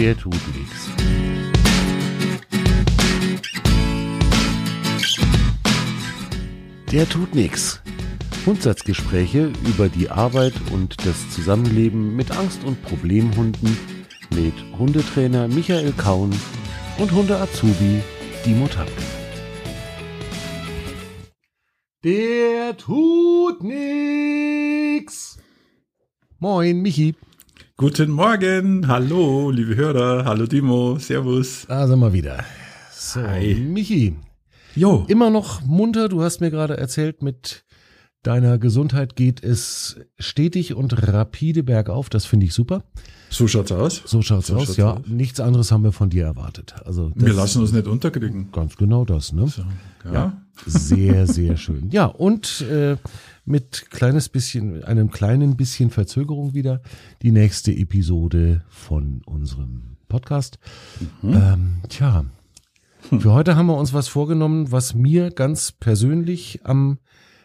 Der 0.00 0.16
tut 0.16 0.32
nichts. 0.56 0.88
Der 6.90 7.06
tut 7.06 7.34
nichts. 7.34 7.82
Grundsatzgespräche 8.44 9.52
über 9.66 9.90
die 9.90 10.08
Arbeit 10.08 10.54
und 10.72 10.96
das 11.04 11.28
Zusammenleben 11.28 12.16
mit 12.16 12.30
Angst- 12.30 12.64
und 12.64 12.82
Problemhunden 12.82 13.76
mit 14.34 14.54
Hundetrainer 14.78 15.48
Michael 15.48 15.92
Kaun 15.92 16.30
und 16.96 17.12
Hunde-Azubi 17.12 18.00
Dimo 18.46 18.68
Tapke. 18.68 19.02
Der 22.04 22.74
tut 22.78 23.62
nix. 23.62 25.36
Moin, 26.38 26.80
Michi. 26.80 27.14
Guten 27.80 28.10
Morgen, 28.10 28.86
hallo, 28.88 29.50
liebe 29.50 29.74
Hörer, 29.74 30.26
hallo 30.26 30.44
Dimo, 30.44 30.98
servus. 30.98 31.64
Da 31.66 31.86
sind 31.86 31.98
wir 31.98 32.12
wieder. 32.12 32.44
So, 32.92 33.22
Hi. 33.22 33.54
Michi, 33.54 34.16
Jo, 34.76 35.06
immer 35.08 35.30
noch 35.30 35.62
munter. 35.62 36.10
Du 36.10 36.22
hast 36.22 36.42
mir 36.42 36.50
gerade 36.50 36.76
erzählt, 36.76 37.22
mit 37.22 37.64
deiner 38.22 38.58
Gesundheit 38.58 39.16
geht 39.16 39.42
es 39.42 39.96
stetig 40.18 40.74
und 40.74 40.92
rapide 41.10 41.62
bergauf. 41.62 42.10
Das 42.10 42.26
finde 42.26 42.44
ich 42.44 42.52
super. 42.52 42.84
so 43.30 43.48
schaut's 43.48 43.72
aus. 43.72 44.02
So 44.04 44.20
schaut's 44.20 44.48
So 44.48 44.56
aus. 44.56 44.66
schaut's 44.66 44.76
ja, 44.76 44.92
aus. 44.96 45.06
nichts 45.06 45.40
anderes 45.40 45.72
haben 45.72 45.82
wir 45.82 45.92
von 45.92 46.10
dir 46.10 46.26
erwartet. 46.26 46.74
Also 46.84 47.12
Wir 47.14 47.32
lassen 47.32 47.62
uns 47.62 47.72
nicht 47.72 47.86
unterkriegen. 47.86 48.52
ganz 48.52 48.76
genau 48.76 49.06
das, 49.06 49.32
ne? 49.32 49.46
So, 49.48 49.62
ja. 50.04 50.12
Ja, 50.12 50.42
sehr, 50.66 51.26
sehr 51.26 51.56
schön. 51.56 51.88
Ja, 51.90 52.04
und 52.04 52.60
äh, 52.60 52.96
mit 53.44 53.90
kleines 53.90 54.28
bisschen, 54.28 54.84
einem 54.84 55.10
kleinen 55.10 55.56
bisschen 55.56 55.90
Verzögerung 55.90 56.54
wieder 56.54 56.82
die 57.22 57.32
nächste 57.32 57.72
Episode 57.72 58.62
von 58.68 59.22
unserem 59.26 59.96
Podcast. 60.08 60.58
Ähm, 61.22 61.82
tja, 61.88 62.24
für 63.18 63.32
heute 63.32 63.56
haben 63.56 63.66
wir 63.66 63.76
uns 63.76 63.92
was 63.92 64.08
vorgenommen, 64.08 64.70
was 64.70 64.94
mir 64.94 65.30
ganz 65.30 65.72
persönlich 65.72 66.60
am 66.64 66.98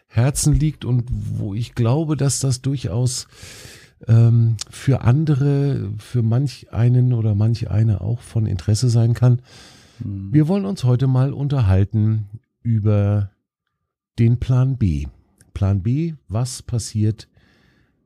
Herzen 0.07 0.53
liegt 0.53 0.85
und 0.85 1.05
wo 1.09 1.53
ich 1.53 1.75
glaube, 1.75 2.15
dass 2.17 2.39
das 2.39 2.61
durchaus 2.61 3.27
ähm, 4.07 4.57
für 4.69 5.01
andere, 5.01 5.91
für 5.97 6.21
manch 6.21 6.71
einen 6.71 7.13
oder 7.13 7.35
manch 7.35 7.69
eine 7.69 8.01
auch 8.01 8.21
von 8.21 8.45
Interesse 8.45 8.89
sein 8.89 9.13
kann. 9.13 9.41
Wir 9.99 10.47
wollen 10.47 10.65
uns 10.65 10.83
heute 10.83 11.07
mal 11.07 11.33
unterhalten 11.33 12.25
über 12.61 13.31
den 14.19 14.39
Plan 14.39 14.77
B. 14.77 15.07
Plan 15.55 15.81
B, 15.81 16.13
was 16.27 16.61
passiert 16.61 17.27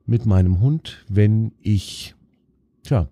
mit 0.06 0.24
meinem 0.24 0.60
Hund, 0.60 1.04
wenn 1.08 1.52
ich, 1.60 2.14
tja, 2.82 3.08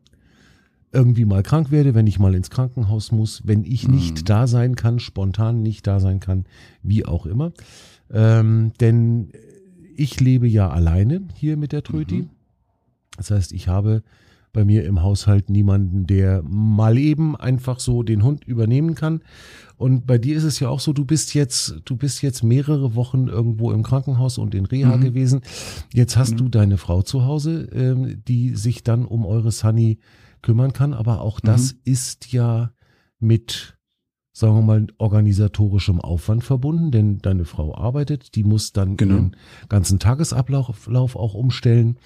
irgendwie 0.91 1.27
mal 1.27 1.43
krank 1.43 1.71
werde, 1.71 1.95
wenn 1.95 2.07
ich 2.07 2.19
mal 2.19 2.35
ins 2.35 2.49
Krankenhaus 2.49 3.13
muss, 3.13 3.43
wenn 3.45 3.65
ich 3.65 3.87
nicht 3.89 4.31
da 4.31 4.47
sein 4.47 4.75
kann, 4.75 5.01
spontan 5.01 5.63
nicht 5.63 5.87
da 5.87 6.01
sein 6.01 6.21
kann, 6.21 6.47
wie 6.83 7.05
auch 7.05 7.27
immer. 7.27 7.53
Ähm, 8.11 8.73
denn 8.81 9.33
ich 9.97 10.19
lebe 10.21 10.49
ja 10.49 10.71
alleine 10.71 11.23
hier 11.35 11.59
mit 11.59 11.73
der 11.73 11.83
Tröti. 11.83 12.27
Das 13.19 13.31
heißt, 13.31 13.53
ich 13.53 13.69
habe 13.69 14.03
bei 14.53 14.65
mir 14.65 14.85
im 14.85 15.03
Haushalt 15.03 15.51
niemanden, 15.51 16.07
der 16.07 16.43
mal 16.43 16.99
eben 16.99 17.37
einfach 17.37 17.81
so 17.81 18.03
den 18.03 18.23
Hund 18.23 18.45
übernehmen 18.45 18.95
kann. 18.95 19.23
Und 19.77 20.07
bei 20.07 20.19
dir 20.19 20.37
ist 20.37 20.45
es 20.45 20.59
ja 20.61 20.69
auch 20.69 20.81
so, 20.81 20.93
du 20.93 21.05
bist 21.05 21.35
jetzt, 21.35 21.81
du 21.85 21.97
bist 21.97 22.23
jetzt 22.23 22.43
mehrere 22.43 22.95
Wochen 22.97 23.29
irgendwo 23.29 23.71
im 23.73 23.83
Krankenhaus 23.83 24.37
und 24.39 24.55
in 24.55 24.67
Reha 24.67 24.97
Mhm. 24.97 25.01
gewesen. 25.03 25.41
Jetzt 25.95 26.17
hast 26.17 26.39
du 26.41 26.49
deine 26.49 26.79
Frau 26.79 27.03
zu 27.03 27.25
Hause, 27.25 27.69
ähm, 27.73 28.23
die 28.27 28.55
sich 28.57 28.83
dann 28.83 29.05
um 29.05 29.25
eure 29.25 29.53
Sunny 29.53 29.99
kümmern 30.43 30.73
kann. 30.73 30.95
Aber 30.95 31.21
auch 31.21 31.39
das 31.41 31.77
ist 31.85 32.33
ja 32.33 32.73
mit, 33.21 33.78
sagen 34.39 34.55
wir 34.55 34.63
mal, 34.63 34.87
organisatorischem 34.99 36.01
Aufwand 36.01 36.45
verbunden, 36.45 36.91
denn 36.93 37.19
deine 37.19 37.45
Frau 37.45 37.75
arbeitet, 37.75 38.35
die 38.37 38.45
muss 38.45 38.73
dann 38.73 38.97
Genau. 38.97 39.15
ihren 39.17 39.37
ganzen 39.69 39.99
Tagesablauf 39.99 40.87
Lauf 40.87 41.17
auch 41.17 41.35
umstellen. 41.35 41.99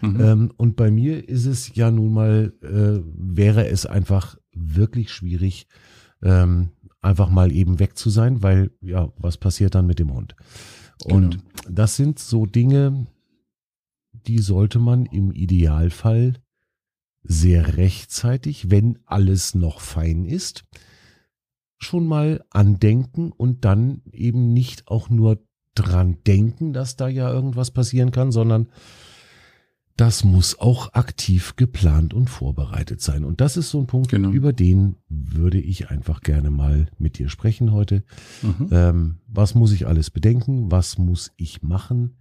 Mhm. 0.00 0.20
Ähm, 0.20 0.52
und 0.56 0.76
bei 0.76 0.90
mir 0.90 1.28
ist 1.28 1.46
es 1.46 1.74
ja 1.74 1.90
nun 1.90 2.12
mal, 2.14 2.52
äh, 2.62 3.02
wäre 3.04 3.66
es 3.68 3.86
einfach 3.86 4.36
wirklich 4.52 5.10
schwierig, 5.10 5.66
ähm, 6.22 6.70
einfach 7.02 7.28
mal 7.30 7.50
eben 7.50 7.78
weg 7.80 7.98
zu 7.98 8.08
sein, 8.10 8.42
weil 8.42 8.70
ja, 8.82 9.12
was 9.16 9.36
passiert 9.36 9.74
dann 9.74 9.86
mit 9.86 9.98
dem 9.98 10.12
Hund? 10.14 10.36
Und 11.04 11.30
Genau. 11.30 11.42
das 11.68 11.96
sind 11.96 12.18
so 12.18 12.46
Dinge, 12.46 13.06
die 14.12 14.38
sollte 14.38 14.78
man 14.78 15.06
im 15.06 15.32
Idealfall 15.32 16.34
sehr 17.22 17.76
rechtzeitig, 17.76 18.70
wenn 18.70 18.98
alles 19.06 19.54
noch 19.54 19.80
fein 19.80 20.24
ist, 20.24 20.64
schon 21.82 22.06
mal 22.06 22.44
andenken 22.50 23.32
und 23.32 23.64
dann 23.64 24.02
eben 24.12 24.52
nicht 24.52 24.86
auch 24.88 25.08
nur 25.10 25.42
dran 25.74 26.18
denken, 26.26 26.72
dass 26.72 26.96
da 26.96 27.08
ja 27.08 27.30
irgendwas 27.32 27.70
passieren 27.70 28.10
kann, 28.10 28.32
sondern 28.32 28.68
das 29.96 30.24
muss 30.24 30.58
auch 30.58 30.94
aktiv 30.94 31.56
geplant 31.56 32.14
und 32.14 32.30
vorbereitet 32.30 33.02
sein. 33.02 33.24
Und 33.24 33.40
das 33.42 33.56
ist 33.58 33.70
so 33.70 33.80
ein 33.80 33.86
Punkt, 33.86 34.10
Genau. 34.10 34.30
über 34.30 34.52
den 34.54 34.96
würde 35.08 35.60
ich 35.60 35.90
einfach 35.90 36.22
gerne 36.22 36.50
mal 36.50 36.88
mit 36.98 37.18
dir 37.18 37.28
sprechen 37.28 37.72
heute. 37.72 38.02
Mhm. 38.42 38.68
Ähm, 38.70 39.16
was 39.26 39.54
muss 39.54 39.72
ich 39.72 39.86
alles 39.86 40.10
bedenken? 40.10 40.70
Was 40.70 40.96
muss 40.96 41.32
ich 41.36 41.62
machen? 41.62 42.16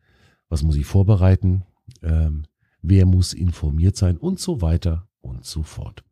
Was 0.49 0.61
muss 0.63 0.75
ich 0.75 0.85
vorbereiten? 0.85 1.63
Ähm, 2.01 2.43
wer 2.81 3.05
muss 3.05 3.33
informiert 3.33 3.95
sein? 3.95 4.17
Und 4.17 4.39
so 4.39 4.61
weiter 4.61 5.07
und 5.21 5.45
so 5.45 5.63
fort. 5.63 6.03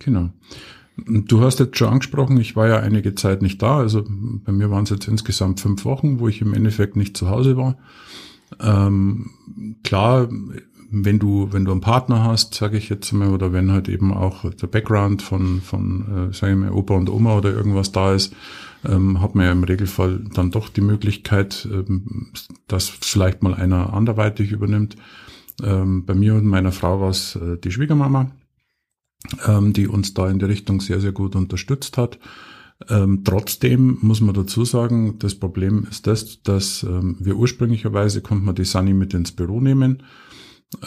Genau. 0.00 0.30
Du 0.96 1.40
hast 1.40 1.58
jetzt 1.58 1.78
schon 1.78 1.88
angesprochen, 1.88 2.38
ich 2.38 2.54
war 2.54 2.68
ja 2.68 2.78
einige 2.78 3.14
Zeit 3.14 3.40
nicht 3.40 3.62
da. 3.62 3.78
Also 3.78 4.04
bei 4.06 4.52
mir 4.52 4.70
waren 4.70 4.84
es 4.84 4.90
jetzt 4.90 5.08
insgesamt 5.08 5.60
fünf 5.60 5.84
Wochen, 5.84 6.20
wo 6.20 6.28
ich 6.28 6.42
im 6.42 6.52
Endeffekt 6.52 6.96
nicht 6.96 7.16
zu 7.16 7.30
Hause 7.30 7.56
war. 7.56 7.78
Ähm, 8.60 9.30
klar, 9.82 10.28
wenn 10.90 11.18
du, 11.18 11.48
wenn 11.50 11.64
du 11.64 11.72
einen 11.72 11.80
Partner 11.80 12.22
hast, 12.22 12.54
sage 12.54 12.76
ich 12.76 12.90
jetzt 12.90 13.10
mal, 13.12 13.30
oder 13.30 13.54
wenn 13.54 13.72
halt 13.72 13.88
eben 13.88 14.12
auch 14.12 14.50
der 14.50 14.66
Background 14.66 15.22
von, 15.22 15.62
von 15.62 16.30
äh, 16.30 16.34
sage 16.34 16.52
ich 16.52 16.58
mal, 16.58 16.70
Opa 16.70 16.94
und 16.94 17.08
Oma 17.08 17.38
oder 17.38 17.50
irgendwas 17.50 17.92
da 17.92 18.12
ist, 18.12 18.34
ähm, 18.84 19.22
hat 19.22 19.34
man 19.34 19.46
ja 19.46 19.52
im 19.52 19.64
Regelfall 19.64 20.20
dann 20.34 20.50
doch 20.50 20.68
die 20.68 20.82
Möglichkeit, 20.82 21.66
ähm, 21.72 22.32
dass 22.68 22.90
vielleicht 22.90 23.42
mal 23.42 23.54
einer 23.54 23.94
anderweitig 23.94 24.52
übernimmt. 24.52 24.96
Ähm, 25.62 26.04
bei 26.04 26.14
mir 26.14 26.34
und 26.34 26.44
meiner 26.44 26.72
Frau 26.72 27.00
war 27.00 27.08
es 27.08 27.36
äh, 27.36 27.56
die 27.56 27.70
Schwiegermama 27.70 28.30
ähm, 29.46 29.72
die 29.72 29.88
uns 29.88 30.14
da 30.14 30.28
in 30.28 30.38
die 30.38 30.46
Richtung 30.46 30.80
sehr, 30.80 31.00
sehr 31.00 31.12
gut 31.12 31.36
unterstützt 31.36 31.96
hat. 31.98 32.18
Ähm, 32.88 33.22
trotzdem 33.24 33.98
muss 34.00 34.20
man 34.20 34.34
dazu 34.34 34.64
sagen, 34.64 35.18
das 35.18 35.34
Problem 35.34 35.86
ist 35.88 36.06
das, 36.06 36.42
dass 36.42 36.82
ähm, 36.82 37.16
wir 37.20 37.36
ursprünglicherweise 37.36 38.22
konnten 38.22 38.44
wir 38.44 38.54
die 38.54 38.64
Sunny 38.64 38.92
mit 38.92 39.14
ins 39.14 39.32
Büro 39.32 39.60
nehmen. 39.60 40.02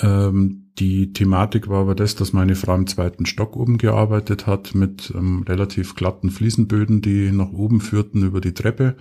Ähm, 0.02 0.72
die 0.80 1.14
Thematik 1.14 1.70
war 1.70 1.82
aber 1.82 1.96
das, 1.96 2.16
dass 2.16 2.34
meine 2.34 2.56
Frau 2.56 2.76
im 2.76 2.88
zweiten 2.88 3.26
Stock 3.26 3.56
oben 3.56 3.78
gearbeitet 3.78 4.48
hat 4.48 4.76
mit 4.76 5.14
ähm, 5.16 5.44
relativ 5.48 5.96
glatten 5.96 6.32
Fliesenböden, 6.32 7.02
die 7.02 7.32
nach 7.32 7.52
oben 7.52 7.80
führten 7.80 8.24
über 8.24 8.42
die 8.42 8.54
Treppe. 8.54 8.96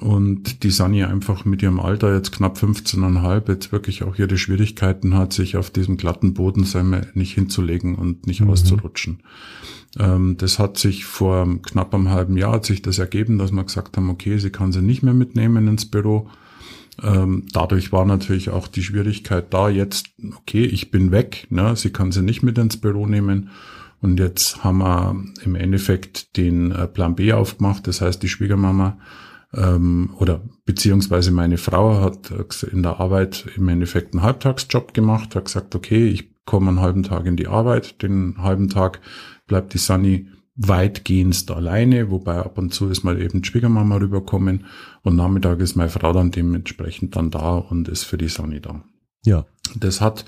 Und 0.00 0.62
die 0.62 0.70
Sunny 0.70 1.02
einfach 1.02 1.44
mit 1.44 1.62
ihrem 1.62 1.80
Alter 1.80 2.14
jetzt 2.14 2.30
knapp 2.30 2.58
15,5 2.58 3.48
jetzt 3.48 3.72
wirklich 3.72 4.02
auch 4.02 4.16
ihre 4.16 4.38
Schwierigkeiten 4.38 5.14
hat, 5.14 5.32
sich 5.32 5.56
auf 5.56 5.70
diesem 5.70 5.96
glatten 5.96 6.34
Boden 6.34 6.66
nicht 7.14 7.34
hinzulegen 7.34 7.94
und 7.96 8.26
nicht 8.26 8.40
Mhm. 8.40 8.50
auszurutschen. 8.50 9.22
Ähm, 9.98 10.36
das 10.36 10.58
hat 10.58 10.78
sich 10.78 11.04
vor 11.04 11.48
knapp 11.62 11.94
einem 11.94 12.10
halben 12.10 12.36
Jahr 12.36 12.52
hat 12.52 12.66
sich 12.66 12.82
das 12.82 12.98
ergeben, 12.98 13.38
dass 13.38 13.50
wir 13.50 13.64
gesagt 13.64 13.96
haben, 13.96 14.10
okay, 14.10 14.38
sie 14.38 14.50
kann 14.50 14.72
sie 14.72 14.82
nicht 14.82 15.02
mehr 15.02 15.14
mitnehmen 15.14 15.66
ins 15.66 15.86
Büro. 15.86 16.28
Ähm, 17.02 17.44
dadurch 17.52 17.90
war 17.92 18.04
natürlich 18.04 18.50
auch 18.50 18.68
die 18.68 18.82
Schwierigkeit 18.82 19.52
da, 19.54 19.68
jetzt, 19.68 20.08
okay, 20.36 20.64
ich 20.64 20.90
bin 20.90 21.10
weg, 21.12 21.46
ne, 21.50 21.76
sie 21.76 21.90
kann 21.90 22.12
sie 22.12 22.22
nicht 22.22 22.42
mit 22.42 22.58
ins 22.58 22.76
Büro 22.76 23.06
nehmen. 23.06 23.50
Und 24.00 24.20
jetzt 24.20 24.62
haben 24.62 24.78
wir 24.78 25.16
im 25.44 25.54
Endeffekt 25.56 26.36
den 26.36 26.70
äh, 26.70 26.86
Plan 26.86 27.16
B 27.16 27.32
aufgemacht. 27.32 27.86
Das 27.88 28.00
heißt, 28.00 28.22
die 28.22 28.28
Schwiegermama 28.28 28.98
ähm, 29.54 30.14
oder 30.18 30.42
beziehungsweise 30.64 31.30
meine 31.30 31.58
Frau 31.58 32.00
hat 32.00 32.30
in 32.70 32.82
der 32.82 33.00
Arbeit 33.00 33.46
im 33.56 33.68
Endeffekt 33.68 34.14
einen 34.14 34.22
Halbtagsjob 34.22 34.94
gemacht, 34.94 35.34
hat 35.34 35.46
gesagt, 35.46 35.74
okay, 35.74 36.06
ich 36.08 36.30
komme 36.44 36.68
einen 36.68 36.80
halben 36.80 37.02
Tag 37.02 37.26
in 37.26 37.36
die 37.36 37.46
Arbeit, 37.46 38.02
den 38.02 38.36
halben 38.38 38.68
Tag 38.68 39.00
bleibt 39.46 39.74
die 39.74 39.78
Sunny 39.78 40.28
weitgehend 40.56 41.48
alleine, 41.50 42.10
wobei 42.10 42.38
ab 42.38 42.58
und 42.58 42.74
zu 42.74 42.88
ist 42.88 43.04
mal 43.04 43.20
eben 43.20 43.42
die 43.42 43.48
Schwiegermama 43.48 43.96
rüberkommen 43.96 44.66
und 45.02 45.14
Nachmittag 45.14 45.60
ist 45.60 45.76
meine 45.76 45.88
Frau 45.88 46.12
dann 46.12 46.32
dementsprechend 46.32 47.14
dann 47.14 47.30
da 47.30 47.56
und 47.58 47.88
ist 47.88 48.02
für 48.02 48.18
die 48.18 48.28
Sunny 48.28 48.60
da. 48.60 48.82
Ja. 49.24 49.46
Das 49.76 50.00
hat 50.00 50.24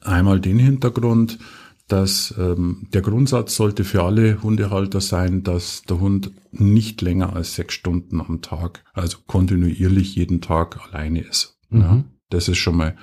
einmal 0.00 0.40
den 0.40 0.58
Hintergrund, 0.58 1.38
dass 1.88 2.34
ähm, 2.38 2.88
der 2.92 3.02
Grundsatz 3.02 3.54
sollte 3.54 3.84
für 3.84 4.02
alle 4.02 4.42
Hundehalter 4.42 5.00
sein, 5.00 5.42
dass 5.42 5.82
der 5.82 6.00
Hund 6.00 6.32
nicht 6.50 7.00
länger 7.00 7.34
als 7.34 7.54
sechs 7.54 7.74
Stunden 7.74 8.20
am 8.20 8.42
Tag, 8.42 8.84
also 8.92 9.18
kontinuierlich 9.26 10.16
jeden 10.16 10.40
Tag 10.40 10.80
alleine 10.88 11.20
ist. 11.20 11.58
Mhm. 11.70 11.80
Ja, 11.80 12.04
das 12.30 12.48
ist 12.48 12.58
schon 12.58 12.76
mal 12.76 12.96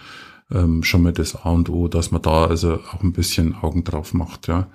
ähm, 0.51 0.83
schon 0.83 1.03
mal 1.03 1.13
das 1.13 1.35
A 1.35 1.49
und 1.49 1.69
O, 1.69 1.87
dass 1.87 2.11
man 2.11 2.21
da 2.21 2.45
also 2.45 2.75
auch 2.75 3.01
ein 3.01 3.13
bisschen 3.13 3.55
Augen 3.55 3.83
drauf 3.83 4.13
macht. 4.13 4.47
Ja. 4.47 4.67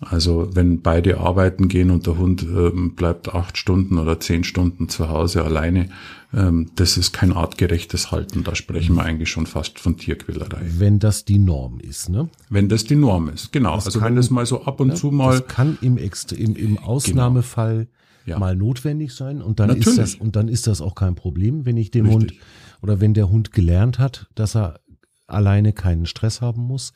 Also 0.00 0.48
wenn 0.54 0.82
beide 0.82 1.18
arbeiten 1.20 1.68
gehen 1.68 1.90
und 1.90 2.06
der 2.06 2.18
Hund 2.18 2.42
ähm, 2.42 2.94
bleibt 2.94 3.32
acht 3.34 3.56
Stunden 3.56 3.98
oder 3.98 4.18
zehn 4.20 4.42
Stunden 4.44 4.88
zu 4.88 5.08
Hause 5.08 5.44
alleine, 5.44 5.88
ähm, 6.34 6.70
das 6.74 6.96
ist 6.96 7.12
kein 7.12 7.32
artgerechtes 7.32 8.10
Halten. 8.10 8.42
Da 8.44 8.54
sprechen 8.56 8.96
wir 8.96 9.04
eigentlich 9.04 9.30
schon 9.30 9.46
fast 9.46 9.78
von 9.78 9.96
Tierquälerei. 9.96 10.62
Wenn 10.78 10.98
das 10.98 11.24
die 11.24 11.38
Norm 11.38 11.78
ist, 11.78 12.08
ne? 12.08 12.28
Wenn 12.50 12.68
das 12.68 12.84
die 12.84 12.96
Norm 12.96 13.28
ist, 13.28 13.52
genau. 13.52 13.76
Das 13.76 13.86
also 13.86 14.00
kann- 14.00 14.08
wenn 14.08 14.16
das 14.16 14.30
mal 14.30 14.44
so 14.44 14.64
ab 14.64 14.80
und 14.80 14.88
Ja, 14.90 14.94
zu 14.96 15.10
mal, 15.12 15.38
Das 15.38 15.46
kann 15.48 15.78
im, 15.80 15.96
Extre 15.96 16.34
im, 16.36 16.56
im 16.56 16.76
Ausnahmefall 16.78 17.88
Ja. 18.26 18.38
mal 18.38 18.56
notwendig 18.56 19.12
sein 19.12 19.40
und 19.42 19.60
dann 19.60 19.70
ist 19.70 19.86
Natürlich. 19.86 19.98
das 19.98 20.14
und 20.16 20.34
dann 20.34 20.48
ist 20.48 20.66
das 20.66 20.80
auch 20.80 20.96
kein 20.96 21.14
Problem, 21.14 21.66
wenn 21.66 21.76
ich 21.76 21.92
dem 21.92 22.06
Richtig. 22.06 22.32
Hund 22.32 22.40
oder 22.82 23.00
wenn 23.00 23.14
der 23.14 23.28
Hund 23.30 23.52
gelernt 23.52 23.98
hat, 24.00 24.26
dass 24.34 24.56
er 24.56 24.80
alleine 25.28 25.72
keinen 25.72 26.04
Stress 26.06 26.40
haben 26.40 26.62
muss. 26.62 26.92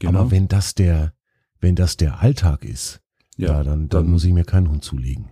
Genau. 0.00 0.18
Aber 0.20 0.30
wenn 0.32 0.48
das 0.48 0.74
der 0.74 1.12
wenn 1.60 1.74
das 1.76 1.96
der 1.96 2.20
Alltag 2.20 2.64
ist, 2.64 3.00
ja, 3.36 3.48
Ja, 3.48 3.54
dann, 3.64 3.88
dann 3.88 4.04
dann- 4.04 4.10
muss 4.10 4.24
ich 4.24 4.32
mir 4.32 4.44
keinen 4.44 4.68
Hund 4.70 4.84
zulegen. 4.84 5.26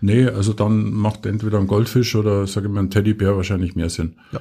nee, 0.00 0.26
also 0.26 0.52
dann 0.52 0.92
macht 0.92 1.26
entweder 1.26 1.58
ein 1.58 1.66
Goldfisch 1.66 2.14
oder 2.16 2.46
sage 2.46 2.66
ich 2.66 2.72
mal 2.72 2.80
ein 2.80 2.90
Teddybär 2.90 3.36
wahrscheinlich 3.36 3.74
mehr 3.76 3.88
Sinn. 3.90 4.16
Ja. 4.32 4.40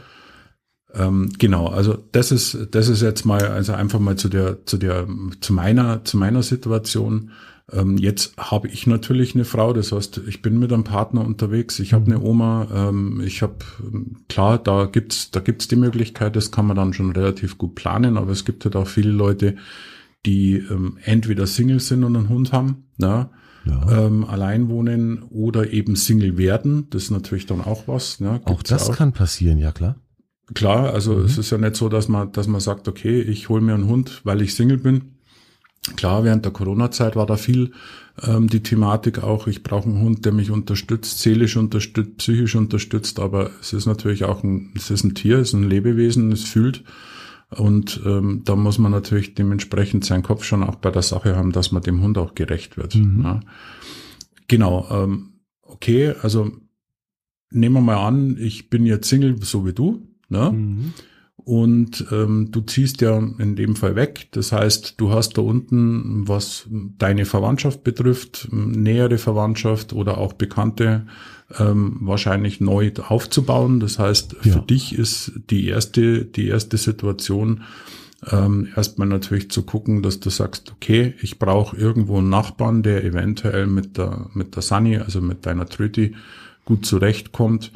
Ähm, 0.94 1.30
genau, 1.40 1.68
also 1.68 1.98
das 2.12 2.32
ist 2.34 2.68
das 2.72 2.90
ist 2.90 3.02
jetzt 3.02 3.26
mal 3.26 3.42
also 3.48 3.72
einfach 3.74 4.00
mal 4.00 4.18
zu 4.18 4.28
der 4.28 4.66
zu 4.66 4.78
der 4.78 5.08
zu 5.40 5.54
meiner 5.54 6.04
zu 6.04 6.18
meiner 6.18 6.44
Situation. 6.44 7.32
Ähm, 7.72 7.98
jetzt 7.98 8.36
habe 8.38 8.68
ich 8.68 8.88
natürlich 8.88 9.34
eine 9.34 9.46
Frau, 9.46 9.72
das 9.72 9.94
heißt, 9.94 10.20
ich 10.28 10.42
bin 10.42 10.60
mit 10.60 10.74
einem 10.74 10.84
Partner 10.84 11.26
unterwegs, 11.26 11.80
ich 11.80 11.94
habe 11.94 12.08
eine 12.08 12.20
Oma, 12.20 12.68
ähm, 12.74 13.22
ich 13.24 13.42
habe 13.42 13.56
klar, 14.28 14.58
da 14.58 14.86
gibt's 14.92 15.32
da 15.32 15.40
gibt's 15.40 15.70
die 15.70 15.78
Möglichkeit, 15.78 16.36
das 16.36 16.52
kann 16.52 16.68
man 16.68 16.76
dann 16.76 16.92
schon 16.94 17.12
relativ 17.14 17.58
gut 17.58 17.76
planen, 17.76 18.18
aber 18.18 18.32
es 18.34 18.44
gibt 18.44 18.66
halt 18.66 18.76
auch 18.76 18.88
viele 18.88 19.12
Leute, 19.12 19.56
die 20.26 20.56
ähm, 20.58 20.98
entweder 21.04 21.48
Single 21.48 21.80
sind 21.80 22.04
und 22.04 22.16
einen 22.16 22.30
Hund 22.30 22.52
haben, 22.52 22.86
ja, 22.98 23.32
Ja. 23.66 24.06
ähm, 24.06 24.24
allein 24.26 24.70
wohnen 24.70 25.24
oder 25.24 25.72
eben 25.72 25.96
Single 25.96 26.38
werden. 26.38 26.88
Das 26.90 27.04
ist 27.04 27.12
natürlich 27.12 27.46
dann 27.46 27.62
auch 27.62 27.88
was. 27.88 28.20
Ne? 28.20 28.42
auch 28.46 28.64
das 28.64 28.88
ja 28.88 28.94
kann 28.94 29.14
passieren, 29.14 29.58
ja 29.58 29.72
klar. 29.72 29.96
Klar, 30.54 30.94
also 30.94 31.14
Mhm. 31.16 31.26
es 31.26 31.38
ist 31.38 31.50
ja 31.52 31.58
nicht 31.58 31.76
so, 31.76 31.88
dass 31.90 32.08
man, 32.08 32.32
dass 32.34 32.48
man 32.48 32.60
sagt, 32.62 32.88
okay, 32.88 33.22
ich 33.22 33.50
hole 33.50 33.62
mir 33.62 33.74
einen 33.74 33.88
Hund, 33.88 34.22
weil 34.24 34.42
ich 34.42 34.54
Single 34.54 34.78
bin. 34.80 35.16
Klar, 35.96 36.24
während 36.24 36.46
der 36.46 36.52
Corona-Zeit 36.52 37.16
war 37.16 37.26
da 37.26 37.38
viel 37.38 37.72
ähm, 38.22 38.48
die 38.48 38.62
Thematik 38.62 39.24
auch, 39.24 39.48
ich 39.48 39.64
brauche 39.64 39.90
einen 39.90 40.02
Hund, 40.02 40.26
der 40.26 40.32
mich 40.34 40.52
unterstützt, 40.52 41.20
seelisch 41.20 41.58
unterstützt, 41.58 42.18
psychisch 42.18 42.56
unterstützt, 42.56 43.20
aber 43.20 43.50
es 43.62 43.74
ist 43.74 43.88
natürlich 43.88 44.24
auch 44.26 44.44
ein, 44.44 44.72
es 44.76 44.92
ist 44.92 45.04
ein 45.04 45.16
Tier, 45.16 45.38
es 45.40 45.50
ist 45.50 45.54
ein 45.56 45.68
Lebewesen, 45.70 46.32
es 46.32 46.44
fühlt. 46.44 46.84
Und 47.56 48.02
ähm, 48.06 48.44
da 48.46 48.56
muss 48.56 48.78
man 48.78 48.92
natürlich 48.92 49.36
dementsprechend 49.36 50.06
seinen 50.06 50.24
Kopf 50.24 50.44
schon 50.44 50.64
auch 50.64 50.76
bei 50.76 50.90
der 50.90 51.02
Sache 51.02 51.36
haben, 51.36 51.52
dass 51.52 51.72
man 51.72 51.84
dem 51.84 52.02
Hund 52.02 52.18
auch 52.18 52.34
gerecht 52.34 52.78
wird. 52.78 52.96
Mhm. 52.96 53.22
Ne? 53.22 53.40
Genau, 54.48 54.88
ähm, 54.90 55.34
okay, 55.62 56.14
also 56.22 56.52
nehmen 57.50 57.76
wir 57.76 57.82
mal 57.82 58.08
an, 58.08 58.38
ich 58.40 58.70
bin 58.70 58.86
jetzt 58.86 59.10
Single, 59.10 59.42
so 59.44 59.66
wie 59.66 59.74
du, 59.74 60.08
ne? 60.30 60.52
Mhm. 60.52 60.94
Und 61.44 62.06
ähm, 62.12 62.50
du 62.52 62.62
ziehst 62.62 63.02
ja 63.02 63.18
in 63.18 63.56
dem 63.56 63.76
Fall 63.76 63.96
weg. 63.96 64.28
Das 64.32 64.52
heißt, 64.52 65.02
du 65.02 65.12
hast 65.12 65.38
da 65.38 65.42
unten, 65.42 66.28
was 66.28 66.70
deine 66.70 67.26
Verwandtschaft 67.26 67.84
betrifft, 67.84 68.48
nähere 68.52 69.18
Verwandtschaft 69.18 69.92
oder 69.92 70.20
auch 70.20 70.34
Bekannte, 70.34 71.08
ähm, 71.60 71.98
wahrscheinlich 72.02 72.62
neu 72.62 72.92
aufzubauen. 73.08 73.80
Das 73.80 74.00
heißt, 74.00 74.36
Ja. 74.44 74.54
für 74.54 74.60
dich 74.62 74.98
ist 74.98 75.32
die 75.50 75.68
erste, 75.68 76.26
die 76.26 76.48
erste 76.48 76.78
Situation, 76.78 77.64
ähm, 78.30 78.68
erstmal 78.76 79.08
natürlich 79.08 79.50
zu 79.50 79.64
gucken, 79.64 80.04
dass 80.04 80.20
du 80.20 80.30
sagst, 80.30 80.72
okay, 80.72 81.16
ich 81.22 81.40
brauche 81.40 81.76
irgendwo 81.76 82.18
einen 82.20 82.30
Nachbarn, 82.30 82.84
der 82.84 83.04
eventuell 83.04 83.66
mit 83.68 83.98
der, 83.98 84.28
mit 84.34 84.56
der 84.56 84.62
Sunny, 84.62 84.98
also 84.98 85.22
mit 85.22 85.46
deiner 85.46 85.66
Tröti, 85.66 86.16
gut 86.66 86.86
zurechtkommt. 86.86 87.72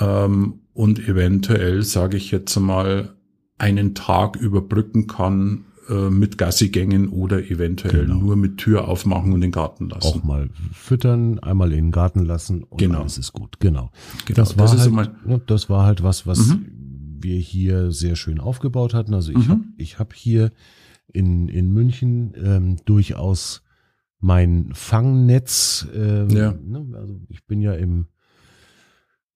Ähm, 0.00 0.60
und 0.72 1.06
eventuell, 1.08 1.82
sage 1.82 2.16
ich 2.16 2.30
jetzt 2.30 2.58
mal, 2.58 3.14
einen 3.58 3.94
Tag 3.94 4.36
überbrücken 4.36 5.06
kann 5.06 5.64
äh, 5.88 6.10
mit 6.10 6.38
Gassigängen 6.38 7.08
oder 7.08 7.42
eventuell 7.50 8.06
Genau. 8.06 8.18
nur 8.18 8.36
mit 8.36 8.58
Tür 8.58 8.88
aufmachen 8.88 9.32
und 9.32 9.40
den 9.40 9.52
Garten 9.52 9.88
lassen. 9.88 10.06
Auch 10.06 10.24
mal 10.24 10.48
füttern, 10.72 11.38
einmal 11.40 11.72
in 11.72 11.86
den 11.86 11.92
Garten 11.92 12.24
lassen 12.24 12.62
und 12.64 12.78
Genau. 12.78 13.00
alles 13.00 13.18
ist 13.18 13.32
gut. 13.32 13.58
Genau. 13.60 13.90
Genau, 14.26 14.36
das, 14.36 14.58
war 14.58 14.64
das 14.66 14.90
halt, 14.90 15.26
ne, 15.26 15.40
das 15.46 15.68
war 15.70 15.84
halt 15.86 16.02
was, 16.02 16.26
was 16.26 16.48
Mhm. 16.48 16.66
wir 17.20 17.36
hier 17.38 17.90
sehr 17.92 18.16
schön 18.16 18.40
aufgebaut 18.40 18.94
hatten. 18.94 19.14
Also 19.14 19.32
ich 19.32 19.46
Mhm. 19.48 19.50
hab 19.50 19.58
ich 19.76 19.98
hab 19.98 20.12
hier 20.14 20.50
in, 21.12 21.48
in 21.48 21.70
München 21.72 22.32
ähm, 22.42 22.76
durchaus 22.84 23.62
mein 24.18 24.70
Fangnetz. 24.72 25.86
Ähm, 25.94 26.28
Ja. 26.30 26.52
ne, 26.52 26.84
also 26.94 27.20
ich 27.28 27.44
bin 27.46 27.60
ja 27.60 27.72
im 27.74 28.06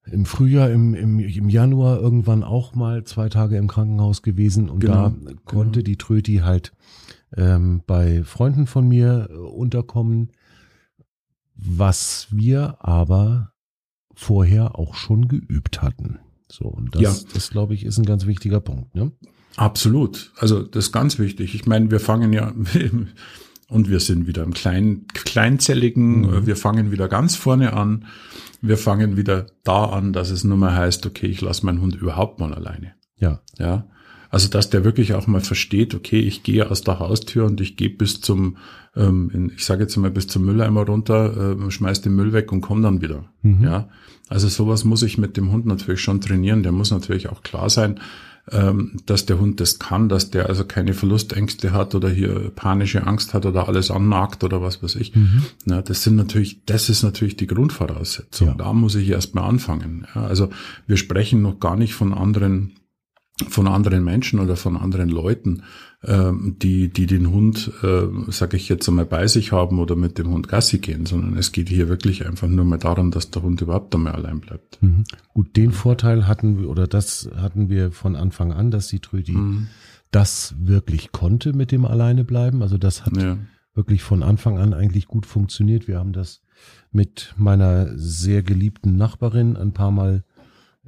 im 0.05 0.25
Frühjahr, 0.25 0.69
im, 0.71 0.93
im, 0.93 1.19
im 1.19 1.49
Januar 1.49 1.99
irgendwann 1.99 2.43
auch 2.43 2.73
mal 2.73 3.03
zwei 3.03 3.29
Tage 3.29 3.57
im 3.57 3.67
Krankenhaus 3.67 4.21
gewesen 4.21 4.69
und 4.69 4.79
Genau, 4.79 5.09
da 5.09 5.31
konnte 5.45 5.83
die 5.83 5.97
Tröti 5.97 6.37
halt 6.37 6.73
ähm, 7.37 7.81
bei 7.85 8.23
Freunden 8.23 8.67
von 8.67 8.87
mir 8.87 9.29
äh, 9.29 9.33
unterkommen, 9.35 10.31
was 11.55 12.27
wir 12.31 12.77
aber 12.79 13.53
vorher 14.13 14.77
auch 14.77 14.95
schon 14.95 15.27
geübt 15.27 15.81
hatten. 15.81 16.19
So, 16.51 16.65
und 16.65 16.95
das, 16.95 17.01
Ja. 17.01 17.29
das 17.33 17.49
glaube 17.51 17.73
ich, 17.73 17.85
ist 17.85 17.97
ein 17.97 18.05
ganz 18.05 18.25
wichtiger 18.25 18.59
Punkt. 18.59 18.93
Ne? 18.95 19.11
Absolut. 19.55 20.33
Also 20.37 20.63
das 20.63 20.87
ist 20.87 20.91
ganz 20.91 21.19
wichtig. 21.19 21.55
Ich 21.55 21.65
meine, 21.65 21.91
wir 21.91 21.99
fangen 21.99 22.33
ja 22.33 22.53
und 23.71 23.89
wir 23.89 23.99
sind 23.99 24.27
wieder 24.27 24.43
im 24.43 24.53
kleinen, 24.53 25.07
kleinzelligen, 25.13 26.21
Mhm. 26.21 26.45
wir 26.47 26.55
fangen 26.55 26.91
wieder 26.91 27.07
ganz 27.07 27.35
vorne 27.35 27.73
an. 27.73 28.05
Wir 28.61 28.77
fangen 28.77 29.17
wieder 29.17 29.47
da 29.63 29.85
an, 29.85 30.13
dass 30.13 30.29
es 30.29 30.43
nur 30.43 30.57
mal 30.57 30.75
heißt, 30.75 31.05
okay, 31.07 31.25
ich 31.27 31.41
lasse 31.41 31.65
meinen 31.65 31.81
Hund 31.81 31.95
überhaupt 31.95 32.39
mal 32.39 32.53
alleine. 32.53 32.93
Ja, 33.17 33.41
Ja. 33.57 33.87
Also 34.29 34.47
dass 34.47 34.69
der 34.69 34.85
wirklich 34.85 35.13
auch 35.13 35.27
mal 35.27 35.41
versteht, 35.41 35.93
okay, 35.93 36.19
ich 36.21 36.41
gehe 36.43 36.71
aus 36.71 36.83
der 36.83 36.99
Haustür 36.99 37.45
und 37.45 37.59
ich 37.59 37.75
gehe 37.75 37.89
bis 37.89 38.21
zum, 38.21 38.55
ähm, 38.95 39.29
in, 39.33 39.51
ich 39.53 39.65
sage 39.65 39.81
jetzt 39.81 39.97
mal 39.97 40.09
bis 40.09 40.27
zum 40.27 40.45
Mülleimer 40.45 40.85
runter, 40.85 41.57
äh, 41.59 41.69
schmeiß 41.71 41.99
den 42.01 42.15
Müll 42.15 42.31
weg 42.31 42.49
und 42.53 42.61
komm 42.61 42.81
dann 42.81 43.01
wieder. 43.01 43.25
Mhm. 43.41 43.61
Ja. 43.65 43.89
Also 44.29 44.47
sowas 44.47 44.85
muss 44.85 45.03
ich 45.03 45.17
mit 45.17 45.35
dem 45.35 45.51
Hund 45.51 45.65
natürlich 45.65 45.99
schon 45.99 46.21
trainieren. 46.21 46.63
Der 46.63 46.71
muss 46.71 46.91
natürlich 46.91 47.27
auch 47.27 47.43
klar 47.43 47.69
sein, 47.69 47.99
ähm, 48.51 48.97
dass 49.05 49.25
der 49.25 49.39
Hund 49.39 49.59
das 49.59 49.79
kann, 49.79 50.09
dass 50.09 50.29
der 50.29 50.47
also 50.47 50.65
keine 50.65 50.93
Verlustängste 50.93 51.71
hat 51.71 51.95
oder 51.95 52.09
hier 52.09 52.51
panische 52.55 53.07
Angst 53.07 53.33
hat 53.33 53.45
oder 53.45 53.67
alles 53.67 53.91
annagt 53.91 54.43
oder 54.43 54.61
was 54.61 54.83
weiß 54.83 54.95
ich. 54.95 55.15
Mhm. 55.15 55.43
Na, 55.65 55.81
das 55.81 56.03
sind 56.03 56.15
natürlich, 56.15 56.61
das 56.65 56.89
ist 56.89 57.03
natürlich 57.03 57.37
die 57.37 57.47
Grundvoraussetzung. 57.47 58.49
Ja. 58.49 58.53
Da 58.55 58.73
muss 58.73 58.95
ich 58.95 59.09
erstmal 59.09 59.45
anfangen. 59.45 60.05
Ja, 60.13 60.23
also 60.23 60.49
wir 60.87 60.97
sprechen 60.97 61.41
noch 61.41 61.59
gar 61.59 61.77
nicht 61.77 61.93
von 61.93 62.13
anderen 62.13 62.73
von 63.49 63.67
anderen 63.67 64.03
Menschen 64.03 64.39
oder 64.39 64.55
von 64.55 64.77
anderen 64.77 65.09
Leuten, 65.09 65.63
ähm, 66.03 66.55
die, 66.61 66.89
die 66.89 67.05
den 67.05 67.29
Hund, 67.31 67.71
äh, 67.83 68.31
sage 68.31 68.57
ich 68.57 68.67
jetzt 68.69 68.87
einmal, 68.89 69.05
bei 69.05 69.27
sich 69.27 69.51
haben 69.51 69.79
oder 69.79 69.95
mit 69.95 70.17
dem 70.17 70.29
Hund 70.29 70.47
Gassi 70.47 70.79
gehen, 70.79 71.05
sondern 71.05 71.37
es 71.37 71.51
geht 71.51 71.69
hier 71.69 71.89
wirklich 71.89 72.25
einfach 72.25 72.47
nur 72.47 72.65
mal 72.65 72.77
darum, 72.77 73.11
dass 73.11 73.29
der 73.29 73.43
Hund 73.43 73.61
überhaupt 73.61 73.93
einmal 73.93 74.13
allein 74.13 74.39
bleibt. 74.39 74.81
Mhm. 74.81 75.03
Gut, 75.33 75.55
den 75.55 75.71
Vorteil 75.71 76.27
hatten 76.27 76.59
wir, 76.59 76.69
oder 76.69 76.87
das 76.87 77.29
hatten 77.35 77.69
wir 77.69 77.91
von 77.91 78.15
Anfang 78.15 78.51
an, 78.51 78.71
dass 78.71 78.87
die 78.87 78.99
Tröti 78.99 79.33
Mhm. 79.33 79.67
das 80.11 80.55
wirklich 80.59 81.11
konnte 81.11 81.53
mit 81.53 81.71
dem 81.71 81.85
Alleine 81.85 82.23
bleiben. 82.23 82.61
Also 82.63 82.77
das 82.77 83.05
hat 83.05 83.15
Ja, 83.17 83.37
wirklich 83.75 84.01
von 84.01 84.23
Anfang 84.23 84.57
an 84.57 84.73
eigentlich 84.73 85.07
gut 85.07 85.25
funktioniert. 85.25 85.87
Wir 85.87 85.99
haben 85.99 86.13
das 86.13 86.41
mit 86.91 87.33
meiner 87.37 87.97
sehr 87.97 88.43
geliebten 88.43 88.97
Nachbarin 88.97 89.55
ein 89.55 89.71
paar 89.71 89.91
Mal 89.91 90.23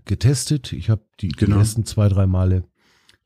getestet. 0.06 0.74
Ich 0.74 0.90
habe 0.90 1.04
die, 1.20 1.30
Genau. 1.30 1.56
die 1.56 1.60
ersten 1.62 1.86
zwei, 1.86 2.08
drei 2.10 2.28
Male 2.28 2.64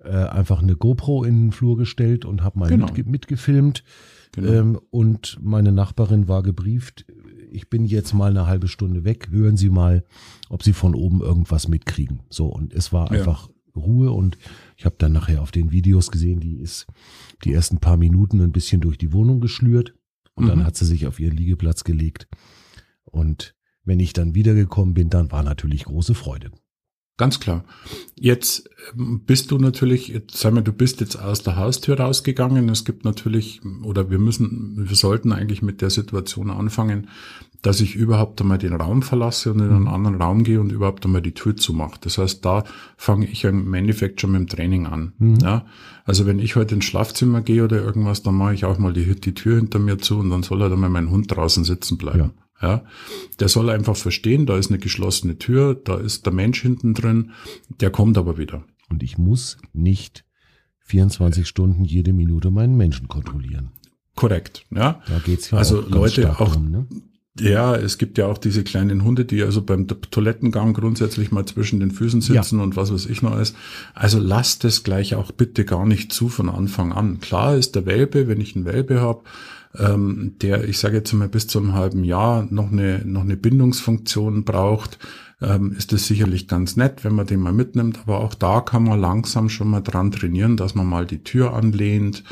äh, 0.04 0.10
einfach 0.12 0.62
eine 0.62 0.76
GoPro 0.76 1.24
in 1.24 1.46
den 1.48 1.52
Flur 1.52 1.76
gestellt 1.78 2.24
und 2.26 2.44
habe 2.44 2.60
mal 2.60 2.70
Genau. 2.70 2.86
mitge 2.86 3.04
mitgefilmt. 3.04 3.84
genau. 4.32 4.52
Ähm, 4.52 4.80
und 4.92 5.38
meine 5.42 5.72
Nachbarin 5.72 6.28
war 6.28 6.44
gebrieft, 6.44 7.06
ich 7.50 7.70
bin 7.70 7.86
jetzt 7.86 8.14
mal 8.14 8.30
eine 8.30 8.46
halbe 8.46 8.68
Stunde 8.68 9.04
weg, 9.06 9.30
hören 9.32 9.58
Sie 9.58 9.70
mal, 9.70 10.04
ob 10.50 10.64
Sie 10.64 10.74
von 10.74 10.94
oben 10.96 11.22
irgendwas 11.22 11.68
mitkriegen. 11.68 12.20
So, 12.30 12.46
und 12.48 12.74
es 12.74 12.94
war 12.94 13.12
Ja. 13.12 13.20
einfach 13.20 13.50
Ruhe 13.76 14.12
und 14.12 14.38
ich 14.76 14.86
habe 14.86 14.96
dann 14.98 15.14
nachher 15.14 15.42
auf 15.42 15.52
den 15.52 15.72
Videos 15.72 16.12
gesehen, 16.12 16.40
die 16.40 16.58
ist 16.58 16.86
die 17.44 17.54
ersten 17.54 17.78
paar 17.80 17.98
Minuten 17.98 18.42
ein 18.42 18.52
bisschen 18.52 18.82
durch 18.82 18.98
die 18.98 19.14
Wohnung 19.14 19.40
geschlürt 19.40 19.94
und 20.36 20.48
dann 20.48 20.60
Mhm. 20.60 20.64
hat 20.66 20.76
sie 20.76 20.86
sich 20.86 21.08
auf 21.08 21.20
ihren 21.20 21.36
Liegeplatz 21.38 21.84
gelegt. 21.84 22.28
Und 23.06 23.56
wenn 23.84 24.00
ich 24.00 24.14
dann 24.14 24.36
wiedergekommen 24.36 24.94
bin, 24.94 25.10
dann 25.10 25.32
war 25.32 25.42
natürlich 25.44 25.86
große 25.86 26.14
Freude. 26.16 26.52
Ganz 27.18 27.40
klar. 27.40 27.64
Jetzt 28.16 28.70
ähm, 28.96 29.22
bist 29.26 29.50
du 29.50 29.58
natürlich, 29.58 30.08
jetzt, 30.10 30.38
sagen 30.38 30.56
wir, 30.56 30.62
du 30.62 30.72
bist 30.72 31.02
jetzt 31.02 31.16
aus 31.16 31.42
der 31.42 31.56
Haustür 31.56 32.00
rausgegangen. 32.00 32.70
Es 32.70 32.86
gibt 32.86 33.06
natürlich, 33.06 33.62
oder 33.84 34.12
wir 34.12 34.20
müssen, 34.20 34.88
wir 34.88 34.96
sollten 34.96 35.32
eigentlich 35.32 35.64
mit 35.64 35.82
der 35.82 35.90
Situation 35.90 36.52
anfangen, 36.52 37.10
dass 37.64 37.82
ich 37.82 37.96
überhaupt 37.96 38.40
einmal 38.40 38.60
den 38.60 38.74
Raum 38.74 39.02
verlasse 39.02 39.52
und 39.52 39.60
in 39.60 39.70
einen 39.70 39.82
mhm. 39.82 39.88
anderen 39.88 40.22
Raum 40.22 40.44
gehe 40.44 40.62
und 40.62 40.72
überhaupt 40.72 41.04
einmal 41.06 41.24
die 41.24 41.34
Tür 41.34 41.56
zumache. 41.58 41.98
Das 42.02 42.20
heißt, 42.20 42.46
da 42.46 42.64
fange 42.98 43.26
ich 43.26 43.44
im 43.46 43.74
Endeffekt 43.74 44.22
schon 44.22 44.34
mit 44.34 44.42
dem 44.42 44.48
Training 44.48 44.86
an. 44.86 45.14
Mhm. 45.18 45.38
Ja? 45.42 45.66
Also 46.06 46.28
wenn 46.28 46.38
ich 46.38 46.56
heute 46.56 46.76
ins 46.76 46.86
Schlafzimmer 46.86 47.42
gehe 47.42 47.64
oder 47.64 47.82
irgendwas, 47.82 48.22
dann 48.22 48.36
mache 48.36 48.54
ich 48.54 48.66
auch 48.66 48.78
mal 48.78 48.94
die, 48.94 49.20
die 49.20 49.34
Tür 49.34 49.56
hinter 49.56 49.80
mir 49.80 49.98
zu 49.98 50.20
und 50.20 50.30
dann 50.30 50.44
soll 50.44 50.62
halt 50.62 50.72
einmal 50.72 50.92
mein 50.92 51.10
Hund 51.10 51.36
draußen 51.36 51.64
sitzen 51.64 51.98
bleiben. 51.98 52.20
Ja. 52.20 52.47
Ja, 52.62 52.84
der 53.40 53.50
soll 53.50 53.70
einfach 53.70 53.96
verstehen, 53.96 54.48
da 54.48 54.58
ist 54.58 54.72
eine 54.72 54.80
geschlossene 54.80 55.38
Tür, 55.38 55.76
da 55.76 55.98
ist 55.98 56.26
der 56.26 56.34
Mensch 56.34 56.62
hinten 56.62 56.96
drin, 56.96 57.32
der 57.80 57.92
kommt 57.92 58.18
aber 58.18 58.38
wieder. 58.38 58.64
Und 58.90 59.04
ich 59.04 59.18
muss 59.18 59.58
nicht 59.74 60.26
24 60.80 61.48
Stunden 61.48 61.84
jede 61.84 62.14
Minute 62.14 62.50
meinen 62.50 62.76
Menschen 62.76 63.08
kontrollieren. 63.08 63.72
Korrekt, 64.16 64.66
ja. 64.72 65.02
Da 65.08 65.20
geht's 65.24 65.52
ja 65.52 65.60
also 65.60 65.82
auch 65.82 65.90
Leute 65.90 66.40
auch, 66.40 66.54
drum, 66.54 66.72
ne? 66.72 66.88
Ja, 67.40 67.76
es 67.76 67.98
gibt 67.98 68.18
ja 68.18 68.28
auch 68.28 68.38
diese 68.38 68.64
kleinen 68.64 69.04
Hunde, 69.04 69.26
die 69.26 69.44
also 69.44 69.62
beim 69.62 69.88
Toilettengang 69.88 70.74
grundsätzlich 70.74 71.32
mal 71.32 71.46
zwischen 71.46 71.80
den 71.80 71.92
Füßen 71.92 72.22
sitzen 72.22 72.58
ja. 72.58 72.64
und 72.64 72.76
was 72.76 72.92
weiß 72.92 73.06
ich 73.06 73.22
noch 73.22 73.34
alles. 73.34 73.54
Also 73.94 74.20
lasst 74.20 74.66
es 74.66 74.84
gleich 74.84 75.16
auch 75.16 75.32
bitte 75.32 75.66
gar 75.66 75.86
nicht 75.86 76.12
zu 76.12 76.30
von 76.30 76.50
Anfang 76.50 76.94
an. 76.94 77.20
Klar 77.20 77.56
ist 77.56 77.76
der 77.76 77.86
Welpe, 77.86 78.28
wenn 78.28 78.42
ich 78.42 78.56
einen 78.56 78.66
Welpe 78.66 79.02
habe, 79.02 79.22
ähm, 79.78 80.36
der, 80.42 80.68
ich 80.68 80.80
sage 80.80 80.98
jetzt 80.98 81.14
mal, 81.14 81.30
bis 81.30 81.48
zu 81.48 81.60
einem 81.60 81.74
halben 81.74 82.04
Jahr 82.04 82.48
noch 82.50 82.72
eine, 82.72 83.02
noch 83.06 83.22
eine 83.22 83.38
Bindungsfunktion 83.38 84.44
braucht, 84.44 84.98
ähm, 85.40 85.74
ist 85.78 85.94
es 85.94 86.08
sicherlich 86.08 86.48
ganz 86.48 86.78
nett, 86.78 87.04
wenn 87.04 87.14
man 87.14 87.28
den 87.28 87.40
mal 87.40 87.54
mitnimmt. 87.54 88.00
Aber 88.04 88.22
auch 88.22 88.34
da 88.34 88.62
kann 88.62 88.84
man 88.84 89.00
langsam 89.00 89.50
schon 89.50 89.70
mal 89.70 89.82
dran 89.82 90.12
trainieren, 90.12 90.58
dass 90.58 90.74
man 90.74 90.88
mal 90.88 91.06
die 91.06 91.24
Tür 91.24 91.54
anlehnt, 91.54 92.24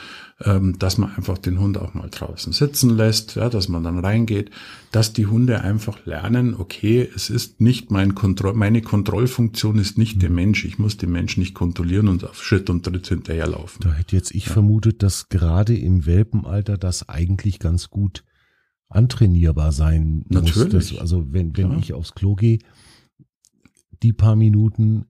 ähm, 0.44 0.80
dass 0.80 0.98
man 0.98 1.16
einfach 1.16 1.38
den 1.38 1.60
Hund 1.60 1.78
auch 1.78 1.94
mal 1.94 2.10
draußen 2.10 2.52
sitzen 2.52 2.90
lässt, 2.90 3.36
ja, 3.36 3.50
dass 3.50 3.70
man 3.70 3.84
dann 3.84 4.00
reingeht, 4.00 4.50
dass 4.92 5.14
die 5.14 5.28
Hunde 5.28 5.62
einfach 5.62 6.06
lernen, 6.06 6.56
okay, 6.58 7.08
es 7.16 7.30
ist 7.30 7.62
nicht 7.62 7.92
mein 7.92 8.16
Kontroll, 8.16 8.54
meine 8.54 8.82
Kontrollfunktion 8.82 9.78
ist 9.78 9.98
nicht 10.00 10.22
der 10.24 10.32
Mensch, 10.32 10.66
ich 10.66 10.80
muss 10.80 10.98
den 10.98 11.12
Menschen 11.12 11.42
nicht 11.42 11.54
kontrollieren 11.54 12.08
und 12.08 12.24
auf 12.24 12.44
Schritt 12.44 12.70
und 12.72 12.84
Tritt 12.84 13.08
hinterherlaufen. 13.08 13.82
Da 13.82 13.94
hätte 13.94 14.16
jetzt 14.16 14.34
ich 14.34 14.48
ja. 14.48 14.54
vermutet, 14.54 15.04
dass 15.04 15.30
gerade 15.30 15.78
im 15.78 16.08
Welpenalter 16.08 16.78
das 16.78 17.08
eigentlich 17.08 17.60
ganz 17.60 17.90
gut 17.90 18.24
antrainierbar 18.90 19.72
sein 19.72 20.26
Natürlich. 20.30 20.56
muss. 20.56 20.74
Natürlich. 20.74 21.02
also 21.02 21.26
wenn, 21.32 21.56
wenn 21.56 21.78
ich 21.80 21.94
aufs 21.94 22.16
Klo 22.16 22.36
gehe, 22.36 22.60
die 24.06 24.14
paar 24.14 24.36
Minuten 24.36 25.08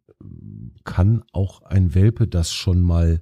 kann 0.86 1.22
auch 1.34 1.64
ein 1.64 1.94
Welpe 1.96 2.28
das 2.28 2.54
schon 2.54 2.82
mal 2.82 3.22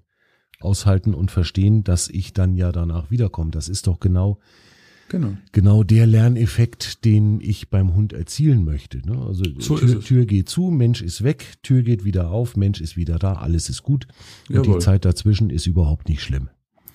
aushalten 0.60 1.16
und 1.16 1.32
verstehen, 1.32 1.84
dass 1.84 2.10
ich 2.10 2.32
dann 2.32 2.56
ja 2.56 2.72
danach 2.72 3.10
wiederkomme. 3.10 3.50
Das 3.50 3.70
ist 3.70 3.88
doch 3.88 4.00
genau, 4.00 4.40
genau, 5.10 5.36
genau 5.52 5.84
der 5.84 6.06
Lerneffekt, 6.06 7.06
den 7.06 7.42
ich 7.42 7.72
beim 7.72 7.96
Hund 7.96 8.14
erzielen 8.14 8.64
möchte. 8.64 9.00
Ne? 9.00 9.18
Also 9.18 9.46
so 9.58 9.78
Tür, 9.78 10.00
Tür, 10.00 10.26
geht 10.28 10.48
zu, 10.48 10.70
Mensch 10.70 11.02
ist 11.02 11.24
weg, 11.24 11.56
Tür 11.64 11.82
geht 11.82 12.06
wieder 12.06 12.30
auf, 12.30 12.56
Mensch 12.56 12.80
ist 12.80 12.96
wieder 12.96 13.18
da, 13.18 13.34
alles 13.34 13.68
ist 13.68 13.82
gut. 13.82 14.08
Und 14.50 14.58
Jawohl. 14.58 14.76
die 14.76 14.80
Zeit 14.80 15.06
dazwischen 15.06 15.50
ist 15.50 15.66
überhaupt 15.66 16.08
nicht 16.08 16.22
schlimm. 16.22 16.50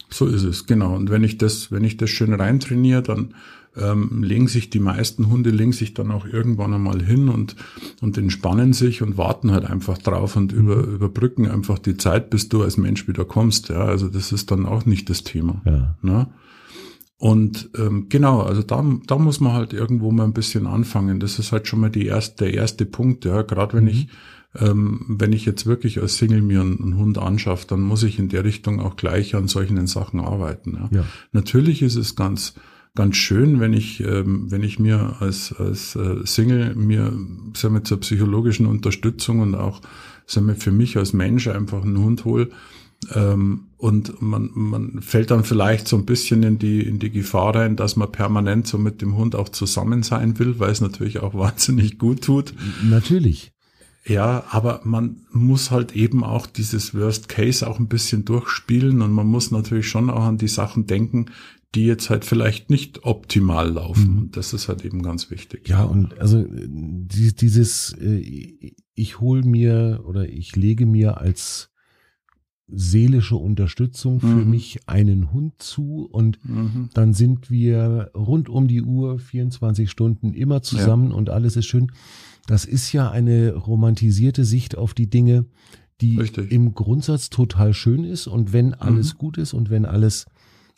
So 0.09 0.29
ist 0.29 0.45
es, 0.45 0.67
genau. 0.67 0.95
Und 0.95 1.11
wenn 1.11 1.25
ich 1.25 1.37
das, 1.37 1.73
wenn 1.73 1.83
ich 1.83 1.97
das 1.97 2.11
schön 2.11 2.33
reintrainiere, 2.33 3.03
dann 3.03 3.35
ähm, 3.81 4.23
legen 4.23 4.49
sich 4.49 4.71
die 4.71 4.81
meisten 4.81 5.29
Hunde 5.29 5.51
legen 5.51 5.73
sich 5.73 5.95
dann 5.95 6.11
auch 6.11 6.27
irgendwann 6.27 6.75
einmal 6.75 7.03
hin 7.03 7.29
und 7.29 7.57
und 8.01 8.19
entspannen 8.19 8.73
sich 8.73 9.03
und 9.03 9.17
warten 9.17 9.53
halt 9.53 9.65
einfach 9.65 9.99
drauf 9.99 10.37
und 10.37 10.53
mhm. 10.53 10.59
über, 10.59 10.77
überbrücken 10.77 11.49
einfach 11.49 11.79
die 11.79 11.97
Zeit, 11.97 12.31
bis 12.31 12.49
du 12.49 12.63
als 12.63 12.77
Mensch 12.77 13.09
wieder 13.09 13.25
kommst. 13.25 13.69
Ja, 13.69 13.85
also 13.85 14.09
das 14.09 14.33
ist 14.33 14.51
dann 14.51 14.67
auch 14.67 14.87
nicht 14.87 15.11
das 15.11 15.25
Thema. 15.25 15.63
Ja. 15.65 15.97
Ne? 16.03 16.29
Und 17.17 17.71
ähm, 17.77 18.07
genau, 18.09 18.43
also 18.43 18.63
da, 18.63 18.85
da 19.07 19.19
muss 19.19 19.41
man 19.41 19.53
halt 19.53 19.73
irgendwo 19.73 20.13
mal 20.13 20.25
ein 20.25 20.33
bisschen 20.33 20.69
anfangen. 20.69 21.19
Das 21.19 21.41
ist 21.41 21.51
halt 21.51 21.67
schon 21.67 21.81
mal 21.81 21.91
die 21.91 22.07
erste, 22.07 22.45
der 22.45 22.55
erste 22.55 22.87
Punkt. 22.87 23.25
Ja, 23.25 23.43
gerade 23.43 23.77
wenn 23.77 23.85
mhm. 23.85 23.91
ich 23.91 24.09
ähm, 24.55 25.05
wenn 25.09 25.33
ich 25.33 25.45
jetzt 25.45 25.67
wirklich 25.67 26.01
als 26.01 26.17
Single 26.17 26.41
mir 26.41 26.61
einen, 26.61 26.81
einen, 26.81 26.97
Hund 26.97 27.19
anschaffe, 27.19 27.67
dann 27.69 27.83
muss 27.83 28.03
ich 28.03 28.19
in 28.19 28.29
der 28.29 28.45
Richtung 28.45 28.81
auch 28.81 28.97
gleich 28.97 29.35
an 29.35 29.47
solchen 29.47 29.87
Sachen 29.87 30.21
arbeiten. 30.21 30.75
Ja. 30.75 30.99
ja. 31.01 31.05
Natürlich 31.33 31.83
ist 31.83 31.97
es 31.97 32.17
ganz 32.17 32.55
ganz 32.95 33.17
schön, 33.17 33.61
wenn 33.61 33.73
ich, 33.73 34.01
ähm, 34.01 34.51
wenn 34.51 34.63
ich 34.63 34.79
mir 34.79 35.17
als, 35.21 35.53
als 35.53 35.97
äh, 35.97 36.25
Single 36.25 36.75
mir, 36.75 37.13
sagen 37.55 37.75
wir, 37.75 37.85
zur 37.85 38.01
psychologischen 38.01 38.67
Unterstützung 38.67 39.41
und 39.41 39.55
auch, 39.55 39.81
sagen 40.27 40.47
wir, 40.47 40.57
für 40.57 40.73
mich 40.73 40.97
als 40.97 41.13
Mensch 41.13 41.49
einfach 41.49 41.83
einen 41.83 41.99
Hund 41.99 42.25
hole. 42.25 42.51
Ähm, 43.15 43.69
und 43.77 44.21
man, 44.21 44.51
man 44.55 45.01
fällt 45.03 45.31
dann 45.31 45.45
vielleicht 45.45 45.87
so 45.87 45.97
ein 45.97 46.05
bisschen 46.05 46.43
in 46.43 46.59
die, 46.59 46.81
in 46.83 46.99
die 46.99 47.11
Gefahr 47.11 47.55
rein, 47.55 47.77
dass 47.77 47.95
man 47.95 48.11
permanent 48.11 48.67
so 48.67 48.77
mit 48.77 49.01
dem 49.03 49.17
Hund 49.17 49.37
auch 49.37 49.49
zusammen 49.49 50.03
sein 50.03 50.39
will, 50.39 50.59
weil 50.59 50.73
es 50.73 50.81
natürlich 50.81 51.21
auch 51.21 51.35
wahnsinnig 51.39 51.99
gut 51.99 52.23
tut. 52.23 52.55
Natürlich. 52.83 53.53
Ja, 54.05 54.45
aber 54.51 54.81
man 54.85 55.27
muss 55.33 55.71
halt 55.71 55.95
eben 55.95 56.25
auch 56.25 56.47
dieses 56.47 56.95
Worst 56.95 57.29
Case 57.29 57.69
auch 57.69 57.79
ein 57.79 57.89
bisschen 57.89 58.25
durchspielen 58.25 59.03
und 59.03 59.13
man 59.13 59.27
muss 59.27 59.51
natürlich 59.51 59.89
schon 59.89 60.09
auch 60.09 60.25
an 60.25 60.39
die 60.39 60.49
Sachen 60.49 60.87
denken, 60.87 61.27
die 61.75 61.85
jetzt 61.85 62.09
halt 62.09 62.25
vielleicht 62.25 62.71
nicht 62.71 63.05
optimal 63.05 63.71
laufen. 63.71 64.13
Mhm. 64.13 64.19
Und 64.19 64.37
das 64.37 64.53
ist 64.53 64.69
halt 64.69 64.85
eben 64.85 65.03
ganz 65.03 65.31
wichtig. 65.31 65.69
Ja, 65.69 65.85
und 65.85 66.19
also 66.19 66.45
dieses, 66.49 67.93
äh, 68.01 68.75
ich 68.95 69.21
hole 69.21 69.43
mir 69.45 70.03
oder 70.07 70.29
ich 70.29 70.57
lege 70.57 70.87
mir 70.87 71.19
als 71.19 71.71
seelische 72.71 73.37
Unterstützung 73.37 74.21
für 74.21 74.27
mhm. 74.27 74.51
mich 74.51 74.81
einen 74.87 75.33
Hund 75.33 75.55
zu 75.59 76.07
und 76.11 76.39
mhm. 76.45 76.91
dann 76.93 77.15
sind 77.15 77.51
wir 77.51 78.11
rund 78.15 78.49
um 78.51 78.69
die 78.69 78.83
Uhr 78.83 79.19
24 79.19 79.91
Stunden 79.91 80.35
immer 80.35 80.63
zusammen 80.63 81.11
ja. 81.11 81.17
und 81.17 81.31
alles 81.31 81.57
ist 81.57 81.67
schön. 81.67 81.91
Das 82.47 82.65
ist 82.67 82.93
ja 82.93 83.11
eine 83.11 83.55
romantisierte 83.55 84.45
Sicht 84.45 84.77
auf 84.77 84.93
die 84.93 85.09
Dinge, 85.09 85.47
die 86.01 86.19
Richtig. 86.19 86.53
im 86.53 86.75
Grundsatz 86.75 87.31
total 87.31 87.73
schön 87.73 88.05
ist 88.05 88.27
und 88.27 88.53
wenn 88.53 88.75
alles 88.75 89.15
mhm. 89.15 89.19
gut 89.19 89.39
ist 89.39 89.55
und 89.55 89.71
wenn 89.71 89.87
alles 89.87 90.27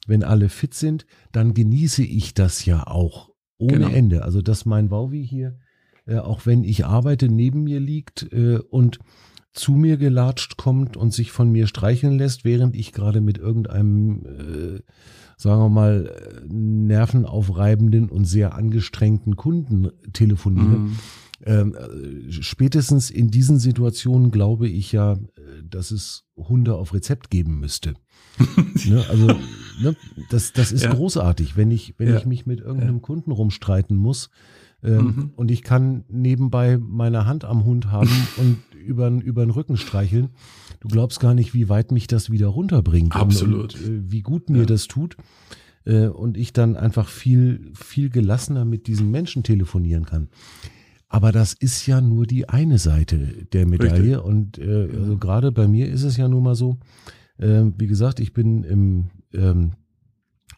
wenn 0.07 0.23
alle 0.23 0.49
fit 0.49 0.75
sind, 0.75 1.07
dann 1.33 1.55
genieße 1.55 2.03
ich 2.03 2.35
das 2.35 2.65
ja 2.65 2.87
auch 2.87 3.31
ohne 3.59 3.73
genau. 3.73 3.89
Ende. 3.89 4.23
Also 4.25 4.43
dass 4.43 4.65
mein 4.65 4.91
Wauwi 4.91 5.27
hier, 5.27 5.59
äh, 6.07 6.19
auch 6.19 6.47
wenn 6.47 6.65
ich 6.65 6.87
arbeite, 6.87 7.29
neben 7.29 7.65
mir 7.65 7.81
liegt 7.81 8.33
äh, 8.33 8.59
und 8.59 8.99
zu 9.53 9.73
mir 9.73 9.97
gelatscht 9.97 10.57
kommt 10.57 10.97
und 10.97 11.13
sich 11.13 11.33
von 11.33 11.51
mir 11.51 11.67
streicheln 11.67 12.19
lässt, 12.19 12.45
während 12.45 12.77
ich 12.77 12.93
gerade 12.93 13.21
mit 13.21 13.39
irgendeinem, 13.39 14.25
äh, 14.25 14.81
sagen 15.37 15.61
wir 15.61 15.69
mal, 15.69 16.45
nervenaufreibenden 16.47 18.09
und 18.09 18.27
sehr 18.27 18.55
angestrengten 18.55 19.37
Kunden 19.37 19.89
telefoniere. 20.13 20.79
Mhm. 20.79 20.99
Ähm, 21.45 21.75
äh, 21.75 22.31
spätestens 22.33 23.11
in 23.11 23.31
diesen 23.31 23.59
Situationen 23.59 24.31
glaube 24.31 24.69
ich 24.69 24.93
ja, 24.93 25.15
äh, 25.15 25.19
dass 25.63 25.91
es 25.91 26.25
Hunde 26.37 26.75
auf 26.75 26.93
Rezept 26.93 27.31
geben 27.31 27.61
müsste. 27.61 27.95
ne, 28.87 29.05
also 29.09 29.27
ne, 29.81 29.97
das, 30.31 30.53
das 30.53 30.71
ist 30.71 30.85
ja. 30.85 30.93
großartig, 30.93 31.57
wenn 31.57 31.71
ich, 31.71 31.95
wenn 31.99 32.09
ja. 32.09 32.19
ich 32.19 32.27
mich 32.27 32.47
mit 32.47 32.61
irgendeinem 32.61 32.97
ja. 32.97 33.01
Kunden 33.03 33.31
rumstreiten 33.31 33.97
muss 33.97 34.31
ähm, 34.83 34.97
mhm. 34.97 35.31
und 35.37 35.51
ich 35.51 35.63
kann 35.63 36.05
nebenbei 36.09 36.79
meine 36.79 37.27
Hand 37.27 37.45
am 37.45 37.65
Hund 37.65 37.91
haben 37.91 38.11
und 38.37 38.59
über, 38.75 39.09
über 39.09 39.45
den 39.45 39.51
Rücken 39.51 39.77
streicheln. 39.77 40.31
Du 40.81 40.89
glaubst 40.89 41.21
gar 41.21 41.35
nicht, 41.35 41.53
wie 41.53 41.69
weit 41.69 41.93
mich 41.93 42.07
das 42.07 42.31
wieder 42.31 42.49
runterbringt. 42.49 43.15
Absolut. 43.15 43.75
Und, 43.75 43.85
und 43.85 43.91
äh, 43.91 44.11
wie 44.11 44.23
gut 44.23 44.49
mir 44.49 44.67
das 44.67 44.89
tut. 44.89 45.17
Äh, 45.85 46.07
und 46.07 46.37
ich 46.37 46.53
dann 46.53 46.77
einfach 46.77 47.09
viel, 47.09 47.73
viel 47.75 48.11
gelassener 48.11 48.65
mit 48.65 48.87
diesen 48.87 49.11
Menschen 49.11 49.43
telefonieren 49.43 50.07
kann. 50.07 50.29
Aber 51.13 51.33
das 51.33 51.55
ist 51.55 51.87
ja 51.87 52.01
nur 52.01 52.25
die 52.25 52.49
eine 52.49 52.79
Seite 52.79 53.19
der 53.53 53.67
Medaille. 53.67 54.19
Richtig. 54.19 54.25
Und 54.25 54.59
äh, 54.59 54.89
also 54.97 55.19
gerade 55.19 55.51
bei 55.51 55.67
mir 55.67 55.91
ist 55.91 56.05
es 56.05 56.17
ja 56.17 56.29
nun 56.29 56.45
mal 56.45 56.55
so, 56.55 56.79
äh, 57.37 57.65
wie 57.77 57.89
gesagt, 57.89 58.21
ich 58.21 58.33
bin 58.33 58.63
im, 58.63 59.11
ähm, 59.35 59.73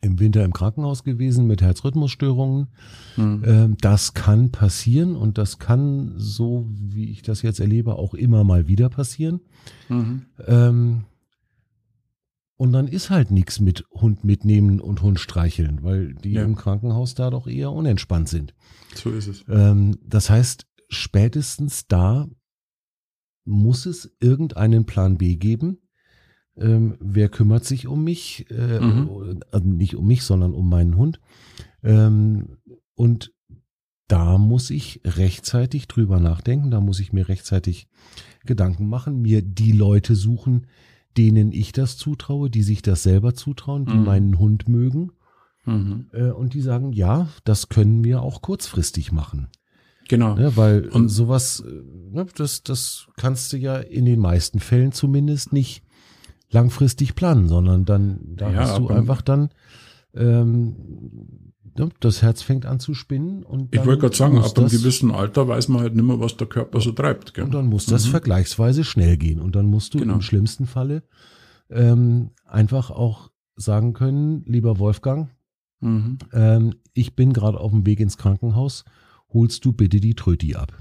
im 0.02 0.21
Winter 0.21 0.44
im 0.44 0.52
Krankenhaus 0.52 1.04
gewesen 1.04 1.47
mit 1.47 1.62
Herzrhythmusstörungen. 1.62 2.68
Mhm. 3.16 3.42
Ähm, 3.47 3.76
das 3.80 4.12
kann 4.12 4.50
passieren 4.50 5.16
und 5.16 5.38
das 5.38 5.59
kann, 5.59 6.12
so 6.18 6.68
wie 6.71 7.11
ich 7.11 7.23
das 7.23 7.40
jetzt 7.40 7.59
erlebe, 7.59 7.97
auch 7.97 8.12
immer 8.12 8.44
mal 8.44 8.68
wieder 8.68 8.90
passieren. 8.90 9.40
Mhm. 9.88 10.26
Ähm, 10.47 11.04
und 12.56 12.73
dann 12.73 12.87
ist 12.87 13.11
halt 13.11 13.30
nichts 13.30 13.61
mit 13.61 13.85
Hund 13.90 14.25
mitnehmen 14.25 14.80
und 14.80 15.02
Hund 15.02 15.18
streicheln, 15.18 15.82
weil 15.82 16.14
die 16.14 16.32
ja. 16.32 16.44
im 16.44 16.54
Krankenhaus 16.54 17.14
da 17.14 17.30
doch 17.30 17.47
eher 17.47 17.73
unentspannt 17.73 18.28
sind. 18.28 18.54
So 18.94 19.11
ist 19.11 19.26
es. 19.26 19.44
Ähm, 19.49 19.99
das 20.04 20.30
heißt, 20.30 20.66
spätestens 20.88 21.87
da 21.87 22.28
muss 23.44 23.87
es 23.87 24.14
irgendeinen 24.21 24.85
Plan 24.85 25.18
B 25.18 25.37
geben. 25.37 25.78
Ähm, 26.56 26.97
wer 27.00 27.28
kümmert 27.28 27.64
sich 27.64 27.87
um 27.87 28.04
mich? 28.04 28.47
Äh, 28.50 28.80
mhm. 28.80 29.40
also 29.50 29.66
nicht 29.66 29.97
um 29.97 30.06
mich, 30.06 30.23
sondern 30.23 30.52
um 30.52 30.68
meinen 30.68 30.97
Hund. 30.97 31.21
Ähm, 31.82 32.59
und 32.94 33.32
da 34.06 34.37
muss 34.37 34.71
ich 34.71 35.00
rechtzeitig 35.04 35.88
drüber 35.88 36.21
nachdenken, 36.21 36.71
da 36.71 36.80
muss 36.80 37.00
ich 37.00 37.14
mir 37.14 37.28
rechtzeitig 37.28 37.88
Gedanken 38.44 38.87
machen, 38.88 39.23
mir 39.23 39.40
die 39.40 39.73
Leute 39.73 40.14
suchen, 40.14 40.66
denen 41.16 41.52
ich 41.52 41.73
das 41.73 41.97
zutraue, 41.97 42.50
die 42.50 42.62
sich 42.62 42.83
das 42.83 43.02
selber 43.02 43.35
zutrauen, 43.35 43.87
die 43.87 43.95
Mhm. 43.95 44.04
meinen 44.04 44.38
Hund 44.38 44.69
mögen 44.69 45.12
Mhm. 45.64 46.07
äh, 46.12 46.31
und 46.31 46.54
die 46.54 46.61
sagen, 46.61 46.92
ja, 46.92 47.28
das 47.45 47.69
können 47.69 48.02
wir 48.04 48.23
auch 48.23 48.42
kurzfristig 48.42 49.12
machen. 49.12 49.49
Genau. 50.09 50.35
Ne, 50.35 50.57
weil 50.57 50.88
Und- 50.88 51.09
sowas, 51.09 51.61
äh, 51.66 51.71
ne, 52.14 52.26
das, 52.37 52.62
das 52.64 53.07
kannst 53.16 53.52
du 53.52 53.57
ja 53.57 53.76
in 53.78 54.04
den 54.04 54.19
meisten 54.19 54.59
Fällen 54.59 54.92
zumindest 54.92 55.52
nicht 55.52 55.83
langfristig 56.50 57.14
planen, 57.14 57.49
sondern 57.49 57.85
dann 57.85 58.19
da 58.37 58.50
Ja, 58.50 58.59
hast 58.61 58.78
du 58.78 58.88
einfach 58.88 59.23
dann 59.23 59.50
ähm, 60.14 61.51
das 62.00 62.22
Herz 62.22 62.42
fängt 62.42 62.66
an 62.66 62.80
zu 62.80 62.94
spinnen 62.94 63.42
und 63.42 63.74
Ich 63.74 63.84
wollte 63.84 64.00
gerade 64.02 64.16
sagen, 64.16 64.38
ab 64.38 64.56
einem 64.58 64.68
gewissen 64.68 65.10
Alter 65.10 65.48
weiß 65.48 65.68
man 65.68 65.80
halt 65.82 65.94
nicht 65.94 66.04
mehr, 66.04 66.20
was 66.20 66.36
der 66.36 66.46
Körper 66.46 66.80
so 66.80 66.92
treibt. 66.92 67.34
Gell? 67.34 67.44
und 67.44 67.52
dann 67.54 67.66
muss 67.66 67.86
das 67.86 68.06
vergleichsweise 68.06 68.84
schnell 68.84 69.16
gehen 69.16 69.40
und 69.40 69.56
dann 69.56 69.66
musst 69.66 69.94
du 69.94 69.98
Genau. 69.98 70.14
im 70.14 70.22
schlimmsten 70.22 70.66
Falle 70.66 71.02
ähm, 71.70 72.30
einfach 72.46 72.90
auch 72.90 73.30
sagen 73.56 73.92
können, 73.94 74.44
lieber 74.46 74.78
Wolfgang, 74.78 75.28
Mhm. 75.80 76.18
ähm, 76.32 76.74
ich 76.94 77.16
bin 77.16 77.32
gerade 77.32 77.58
auf 77.58 77.72
dem 77.72 77.84
Weg 77.86 77.98
ins 78.00 78.16
Krankenhaus, 78.18 78.84
holst 79.32 79.64
du 79.64 79.72
bitte 79.72 79.98
die 80.00 80.14
Tröti 80.14 80.54
ab. 80.54 80.72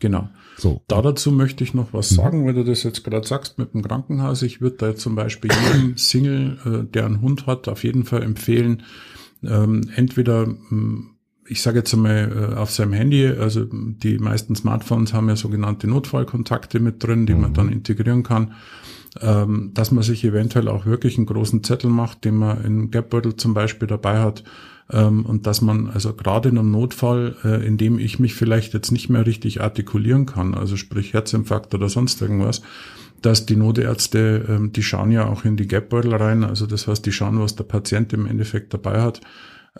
Genau. 0.00 0.28
So, 0.58 0.82
Da 0.88 1.00
dazu 1.00 1.30
möchte 1.30 1.62
ich 1.62 1.74
noch 1.74 1.92
was 1.92 2.10
Mhm. 2.10 2.16
sagen, 2.16 2.44
weil 2.46 2.54
du 2.54 2.64
das 2.64 2.82
jetzt 2.82 3.04
gerade 3.04 3.26
sagst 3.26 3.58
mit 3.58 3.72
dem 3.72 3.82
Krankenhaus. 3.82 4.42
Ich 4.42 4.60
würde 4.60 4.76
da 4.78 4.96
zum 4.96 5.14
Beispiel 5.14 5.50
jedem 5.72 5.96
Single, 5.96 6.58
äh, 6.64 6.92
der 6.92 7.06
einen 7.06 7.20
Hund 7.20 7.46
hat, 7.46 7.68
auf 7.68 7.84
jeden 7.84 8.04
Fall 8.04 8.22
empfehlen, 8.24 8.82
ähm, 9.44 9.82
entweder, 9.96 10.46
mh, 10.46 11.04
ich 11.48 11.60
sage 11.60 11.78
jetzt 11.78 11.92
einmal, 11.92 12.52
äh, 12.52 12.56
auf 12.56 12.70
seinem 12.70 12.92
Handy, 12.92 13.26
also 13.26 13.64
die 13.64 14.18
meisten 14.18 14.54
Smartphones 14.54 15.12
haben 15.12 15.28
ja 15.28 15.36
sogenannte 15.36 15.88
Notfallkontakte 15.88 16.78
mit 16.80 17.02
drin, 17.02 17.26
die 17.26 17.34
man 17.34 17.50
Mhm. 17.50 17.54
dann 17.54 17.68
integrieren 17.68 18.22
kann, 18.22 18.52
ähm, 19.20 19.72
dass 19.74 19.90
man 19.90 20.02
sich 20.04 20.24
eventuell 20.24 20.68
auch 20.68 20.86
wirklich 20.86 21.16
einen 21.18 21.26
großen 21.26 21.62
Zettel 21.64 21.90
macht, 21.90 22.24
den 22.24 22.36
man 22.36 22.64
in 22.64 22.90
Geldbeutel 22.90 23.36
zum 23.36 23.54
Beispiel 23.54 23.88
dabei 23.88 24.20
hat, 24.20 24.44
ähm, 24.90 25.26
und 25.26 25.46
dass 25.46 25.60
man 25.60 25.88
also 25.88 26.12
gerade 26.14 26.48
in 26.48 26.58
einem 26.58 26.70
Notfall, 26.70 27.36
äh, 27.44 27.66
in 27.66 27.76
dem 27.76 27.98
ich 27.98 28.18
mich 28.18 28.34
vielleicht 28.34 28.72
jetzt 28.74 28.90
nicht 28.92 29.08
mehr 29.10 29.26
richtig 29.26 29.60
artikulieren 29.60 30.26
kann, 30.26 30.54
also 30.54 30.76
sprich 30.76 31.12
Herzinfarkt 31.12 31.74
oder 31.74 31.88
sonst 31.88 32.22
irgendwas, 32.22 32.62
dass 33.22 33.46
die 33.46 33.56
Notärzte, 33.56 34.44
ähm, 34.48 34.72
die 34.72 34.82
schauen 34.82 35.10
ja 35.12 35.26
auch 35.28 35.44
in 35.44 35.56
die 35.56 35.66
Geldbeutel 35.68 36.14
rein, 36.14 36.44
also 36.44 36.66
das 36.66 36.86
heißt, 36.86 37.04
die 37.06 37.12
schauen, 37.12 37.40
was 37.40 37.54
der 37.56 37.64
Patient 37.64 38.12
im 38.12 38.26
Endeffekt 38.26 38.74
dabei 38.74 39.00
hat, 39.00 39.20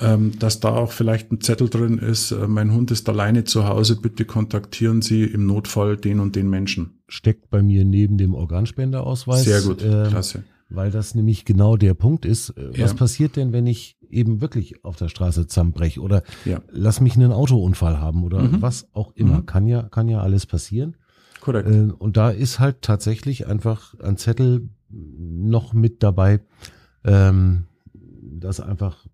ähm, 0.00 0.38
dass 0.38 0.60
da 0.60 0.70
auch 0.70 0.90
vielleicht 0.92 1.30
ein 1.32 1.40
Zettel 1.42 1.68
drin 1.68 1.98
ist, 1.98 2.30
äh, 2.32 2.46
mein 2.48 2.72
Hund 2.72 2.90
ist 2.90 3.08
alleine 3.08 3.44
zu 3.44 3.66
Hause, 3.68 4.00
bitte 4.00 4.24
kontaktieren 4.24 5.02
Sie 5.02 5.24
im 5.24 5.46
Notfall 5.46 5.96
den 5.98 6.18
und 6.20 6.34
den 6.36 6.48
Menschen. 6.48 6.98
steckt 7.08 7.50
bei 7.50 7.62
mir 7.62 7.84
neben 7.84 8.16
dem 8.16 8.32
Organspenderausweis. 8.34 9.44
Sehr 9.44 9.60
gut, 9.60 9.82
äh, 9.82 10.06
klasse. 10.08 10.44
Weil 10.70 10.90
das 10.90 11.14
nämlich 11.14 11.44
genau 11.44 11.76
der 11.76 11.92
Punkt 11.92 12.24
ist. 12.24 12.50
Äh, 12.56 12.70
Was 12.80 12.92
Ja. 12.92 12.96
passiert 12.96 13.36
denn, 13.36 13.52
wenn 13.52 13.66
ich 13.66 13.98
eben 14.08 14.40
wirklich 14.40 14.82
auf 14.82 14.96
der 14.96 15.08
Straße 15.08 15.46
zusammenbreche 15.46 16.00
oder 16.00 16.22
Ja, 16.46 16.62
lass 16.70 17.02
mich 17.02 17.14
einen 17.16 17.30
Autounfall 17.32 18.00
haben 18.00 18.24
oder 18.24 18.40
Mhm. 18.44 18.62
was 18.62 18.88
auch 18.94 19.12
immer. 19.14 19.40
Mhm. 19.40 19.46
Kann 19.46 19.66
ja, 19.66 19.82
kann 19.82 20.08
ja 20.08 20.20
alles 20.22 20.46
passieren. 20.46 20.96
Korrekt. 21.42 21.68
Äh, 21.68 21.92
Und 21.98 22.16
da 22.16 22.30
ist 22.30 22.58
halt 22.58 22.80
tatsächlich 22.82 23.46
einfach 23.46 23.98
ein 24.00 24.16
Zettel 24.16 24.68
noch 24.90 25.72
mit 25.74 26.02
dabei, 26.02 26.40
ähm, 27.04 27.64
dass 28.40 28.60
einfach 28.60 29.06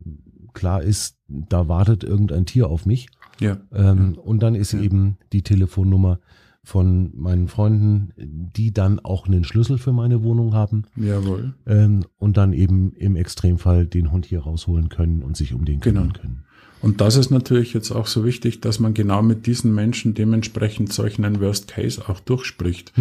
klar 0.55 0.83
ist, 0.83 1.17
da 1.29 1.69
wartet 1.69 2.05
irgendein 2.05 2.47
Tier 2.47 2.69
auf 2.69 2.87
mich. 2.87 3.09
ja, 3.41 3.59
Ähm, 3.73 4.17
Und 4.19 4.43
dann 4.43 4.55
ist 4.55 4.73
Ja. 4.73 4.81
eben 4.81 5.19
die 5.33 5.43
Telefonnummer 5.43 6.19
von 6.65 7.13
meinen 7.17 7.49
Freunden, 7.49 8.13
die 8.17 8.73
dann 8.73 8.99
auch 9.01 9.27
einen 9.27 9.45
Schlüssel 9.45 9.79
für 9.79 9.93
meine 9.93 10.23
Wohnung 10.23 10.53
haben 10.55 10.83
jawohl. 10.97 11.55
ähm, 11.67 12.05
und 12.19 12.37
dann 12.37 12.53
eben 12.53 12.93
im 12.93 13.17
Extremfall 13.17 13.87
den 13.87 14.11
Hund 14.13 14.27
hier 14.27 14.41
rausholen 14.41 14.89
können 14.91 15.23
und 15.23 15.37
sich 15.37 15.55
um 15.55 15.65
den 15.65 15.81
kümmern 15.81 16.09
Genau. 16.13 16.21
können. 16.21 16.45
Und 16.81 17.01
das 17.01 17.17
ist 17.17 17.31
natürlich 17.31 17.75
jetzt 17.75 17.91
auch 17.91 18.07
so 18.07 18.25
wichtig, 18.25 18.61
dass 18.61 18.79
man 18.79 18.95
genau 18.95 19.23
mit 19.23 19.47
diesen 19.47 19.75
Menschen 19.75 20.15
dementsprechend 20.15 20.93
solch 20.93 21.19
einen 21.19 21.41
Worst 21.41 21.69
Case 21.69 22.03
auch 22.09 22.21
durchspricht. 22.21 22.93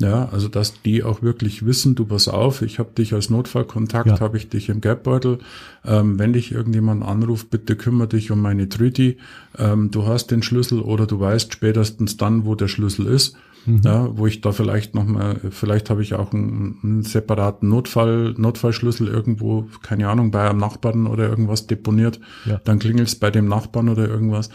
Ja, 0.00 0.28
also 0.30 0.46
dass 0.46 0.80
die 0.82 1.02
auch 1.02 1.22
wirklich 1.22 1.66
wissen, 1.66 1.96
du 1.96 2.04
pass 2.04 2.28
auf, 2.28 2.62
ich 2.62 2.78
habe 2.78 2.90
dich 2.96 3.14
als 3.14 3.30
Notfallkontakt, 3.30 4.06
Ja. 4.06 4.20
habe 4.20 4.36
ich 4.36 4.48
dich 4.48 4.68
im 4.68 4.80
Geldbeutel. 4.80 5.38
Ähm, 5.84 6.20
wenn 6.20 6.32
dich 6.32 6.52
irgendjemand 6.52 7.02
anruft, 7.02 7.50
bitte 7.50 7.74
kümmere 7.74 8.06
dich 8.06 8.30
um 8.30 8.40
meine 8.40 8.68
Trüti. 8.68 9.16
Ähm, 9.58 9.90
du 9.90 10.06
hast 10.06 10.28
den 10.30 10.44
Schlüssel 10.44 10.78
oder 10.80 11.06
du 11.06 11.18
weißt 11.18 11.52
spätestens 11.52 12.16
dann, 12.16 12.44
wo 12.44 12.54
der 12.54 12.68
Schlüssel 12.68 13.06
ist. 13.06 13.34
Mhm. 13.68 13.80
Ja, 13.84 14.16
wo 14.16 14.26
ich 14.26 14.40
da 14.40 14.52
vielleicht 14.52 14.94
noch 14.94 15.04
mal, 15.04 15.40
vielleicht 15.50 15.90
habe 15.90 16.02
ich 16.02 16.14
auch 16.14 16.32
einen, 16.32 16.78
einen 16.82 17.02
separaten 17.02 17.68
Notfall, 17.68 18.34
Notfallschlüssel 18.36 19.08
irgendwo, 19.08 19.68
keine 19.82 20.08
Ahnung, 20.08 20.30
bei 20.30 20.48
einem 20.48 20.58
Nachbarn 20.58 21.06
oder 21.06 21.28
irgendwas 21.28 21.66
deponiert. 21.66 22.18
Ja. 22.46 22.60
Dann 22.64 22.78
klingelt's 22.78 23.14
bei 23.16 23.30
dem 23.30 23.46
Nachbarn 23.48 23.88
oder 23.88 24.08
irgendwas. 24.08 24.48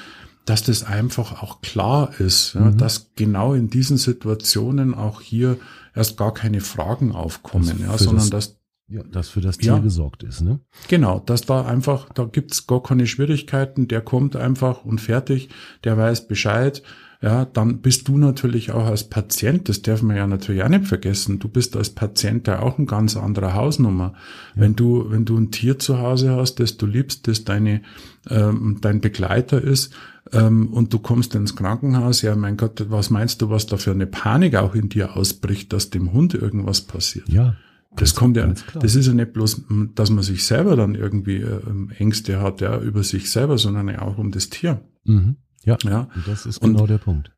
Dass 0.45 0.63
das 0.63 0.84
einfach 0.84 1.41
auch 1.41 1.62
klar 1.62 2.19
ist, 2.19 2.54
ja, 2.56 2.62
Mhm. 2.62 2.78
dass 2.78 3.12
genau 3.15 3.54
in 3.54 3.69
diesen 3.69 3.95
Situationen 3.97 4.93
auch 4.93 5.21
hier 5.21 5.58
erst 5.95 6.17
gar 6.17 6.34
keine 6.34 6.60
Fragen 6.60 7.12
aufkommen, 7.13 7.80
ja, 7.80 7.97
sondern 7.97 8.30
das- 8.30 8.30
dass 8.30 8.60
Ja, 8.89 9.02
dass 9.04 9.30
für 9.30 9.39
das 9.39 9.58
Tier 9.58 9.71
Ja. 9.73 9.80
gesorgt 9.80 10.23
ist, 10.23 10.41
ne? 10.41 10.60
Genau, 10.89 11.19
dass 11.19 11.41
da 11.41 11.65
einfach, 11.65 12.10
da 12.13 12.26
gibt's 12.26 12.67
gar 12.67 12.84
keine 12.84 13.08
Schwierigkeiten, 13.08 13.88
der 13.88 14.02
kommt 14.02 14.36
einfach 14.36 14.84
und 14.84 14.99
fertig, 14.99 15.47
der 15.86 15.97
weiß 15.97 16.28
Bescheid. 16.28 16.84
Ja, 17.24 17.46
dann 17.46 17.78
bist 17.78 18.10
du 18.10 18.18
natürlich 18.18 18.74
auch 18.74 18.86
als 18.86 19.06
Patient, 19.06 19.70
das 19.70 19.82
darf 19.82 20.02
man 20.02 20.18
ja 20.18 20.28
natürlich 20.28 20.62
auch 20.62 20.68
nicht 20.68 20.88
vergessen, 20.88 21.40
du 21.40 21.48
bist 21.48 21.78
als 21.78 21.90
Patient 21.90 22.46
ja 22.48 22.60
auch 22.60 22.78
ein 22.78 22.86
ganz 22.86 23.16
anderer 23.16 23.54
Hausnummer. 23.54 24.14
Wenn 24.56 24.76
du, 24.76 25.06
wenn 25.10 25.24
du 25.24 25.38
ein 25.38 25.50
Tier 25.50 25.80
zu 25.80 26.00
Hause 26.00 26.36
hast, 26.36 26.56
das 26.56 26.76
du 26.76 26.86
liebst, 26.86 27.30
das 27.30 27.46
deine, 27.46 27.82
ähm, 28.30 28.80
dein 28.82 29.00
Begleiter 29.00 29.62
ist, 29.62 29.94
ähm, 30.34 30.74
und 30.74 30.94
du 30.94 31.00
kommst 31.00 31.34
ins 31.34 31.56
Krankenhaus, 31.56 32.24
ja 32.24 32.36
mein 32.36 32.58
Gott, 32.58 32.88
was 32.90 33.10
meinst 33.10 33.42
du, 33.42 33.50
was 33.50 33.68
da 33.68 33.78
für 33.78 33.92
eine 33.92 34.06
Panik 34.06 34.56
auch 34.56 34.76
in 34.76 34.90
dir 34.90 35.16
ausbricht, 35.16 35.72
dass 35.72 35.92
dem 35.92 36.12
Hund 36.12 36.34
irgendwas 36.34 36.82
passiert? 36.82 37.30
Ja. 37.30 37.56
Das 37.96 38.16
kommt 38.16 38.36
ja, 38.36 38.52
das 38.82 38.96
ist 38.96 39.08
ja 39.08 39.14
nicht 39.14 39.32
bloß, 39.32 39.62
dass 39.96 40.10
man 40.10 40.24
sich 40.24 40.44
selber 40.44 40.76
dann 40.76 40.96
irgendwie 40.96 41.38
äh, 41.38 41.62
Ängste 42.00 42.42
hat, 42.42 42.60
ja, 42.60 42.78
über 42.82 43.04
sich 43.04 43.32
selber, 43.32 43.58
sondern 43.58 43.88
ja 43.88 44.02
auch 44.02 44.18
um 44.18 44.32
das 44.32 44.50
Tier. 44.50 44.82
Mhm. 45.06 45.38
Ja. 45.63 45.78
Ja, 45.84 46.08
Und 46.15 46.28
das 46.28 46.45
ist 46.45 46.58
Und- 46.60 46.73
genau 46.73 46.88
der 46.88 46.97
Punkt. 46.97 47.32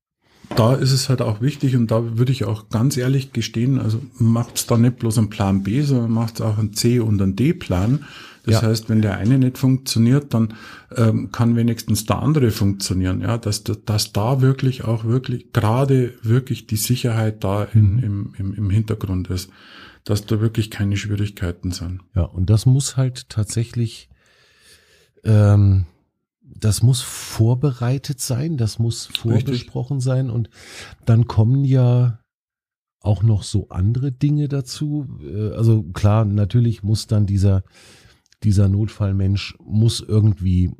da 0.55 0.73
ist 0.75 0.91
es 0.91 1.09
halt 1.09 1.21
auch 1.21 1.41
wichtig 1.41 1.75
und 1.75 1.89
da 1.91 2.17
würde 2.17 2.31
ich 2.31 2.43
auch 2.45 2.69
ganz 2.69 2.97
ehrlich 2.97 3.33
gestehen, 3.33 3.79
also 3.79 4.01
macht's 4.17 4.65
da 4.67 4.77
nicht 4.77 4.97
bloß 4.97 5.17
einen 5.17 5.29
Plan 5.29 5.63
B, 5.63 5.81
sondern 5.81 6.11
macht's 6.11 6.41
auch 6.41 6.57
einen 6.57 6.73
C 6.73 6.99
und 6.99 7.21
einen 7.21 7.35
D-Plan. 7.35 8.05
Das 8.43 8.61
Ja. 8.61 8.61
heißt, 8.61 8.89
wenn 8.89 9.01
der 9.01 9.17
eine 9.17 9.39
nicht 9.39 9.57
funktioniert, 9.57 10.33
dann 10.35 10.53
ähm, 10.95 11.31
kann 11.31 11.55
wenigstens 11.55 12.05
der 12.05 12.19
andere 12.21 12.51
funktionieren. 12.51 13.21
Ja, 13.21 13.37
dass, 13.39 13.63
dass 13.63 14.13
da 14.13 14.39
wirklich 14.41 14.83
auch 14.83 15.03
wirklich 15.03 15.51
gerade 15.51 16.13
wirklich 16.21 16.67
die 16.67 16.75
Sicherheit 16.77 17.43
da 17.43 17.63
in, 17.63 17.95
Mhm. 17.95 18.03
im, 18.03 18.33
im, 18.37 18.53
im 18.53 18.69
Hintergrund 18.69 19.29
ist, 19.31 19.49
dass 20.03 20.27
da 20.27 20.39
wirklich 20.41 20.69
keine 20.69 20.95
Schwierigkeiten 20.95 21.71
sind. 21.71 22.01
Ja, 22.15 22.21
und 22.25 22.51
das 22.51 22.67
muss 22.67 22.95
halt 22.97 23.29
tatsächlich, 23.29 24.09
ähm, 25.23 25.85
das 26.47 26.83
muss 26.83 27.01
vorbereitet 27.01 28.19
sein, 28.19 28.57
das 28.57 28.79
muss 28.79 29.07
vorbesprochen 29.07 29.99
sein 29.99 30.29
und 30.29 30.49
dann 31.05 31.27
kommen 31.27 31.65
ja 31.65 32.19
auch 33.01 33.23
noch 33.23 33.43
so 33.43 33.69
andere 33.69 34.11
Dinge 34.11 34.47
dazu. 34.47 35.07
Äh, 35.21 35.51
Also 35.53 35.83
klar, 35.83 36.25
natürlich 36.25 36.83
muss 36.83 37.07
dann 37.07 37.25
dieser, 37.25 37.63
dieser 38.43 38.67
Notfallmensch 38.69 39.55
muss 39.63 39.99
irgendwie 40.01 40.71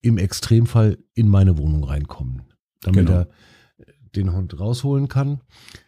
im 0.00 0.16
Extremfall 0.18 0.98
in 1.14 1.28
meine 1.28 1.58
Wohnung 1.58 1.84
reinkommen, 1.84 2.42
damit 2.80 3.06
Genau. 3.06 3.18
er 3.20 3.28
den 4.16 4.32
Hund 4.32 4.58
rausholen 4.58 5.08
kann 5.08 5.40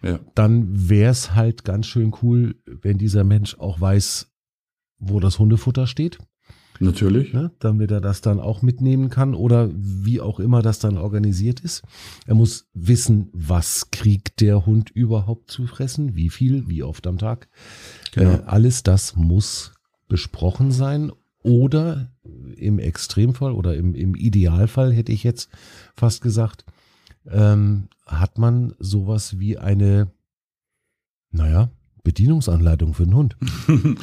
Ja. 0.02 0.20
dann 0.34 0.90
wäre 0.90 1.10
es 1.10 1.34
halt 1.34 1.64
ganz 1.64 1.86
schön 1.86 2.14
cool, 2.22 2.60
wenn 2.66 2.98
dieser 2.98 3.24
Mensch 3.24 3.58
auch 3.58 3.80
weiß, 3.80 4.30
wo 4.98 5.20
das 5.20 5.38
Hundefutter 5.38 5.86
steht, 5.86 6.18
Natürlich. 6.80 7.32
ne? 7.32 7.50
damit 7.58 7.90
er 7.90 8.00
das 8.00 8.22
dann 8.22 8.40
auch 8.40 8.62
mitnehmen 8.62 9.10
kann 9.10 9.34
oder 9.34 9.68
wie 9.74 10.20
auch 10.20 10.40
immer 10.40 10.62
das 10.62 10.78
dann 10.78 10.96
organisiert 10.96 11.60
ist. 11.60 11.82
Er 12.26 12.34
muss 12.34 12.68
wissen, 12.72 13.28
was 13.32 13.90
kriegt 13.90 14.40
der 14.40 14.64
Hund 14.66 14.90
überhaupt 14.90 15.50
zu 15.50 15.66
fressen, 15.66 16.16
wie 16.16 16.30
viel, 16.30 16.68
wie 16.68 16.82
oft 16.82 17.06
am 17.06 17.18
Tag. 17.18 17.48
Genau. 18.12 18.30
Äh, 18.30 18.42
alles 18.46 18.82
das 18.82 19.14
muss 19.14 19.74
besprochen 20.08 20.72
sein 20.72 21.12
oder 21.42 22.12
im 22.56 22.78
Extremfall 22.78 23.52
oder 23.52 23.76
im, 23.76 23.94
im 23.94 24.14
Idealfall 24.14 24.92
hätte 24.92 25.12
ich 25.12 25.22
jetzt 25.22 25.50
fast 25.94 26.22
gesagt, 26.22 26.64
ähm, 27.26 27.88
hat 28.06 28.38
man 28.38 28.74
sowas 28.78 29.38
wie 29.38 29.58
eine, 29.58 30.10
naja, 31.30 31.70
Bedienungsanleitung 32.02 32.94
für 32.94 33.04
den 33.04 33.14
Hund. 33.14 33.36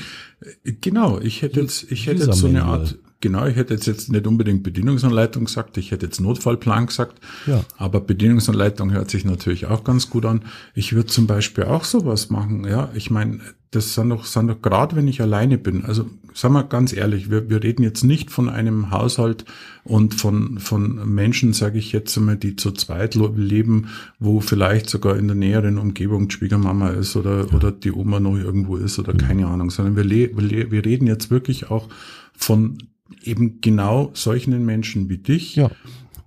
Genau, 0.81 1.19
ich 1.19 1.41
hätte 1.41 1.61
jetzt, 1.61 1.91
ich 1.91 2.05
hätte 2.05 2.25
jetzt 2.25 2.37
so 2.37 2.45
eine. 2.45 2.63
Art 2.63 2.99
genau, 3.21 3.45
ich 3.45 3.55
hätte 3.55 3.73
jetzt, 3.73 3.87
jetzt 3.87 4.11
nicht 4.11 4.27
unbedingt 4.27 4.63
Bedienungsanleitung 4.63 5.45
gesagt, 5.45 5.77
ich 5.77 5.91
hätte 5.91 6.05
jetzt 6.05 6.19
Notfallplan 6.19 6.87
gesagt, 6.87 7.19
ja. 7.45 7.63
aber 7.77 8.01
Bedienungsanleitung 8.01 8.91
hört 8.91 9.09
sich 9.09 9.25
natürlich 9.25 9.65
auch 9.65 9.83
ganz 9.83 10.09
gut 10.09 10.25
an. 10.25 10.43
Ich 10.73 10.93
würde 10.93 11.07
zum 11.07 11.27
Beispiel 11.27 11.65
auch 11.65 11.83
sowas 11.83 12.29
machen, 12.29 12.65
ja. 12.65 12.89
Ich 12.93 13.09
meine, 13.09 13.39
das 13.71 13.93
sind 13.93 14.09
doch, 14.09 14.25
sind 14.25 14.47
doch 14.47 14.61
gerade, 14.61 14.95
wenn 14.95 15.07
ich 15.07 15.21
alleine 15.21 15.57
bin. 15.57 15.83
Also 15.83 16.05
sagen 16.33 16.53
wir 16.53 16.63
ganz 16.63 16.93
ehrlich, 16.93 17.29
wir, 17.29 17.49
wir 17.49 17.63
reden 17.63 17.83
jetzt 17.83 18.03
nicht 18.03 18.31
von 18.31 18.47
einem 18.47 18.91
Haushalt 18.91 19.43
und 19.83 20.13
von, 20.13 20.59
von 20.59 21.13
Menschen, 21.13 21.51
sage 21.53 21.77
ich 21.77 21.91
jetzt 21.91 22.17
einmal, 22.17 22.37
die 22.37 22.55
zu 22.55 22.71
zweit 22.71 23.15
leben, 23.15 23.89
wo 24.19 24.39
vielleicht 24.39 24.89
sogar 24.89 25.17
in 25.17 25.27
der 25.27 25.35
näheren 25.35 25.77
Umgebung 25.77 26.27
die 26.27 26.35
Schwiegermama 26.35 26.89
ist 26.89 27.15
oder, 27.15 27.47
ja. 27.47 27.53
oder 27.53 27.71
die 27.71 27.91
Oma 27.91 28.19
noch 28.19 28.37
irgendwo 28.37 28.77
ist 28.77 28.99
oder 28.99 29.13
keine 29.13 29.47
Ahnung, 29.47 29.69
sondern 29.69 29.95
wir, 29.95 30.09
wir, 30.09 30.71
wir 30.71 30.85
reden 30.85 31.07
jetzt 31.07 31.29
wirklich 31.29 31.69
auch 31.69 31.89
von 32.33 32.77
eben 33.23 33.61
genau 33.61 34.11
solchen 34.13 34.65
Menschen 34.65 35.09
wie 35.09 35.17
dich. 35.17 35.55
Ja 35.55 35.71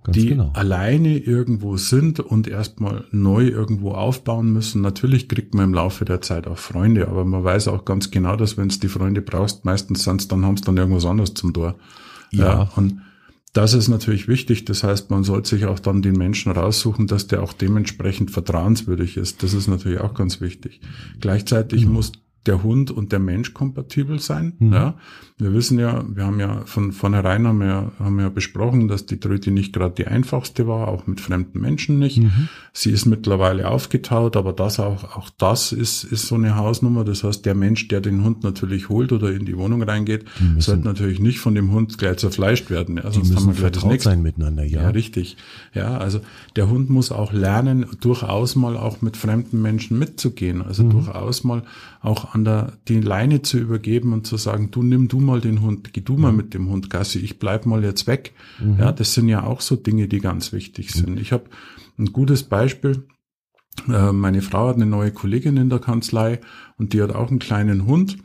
die 0.09 0.29
genau. 0.29 0.51
alleine 0.53 1.17
irgendwo 1.17 1.77
sind 1.77 2.19
und 2.19 2.47
erstmal 2.47 3.05
neu 3.11 3.47
irgendwo 3.47 3.91
aufbauen 3.91 4.51
müssen. 4.51 4.81
Natürlich 4.81 5.29
kriegt 5.29 5.53
man 5.53 5.65
im 5.65 5.73
Laufe 5.73 6.05
der 6.05 6.21
Zeit 6.21 6.47
auch 6.47 6.57
Freunde, 6.57 7.07
aber 7.07 7.23
man 7.23 7.43
weiß 7.43 7.67
auch 7.67 7.85
ganz 7.85 8.09
genau, 8.09 8.35
dass 8.35 8.57
wenn 8.57 8.67
es 8.67 8.79
die 8.79 8.87
Freunde 8.87 9.21
brauchst, 9.21 9.63
meistens 9.63 10.03
sonst 10.03 10.31
dann 10.31 10.43
haben 10.43 10.55
es 10.55 10.61
dann 10.61 10.77
irgendwas 10.77 11.05
anderes 11.05 11.35
zum 11.35 11.53
Tor. 11.53 11.75
Ja. 12.31 12.45
ja. 12.45 12.69
Und 12.75 13.01
das 13.53 13.73
ist 13.73 13.89
natürlich 13.89 14.27
wichtig. 14.27 14.65
Das 14.65 14.83
heißt, 14.83 15.11
man 15.11 15.23
sollte 15.23 15.49
sich 15.49 15.65
auch 15.65 15.79
dann 15.79 16.01
den 16.01 16.15
Menschen 16.15 16.51
raussuchen, 16.51 17.05
dass 17.05 17.27
der 17.27 17.43
auch 17.43 17.53
dementsprechend 17.53 18.31
vertrauenswürdig 18.31 19.17
ist. 19.17 19.43
Das 19.43 19.53
ist 19.53 19.67
natürlich 19.67 19.99
auch 19.99 20.13
ganz 20.13 20.41
wichtig. 20.41 20.81
Gleichzeitig 21.19 21.85
mhm. 21.85 21.93
muss 21.93 22.11
der 22.45 22.63
Hund 22.63 22.89
und 22.89 23.11
der 23.11 23.19
Mensch 23.19 23.53
kompatibel 23.53 24.19
sein. 24.19 24.53
Mhm. 24.59 24.73
Ja, 24.73 24.95
wir 25.37 25.53
wissen 25.53 25.77
ja, 25.77 26.03
wir 26.07 26.25
haben 26.25 26.39
ja 26.39 26.61
von 26.65 26.91
vornherein 26.91 27.47
haben 27.47 27.59
wir, 27.59 27.91
haben 27.99 28.15
wir 28.15 28.23
ja 28.23 28.29
besprochen, 28.29 28.87
dass 28.87 29.05
die 29.05 29.19
Tröte 29.19 29.51
nicht 29.51 29.73
gerade 29.73 29.93
die 29.95 30.07
einfachste 30.07 30.67
war, 30.67 30.87
auch 30.87 31.07
mit 31.07 31.21
fremden 31.21 31.59
Menschen 31.59 31.99
nicht. 31.99 32.17
Mhm. 32.17 32.49
Sie 32.73 32.91
ist 32.91 33.05
mittlerweile 33.05 33.69
aufgetaut, 33.69 34.35
aber 34.37 34.53
das 34.53 34.79
auch, 34.79 35.15
auch 35.15 35.29
das 35.37 35.71
ist, 35.71 36.03
ist 36.03 36.27
so 36.27 36.35
eine 36.35 36.55
Hausnummer. 36.55 37.03
Das 37.03 37.23
heißt, 37.23 37.45
der 37.45 37.53
Mensch, 37.53 37.87
der 37.89 38.01
den 38.01 38.23
Hund 38.23 38.43
natürlich 38.43 38.89
holt 38.89 39.11
oder 39.11 39.31
in 39.31 39.45
die 39.45 39.57
Wohnung 39.57 39.83
reingeht, 39.83 40.25
sollte 40.57 40.83
natürlich 40.83 41.19
nicht 41.19 41.39
von 41.39 41.53
dem 41.53 41.71
Hund 41.71 41.97
gleich 41.97 42.17
zerfleischt 42.17 42.69
werden. 42.69 42.97
Ja, 42.97 43.11
sonst 43.11 43.35
haben 43.35 43.47
wir 43.47 43.53
gleich 43.53 43.71
das 43.71 43.85
nächste. 43.85 44.09
sein 44.09 44.21
miteinander, 44.21 44.63
ja. 44.63 44.83
Ja, 44.83 44.89
richtig. 44.89 45.37
Ja, 45.73 45.97
also 45.97 46.21
der 46.55 46.69
Hund 46.69 46.89
muss 46.89 47.11
auch 47.11 47.33
lernen, 47.33 47.85
durchaus 47.99 48.55
mal 48.55 48.77
auch 48.77 49.01
mit 49.01 49.17
fremden 49.17 49.61
Menschen 49.61 49.99
mitzugehen. 49.99 50.61
Also 50.61 50.83
mhm. 50.83 50.91
durchaus 50.91 51.43
mal 51.43 51.63
auch 52.01 52.33
an 52.33 52.43
der, 52.43 52.73
die 52.87 52.99
Leine 52.99 53.43
zu 53.43 53.59
übergeben 53.59 54.11
und 54.13 54.25
zu 54.25 54.37
sagen, 54.37 54.71
du 54.71 54.81
nimm 54.81 55.07
du 55.07 55.19
mal 55.19 55.39
den 55.39 55.61
Hund, 55.61 55.93
geh 55.93 56.01
du 56.01 56.17
mal 56.17 56.31
mhm. 56.31 56.37
mit 56.37 56.53
dem 56.53 56.69
Hund 56.69 56.89
Gassi, 56.89 57.19
ich 57.19 57.37
bleib 57.37 57.65
mal 57.65 57.83
jetzt 57.83 58.07
weg. 58.07 58.33
Mhm. 58.59 58.79
Ja, 58.79 58.91
das 58.91 59.13
sind 59.13 59.29
ja 59.29 59.43
auch 59.43 59.61
so 59.61 59.75
Dinge, 59.75 60.07
die 60.07 60.19
ganz 60.19 60.51
wichtig 60.51 60.91
sind. 60.91 61.19
Ich 61.19 61.31
habe 61.31 61.45
ein 61.99 62.11
gutes 62.11 62.43
Beispiel. 62.43 63.05
Äh, 63.87 64.11
meine 64.11 64.41
Frau 64.41 64.67
hat 64.67 64.75
eine 64.75 64.87
neue 64.87 65.11
Kollegin 65.11 65.57
in 65.57 65.69
der 65.69 65.79
Kanzlei 65.79 66.41
und 66.77 66.93
die 66.93 67.01
hat 67.01 67.13
auch 67.13 67.29
einen 67.29 67.39
kleinen 67.39 67.85
Hund. 67.85 68.17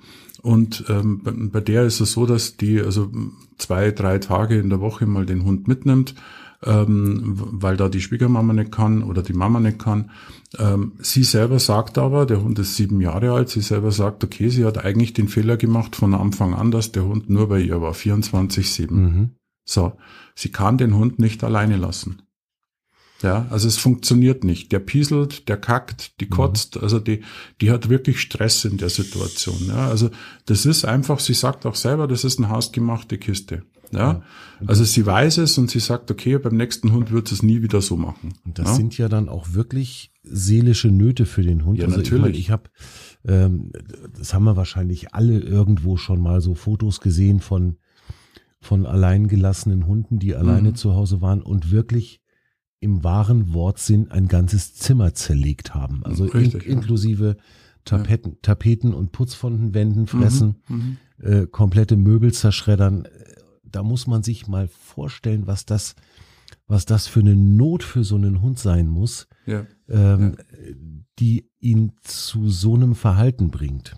Und 0.42 0.84
ähm, 0.88 1.50
bei 1.52 1.60
der 1.60 1.84
ist 1.84 2.00
es 2.00 2.12
so, 2.12 2.24
dass 2.24 2.56
die 2.56 2.80
also 2.80 3.10
zwei, 3.58 3.90
drei 3.90 4.18
Tage 4.18 4.58
in 4.58 4.70
der 4.70 4.80
Woche 4.80 5.04
mal 5.06 5.26
den 5.26 5.44
Hund 5.44 5.68
mitnimmt 5.68 6.14
ähm, 6.64 7.34
weil 7.36 7.76
da 7.76 7.88
die 7.88 8.00
Schwiegermama 8.00 8.52
nicht 8.52 8.72
kann 8.72 9.02
oder 9.02 9.22
die 9.22 9.32
Mama 9.32 9.60
nicht 9.60 9.78
kann. 9.78 10.10
Ähm, 10.58 10.92
sie 11.00 11.24
selber 11.24 11.58
sagt 11.58 11.98
aber, 11.98 12.26
der 12.26 12.42
Hund 12.42 12.58
ist 12.58 12.76
sieben 12.76 13.00
Jahre 13.00 13.32
alt, 13.32 13.48
sie 13.48 13.60
selber 13.60 13.92
sagt, 13.92 14.24
okay, 14.24 14.48
sie 14.48 14.64
hat 14.64 14.84
eigentlich 14.84 15.12
den 15.12 15.28
Fehler 15.28 15.56
gemacht 15.56 15.96
von 15.96 16.14
Anfang 16.14 16.54
an, 16.54 16.70
dass 16.70 16.92
der 16.92 17.04
Hund 17.04 17.28
nur 17.28 17.48
bei 17.48 17.60
ihr 17.60 17.80
war, 17.80 17.92
24-7. 17.92 18.92
Mhm. 18.92 19.30
So, 19.64 19.92
sie 20.34 20.50
kann 20.50 20.78
den 20.78 20.94
Hund 20.94 21.18
nicht 21.18 21.42
alleine 21.44 21.76
lassen. 21.76 22.22
Ja, 23.22 23.46
also 23.48 23.66
es 23.66 23.78
funktioniert 23.78 24.44
nicht. 24.44 24.72
Der 24.72 24.78
pieselt, 24.78 25.48
der 25.48 25.56
kackt, 25.56 26.20
die 26.20 26.26
mhm. 26.26 26.30
kotzt, 26.30 26.76
also 26.76 26.98
die, 26.98 27.22
die 27.60 27.70
hat 27.70 27.88
wirklich 27.88 28.20
Stress 28.20 28.64
in 28.64 28.76
der 28.76 28.90
Situation. 28.90 29.68
Ja, 29.68 29.88
also 29.88 30.10
das 30.44 30.66
ist 30.66 30.84
einfach, 30.84 31.18
sie 31.18 31.34
sagt 31.34 31.64
auch 31.64 31.76
selber, 31.76 32.06
das 32.06 32.24
ist 32.24 32.38
eine 32.38 32.50
hausgemachte 32.50 33.16
Kiste. 33.16 33.62
Ja, 33.92 34.22
also 34.66 34.84
sie 34.84 35.04
weiß 35.04 35.38
es 35.38 35.58
und 35.58 35.70
sie 35.70 35.80
sagt, 35.80 36.10
okay, 36.10 36.38
beim 36.38 36.56
nächsten 36.56 36.92
Hund 36.92 37.10
wird 37.10 37.30
es 37.30 37.42
nie 37.42 37.62
wieder 37.62 37.80
so 37.80 37.96
machen. 37.96 38.34
Und 38.44 38.58
das 38.58 38.68
ja? 38.68 38.74
sind 38.74 38.98
ja 38.98 39.08
dann 39.08 39.28
auch 39.28 39.52
wirklich 39.52 40.12
seelische 40.22 40.88
Nöte 40.88 41.26
für 41.26 41.42
den 41.42 41.64
Hund. 41.64 41.78
Ja, 41.78 41.86
also 41.86 41.98
natürlich. 41.98 42.32
Ich, 42.32 42.38
ich 42.38 42.50
habe, 42.50 42.70
ähm, 43.26 43.72
das 44.18 44.34
haben 44.34 44.44
wir 44.44 44.56
wahrscheinlich 44.56 45.14
alle 45.14 45.38
irgendwo 45.38 45.96
schon 45.96 46.20
mal 46.20 46.40
so 46.40 46.54
Fotos 46.54 47.00
gesehen 47.00 47.40
von 47.40 47.76
von 48.66 48.84
alleingelassenen 48.84 49.86
Hunden, 49.86 50.18
die 50.18 50.34
alleine 50.34 50.70
mhm. 50.70 50.74
zu 50.74 50.94
Hause 50.94 51.20
waren 51.20 51.40
und 51.40 51.70
wirklich 51.70 52.20
im 52.80 53.04
wahren 53.04 53.54
Wortsinn 53.54 54.10
ein 54.10 54.28
ganzes 54.28 54.74
Zimmer 54.74 55.14
zerlegt 55.14 55.74
haben. 55.74 56.04
Also 56.04 56.24
Richtig, 56.24 56.66
in, 56.66 56.78
inklusive 56.78 57.36
Tapeten, 57.84 58.32
ja. 58.32 58.38
Tapeten 58.42 58.92
und 58.92 59.12
Putz 59.12 59.34
von 59.34 59.56
den 59.56 59.74
Wänden 59.74 60.06
fressen, 60.06 60.56
mhm, 60.68 60.76
mhm, 60.76 60.96
äh, 61.24 61.46
komplette 61.46 61.96
Möbel 61.96 62.32
zerschreddern. 62.32 63.06
Da 63.76 63.82
muss 63.82 64.06
man 64.06 64.22
sich 64.22 64.48
mal 64.48 64.68
vorstellen, 64.68 65.46
was 65.46 65.66
das, 65.66 65.96
was 66.66 66.86
das 66.86 67.06
für 67.08 67.20
eine 67.20 67.36
Not 67.36 67.82
für 67.82 68.04
so 68.04 68.16
einen 68.16 68.40
Hund 68.40 68.58
sein 68.58 68.88
muss, 68.88 69.28
ja. 69.44 69.66
Ähm, 69.86 70.38
ja. 70.38 70.44
die 71.18 71.50
ihn 71.60 71.92
zu 72.00 72.48
so 72.48 72.74
einem 72.74 72.94
Verhalten 72.94 73.50
bringt. 73.50 73.94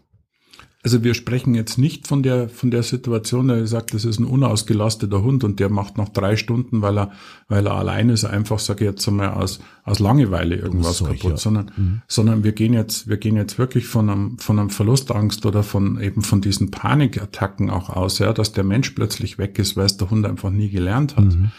Also 0.88 1.04
wir 1.04 1.12
sprechen 1.12 1.54
jetzt 1.54 1.76
nicht 1.76 2.06
von 2.06 2.22
der, 2.22 2.48
von 2.48 2.70
der 2.70 2.82
Situation, 2.82 3.48
der 3.48 3.66
sagt, 3.66 3.92
das 3.92 4.06
ist 4.06 4.20
ein 4.20 4.24
unausgelasteter 4.24 5.22
Hund 5.22 5.44
und 5.44 5.60
der 5.60 5.68
macht 5.68 5.98
noch 5.98 6.08
drei 6.08 6.34
Stunden, 6.36 6.80
weil 6.80 6.96
er, 6.96 7.12
weil 7.46 7.66
er 7.66 7.74
allein 7.74 8.08
ist, 8.08 8.24
einfach, 8.24 8.58
sage 8.58 8.86
ich 8.86 8.90
jetzt 8.92 9.06
einmal, 9.06 9.34
aus, 9.34 9.60
aus 9.84 9.98
Langeweile 9.98 10.56
irgendwas 10.56 10.96
Solch, 10.96 11.20
kaputt, 11.20 11.40
sondern, 11.40 11.70
mhm. 11.76 12.02
sondern 12.08 12.42
wir 12.42 12.52
gehen 12.52 12.72
jetzt, 12.72 13.06
wir 13.06 13.18
gehen 13.18 13.36
jetzt 13.36 13.58
wirklich 13.58 13.86
von 13.86 14.08
einem, 14.08 14.38
von 14.38 14.58
einem 14.58 14.70
Verlustangst 14.70 15.44
oder 15.44 15.62
von 15.62 16.00
eben 16.00 16.22
von 16.22 16.40
diesen 16.40 16.70
Panikattacken 16.70 17.68
auch 17.68 17.90
aus, 17.90 18.18
ja, 18.18 18.32
dass 18.32 18.52
der 18.52 18.64
Mensch 18.64 18.92
plötzlich 18.92 19.36
weg 19.36 19.58
ist, 19.58 19.76
weil 19.76 19.84
es 19.84 19.98
der 19.98 20.08
Hund 20.08 20.24
einfach 20.24 20.48
nie 20.48 20.70
gelernt 20.70 21.18
hat. 21.18 21.26
Mhm. 21.26 21.50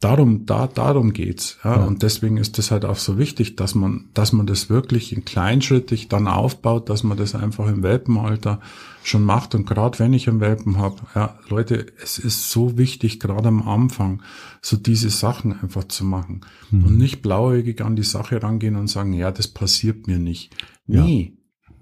Darum, 0.00 0.44
da, 0.44 0.66
darum 0.66 1.14
geht's. 1.14 1.58
Ja. 1.64 1.76
ja. 1.76 1.84
Und 1.84 2.02
deswegen 2.02 2.36
ist 2.36 2.58
es 2.58 2.70
halt 2.70 2.84
auch 2.84 2.98
so 2.98 3.16
wichtig, 3.16 3.56
dass 3.56 3.74
man, 3.74 4.10
dass 4.12 4.32
man 4.32 4.46
das 4.46 4.68
wirklich 4.68 5.16
in 5.16 5.24
kleinschrittig 5.24 6.08
dann 6.08 6.28
aufbaut, 6.28 6.90
dass 6.90 7.02
man 7.02 7.16
das 7.16 7.34
einfach 7.34 7.66
im 7.68 7.82
Welpenalter 7.82 8.60
schon 9.02 9.24
macht. 9.24 9.54
Und 9.54 9.66
gerade 9.66 9.98
wenn 9.98 10.12
ich 10.12 10.28
einen 10.28 10.40
Welpen 10.40 10.76
habe, 10.76 10.96
ja, 11.14 11.38
Leute, 11.48 11.86
es 12.02 12.18
ist 12.18 12.50
so 12.50 12.76
wichtig, 12.76 13.20
gerade 13.20 13.48
am 13.48 13.66
Anfang, 13.66 14.22
so 14.60 14.76
diese 14.76 15.08
Sachen 15.08 15.58
einfach 15.58 15.84
zu 15.84 16.04
machen. 16.04 16.42
Mhm. 16.70 16.84
Und 16.84 16.98
nicht 16.98 17.22
blauäugig 17.22 17.80
an 17.80 17.96
die 17.96 18.02
Sache 18.02 18.42
rangehen 18.42 18.76
und 18.76 18.88
sagen, 18.88 19.14
ja, 19.14 19.30
das 19.30 19.48
passiert 19.48 20.06
mir 20.06 20.18
nicht. 20.18 20.54
Nee. 20.86 21.35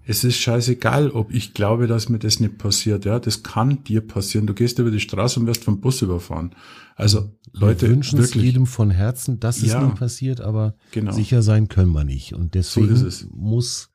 Es 0.07 0.23
ist 0.23 0.37
scheißegal, 0.37 1.11
ob 1.11 1.33
ich 1.33 1.55
glaube, 1.55 1.87
dass 1.87 2.09
mir 2.09 2.19
das 2.19 2.39
nicht 2.39 2.59
passiert. 2.59 3.05
Ja, 3.05 3.19
das 3.19 3.43
kann 3.43 3.85
dir 3.85 4.03
passieren. 4.03 4.47
Du 4.47 4.55
gehst 4.55 4.79
über 4.79 4.91
die 4.91 5.01
Straße 5.01 5.41
und 5.41 5.47
wirst 5.47 5.65
vom 5.65 5.81
Bus 5.81 6.03
überfahren. 6.03 6.55
Also 6.95 7.31
Leute, 7.53 7.83
wir 7.83 7.91
wünschen 7.91 8.19
wirklich, 8.19 8.37
es 8.37 8.43
jedem 8.43 8.67
von 8.67 8.91
Herzen, 8.91 9.41
dass 9.41 9.59
es 9.59 9.73
ja, 9.73 9.83
nicht 9.83 9.97
passiert, 9.97 10.41
aber 10.41 10.77
genau. 10.91 11.13
sicher 11.13 11.43
sein 11.43 11.69
können 11.69 11.93
wir 11.93 12.05
nicht. 12.05 12.35
Und 12.35 12.55
deswegen 12.55 12.97
so 12.97 13.27
muss 13.33 13.91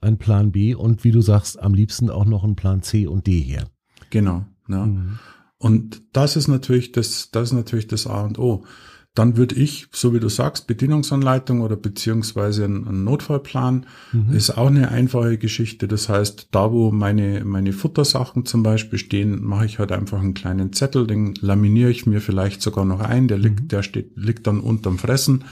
ein 0.00 0.18
Plan 0.18 0.52
B 0.52 0.74
und 0.74 1.04
wie 1.04 1.10
du 1.10 1.22
sagst, 1.22 1.60
am 1.60 1.74
liebsten 1.74 2.10
auch 2.10 2.24
noch 2.24 2.44
ein 2.44 2.56
Plan 2.56 2.82
C 2.82 3.06
und 3.06 3.26
D 3.26 3.40
her. 3.40 3.68
Genau. 4.10 4.44
Ja. 4.68 4.86
Mhm. 4.86 5.18
Und 5.58 6.02
das 6.12 6.36
ist 6.36 6.48
natürlich 6.48 6.92
das, 6.92 7.30
das 7.30 7.48
ist 7.48 7.52
natürlich 7.52 7.86
das 7.86 8.06
A 8.06 8.22
und 8.22 8.38
O 8.38 8.64
dann 9.14 9.36
würde 9.36 9.56
ich, 9.56 9.88
so 9.92 10.14
wie 10.14 10.20
du 10.20 10.30
sagst, 10.30 10.66
Bedienungsanleitung 10.66 11.60
oder 11.60 11.76
beziehungsweise 11.76 12.64
ein, 12.64 13.04
Notfallplan 13.04 13.84
mhm. 14.12 14.32
ist 14.32 14.56
auch 14.56 14.68
eine 14.68 14.88
einfache 14.88 15.36
Geschichte. 15.36 15.86
Das 15.86 16.08
heißt, 16.08 16.48
da 16.50 16.72
wo 16.72 16.90
meine, 16.90 17.44
meine 17.44 17.74
Futtersachen 17.74 18.46
zum 18.46 18.62
Beispiel 18.62 18.98
stehen, 18.98 19.44
mache 19.44 19.66
ich 19.66 19.78
halt 19.78 19.92
einfach 19.92 20.20
einen 20.20 20.32
kleinen 20.32 20.72
Zettel, 20.72 21.06
den 21.06 21.34
laminiere 21.40 21.90
ich 21.90 22.06
mir 22.06 22.22
vielleicht 22.22 22.62
sogar 22.62 22.86
noch 22.86 23.00
ein, 23.00 23.28
der 23.28 23.36
liegt, 23.36 23.60
mhm. 23.60 23.68
der 23.68 23.82
steht, 23.82 24.12
liegt 24.16 24.46
dann 24.46 24.60
unterm 24.60 24.98
Fressen. 24.98 25.44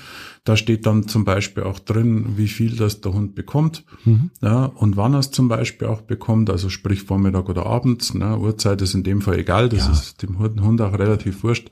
Da 0.44 0.56
steht 0.56 0.86
dann 0.86 1.06
zum 1.06 1.26
Beispiel 1.26 1.64
auch 1.64 1.78
drin, 1.78 2.38
wie 2.38 2.48
viel 2.48 2.76
das 2.76 3.02
der 3.02 3.12
Hund 3.12 3.34
bekommt, 3.34 3.84
mhm. 4.06 4.30
ja, 4.40 4.64
und 4.64 4.96
wann 4.96 5.12
er 5.12 5.18
es 5.18 5.32
zum 5.32 5.48
Beispiel 5.48 5.86
auch 5.86 6.00
bekommt, 6.00 6.48
also 6.48 6.70
sprich 6.70 7.02
Vormittag 7.02 7.50
oder 7.50 7.66
abends, 7.66 8.14
ne, 8.14 8.38
Uhrzeit 8.38 8.80
ist 8.80 8.94
in 8.94 9.02
dem 9.02 9.20
Fall 9.20 9.38
egal, 9.38 9.68
das 9.68 9.84
ja. 9.84 9.92
ist 9.92 10.22
dem 10.22 10.38
Hund 10.38 10.80
auch 10.80 10.98
relativ 10.98 11.42
wurscht. 11.42 11.70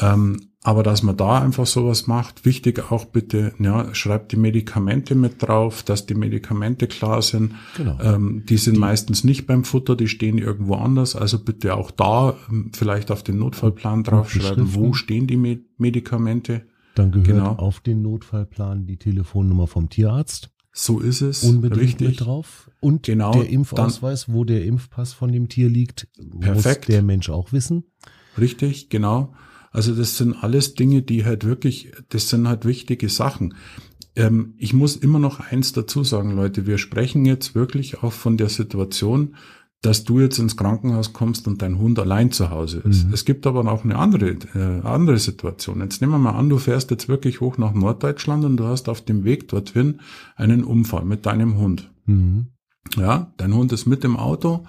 Ähm, 0.00 0.38
aber 0.64 0.82
dass 0.82 1.02
man 1.02 1.16
da 1.16 1.40
einfach 1.40 1.66
sowas 1.66 2.08
macht, 2.08 2.44
wichtig 2.44 2.90
auch 2.90 3.04
bitte, 3.04 3.54
ja, 3.60 3.94
schreibt 3.94 4.32
die 4.32 4.36
Medikamente 4.36 5.14
mit 5.14 5.42
drauf, 5.42 5.84
dass 5.84 6.06
die 6.06 6.14
Medikamente 6.14 6.88
klar 6.88 7.22
sind. 7.22 7.54
Genau. 7.76 7.98
Ähm, 8.02 8.42
die 8.48 8.56
sind 8.56 8.74
die, 8.74 8.80
meistens 8.80 9.22
nicht 9.22 9.46
beim 9.46 9.62
Futter, 9.64 9.94
die 9.94 10.08
stehen 10.08 10.38
irgendwo 10.38 10.74
anders. 10.74 11.14
Also 11.14 11.38
bitte 11.38 11.76
auch 11.76 11.92
da 11.92 12.36
ähm, 12.50 12.72
vielleicht 12.74 13.12
auf 13.12 13.22
den 13.22 13.38
Notfallplan 13.38 14.02
draufschreiben, 14.02 14.74
wo 14.74 14.94
stehen 14.94 15.28
die 15.28 15.36
Med 15.36 15.64
Medikamente. 15.78 16.66
Dann 16.96 17.12
gehört 17.12 17.28
genau. 17.28 17.52
auf 17.52 17.78
den 17.78 18.02
Notfallplan 18.02 18.86
die 18.86 18.96
Telefonnummer 18.96 19.68
vom 19.68 19.88
Tierarzt. 19.88 20.50
So 20.72 20.98
ist 20.98 21.20
es. 21.20 21.44
Unbedingt 21.44 21.82
richtig. 21.82 22.08
mit 22.08 22.20
drauf. 22.20 22.68
Und 22.80 23.04
genau, 23.04 23.32
der 23.32 23.48
Impfausweis, 23.48 24.26
dann, 24.26 24.34
wo 24.34 24.44
der 24.44 24.64
Impfpass 24.64 25.12
von 25.12 25.30
dem 25.30 25.48
Tier 25.48 25.68
liegt, 25.68 26.08
perfekt. 26.40 26.88
muss 26.88 26.94
der 26.94 27.02
Mensch 27.02 27.30
auch 27.30 27.52
wissen. 27.52 27.84
Richtig, 28.36 28.88
genau. 28.88 29.32
Also 29.70 29.94
das 29.94 30.16
sind 30.16 30.34
alles 30.42 30.74
Dinge, 30.74 31.02
die 31.02 31.24
halt 31.24 31.44
wirklich, 31.44 31.92
das 32.08 32.28
sind 32.28 32.48
halt 32.48 32.64
wichtige 32.64 33.08
Sachen. 33.08 33.54
Ähm, 34.16 34.54
ich 34.56 34.72
muss 34.72 34.96
immer 34.96 35.18
noch 35.18 35.40
eins 35.40 35.72
dazu 35.72 36.04
sagen, 36.04 36.34
Leute, 36.34 36.66
wir 36.66 36.78
sprechen 36.78 37.24
jetzt 37.24 37.54
wirklich 37.54 38.02
auch 38.02 38.12
von 38.12 38.36
der 38.36 38.48
Situation, 38.48 39.34
dass 39.80 40.02
du 40.02 40.18
jetzt 40.18 40.38
ins 40.38 40.56
Krankenhaus 40.56 41.12
kommst 41.12 41.46
und 41.46 41.62
dein 41.62 41.78
Hund 41.78 41.98
allein 42.00 42.32
zu 42.32 42.50
Hause 42.50 42.78
ist. 42.78 43.06
Mhm. 43.06 43.14
Es 43.14 43.24
gibt 43.24 43.46
aber 43.46 43.70
auch 43.70 43.84
eine 43.84 43.96
andere, 43.96 44.30
äh, 44.54 44.80
andere 44.84 45.18
Situation. 45.18 45.80
Jetzt 45.80 46.00
nehmen 46.00 46.12
wir 46.12 46.18
mal 46.18 46.32
an, 46.32 46.48
du 46.48 46.58
fährst 46.58 46.90
jetzt 46.90 47.08
wirklich 47.08 47.40
hoch 47.40 47.58
nach 47.58 47.74
Norddeutschland 47.74 48.44
und 48.44 48.56
du 48.56 48.64
hast 48.64 48.88
auf 48.88 49.02
dem 49.02 49.22
Weg 49.22 49.46
dorthin 49.48 50.00
einen 50.34 50.64
Unfall 50.64 51.04
mit 51.04 51.26
deinem 51.26 51.56
Hund. 51.58 51.92
Mhm. 52.06 52.48
Ja, 52.96 53.32
dein 53.36 53.54
Hund 53.54 53.72
ist 53.72 53.86
mit 53.86 54.02
im 54.02 54.16
Auto, 54.16 54.64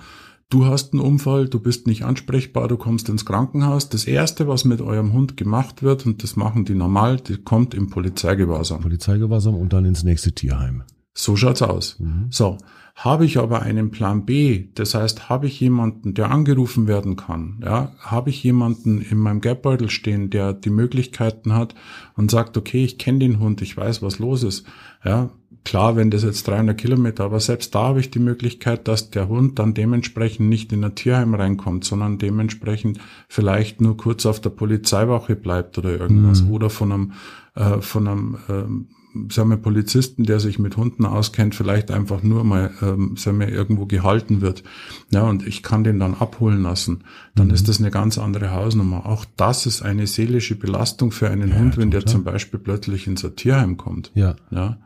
du 0.50 0.66
hast 0.66 0.94
einen 0.94 1.02
Unfall, 1.02 1.48
du 1.48 1.60
bist 1.60 1.88
nicht 1.88 2.04
ansprechbar, 2.04 2.68
du 2.68 2.78
kommst 2.78 3.08
ins 3.10 3.26
Krankenhaus. 3.26 3.90
Das 3.90 4.06
erste, 4.06 4.48
was 4.48 4.66
mit 4.66 4.82
eurem 4.82 5.14
Hund 5.14 5.38
gemacht 5.38 5.84
wird, 5.84 6.06
und 6.06 6.24
das 6.24 6.36
machen 6.36 6.66
die 6.66 6.76
normal, 6.76 7.18
die 7.18 7.38
kommt 7.38 7.74
im 7.74 7.90
Polizeigewahrsam. 7.90 8.82
Polizeigewahrsam 8.82 9.56
und 9.56 9.74
dann 9.74 9.86
ins 9.86 10.04
nächste 10.04 10.32
Tierheim. 10.32 10.84
So 11.14 11.36
schaut's 11.36 11.62
aus. 11.62 12.00
Mhm. 12.00 12.28
So. 12.30 12.58
Habe 12.96 13.24
ich 13.24 13.38
aber 13.38 13.62
einen 13.62 13.92
Plan 13.92 14.26
B, 14.26 14.66
das 14.76 14.94
heißt, 14.94 15.30
habe 15.30 15.48
ich 15.48 15.58
jemanden, 15.62 16.16
der 16.16 16.32
angerufen 16.32 16.86
werden 16.86 17.16
kann, 17.16 17.62
ja, 17.64 17.94
habe 18.00 18.30
ich 18.30 18.44
jemanden 18.44 19.00
in 19.00 19.18
meinem 19.18 19.40
Geldbeutel 19.40 19.90
stehen, 19.90 20.30
der 20.30 20.52
die 20.52 20.70
Möglichkeiten 20.70 21.54
hat 21.54 21.76
und 22.18 22.30
sagt, 22.30 22.58
okay, 22.58 22.84
ich 22.84 22.98
kenne 22.98 23.20
den 23.20 23.40
Hund, 23.40 23.62
ich 23.62 23.78
weiß, 23.78 24.02
was 24.02 24.20
los 24.20 24.44
ist, 24.44 24.66
ja, 25.06 25.30
klar, 25.64 25.96
wenn 25.96 26.12
das 26.12 26.24
jetzt 26.24 26.48
300 26.48 26.78
Kilometer, 26.78 27.26
aber 27.26 27.40
selbst 27.40 27.76
da 27.76 27.90
habe 27.90 28.00
ich 28.00 28.12
die 28.12 28.20
Möglichkeit, 28.20 28.88
dass 28.88 29.12
der 29.12 29.28
Hund 29.28 29.60
dann 29.60 29.74
dementsprechend 29.74 30.50
nicht 30.50 30.72
in 30.72 30.84
ein 30.84 30.96
Tierheim 30.96 31.34
reinkommt, 31.34 31.84
sondern 31.84 32.18
dementsprechend 32.18 33.00
vielleicht 33.28 33.82
nur 33.82 33.98
kurz 33.98 34.26
auf 34.26 34.40
der 34.40 34.52
Polizeiwache 34.52 35.36
bleibt 35.36 35.78
oder 35.78 35.92
irgendwas 35.92 36.44
mhm. 36.44 36.52
oder 36.52 36.70
von 36.70 36.92
einem, 36.92 37.12
äh, 37.56 37.82
von 37.82 38.08
einem 38.08 38.38
ähm, 38.50 38.88
sagen 39.30 39.50
wir, 39.50 39.58
Polizisten, 39.58 40.24
der 40.24 40.40
sich 40.40 40.60
mit 40.60 40.78
Hunden 40.78 41.06
auskennt, 41.06 41.56
vielleicht 41.56 41.92
einfach 41.92 42.22
nur 42.24 42.44
mal, 42.44 42.72
ähm, 42.82 43.16
sagen 43.18 43.40
wir, 43.40 43.50
irgendwo 43.50 43.86
gehalten 43.86 44.42
wird. 44.42 44.64
Ja, 45.10 45.24
und 45.24 45.46
ich 45.46 45.64
kann 45.64 45.84
den 45.84 46.00
dann 46.00 46.14
abholen 46.14 46.62
lassen. 46.62 47.04
Dann 47.36 47.48
mhm. 47.48 47.54
ist 47.54 47.68
das 47.68 47.80
eine 47.80 47.92
ganz 47.92 48.18
andere 48.18 48.52
Hausnummer. 48.52 49.06
Auch 49.06 49.26
das 49.36 49.66
ist 49.66 49.82
eine 49.82 50.08
seelische 50.08 50.56
Belastung 50.56 51.12
für 51.12 51.30
einen 51.30 51.50
ja, 51.50 51.56
Hund, 51.56 51.78
wenn 51.78 51.92
total. 51.92 52.02
der 52.02 52.06
zum 52.06 52.24
Beispiel 52.24 52.60
plötzlich 52.60 53.08
ins 53.08 53.28
Tierheim 53.36 53.78
kommt. 53.78 54.12
Ja. 54.14 54.36
Ja. 54.52 54.78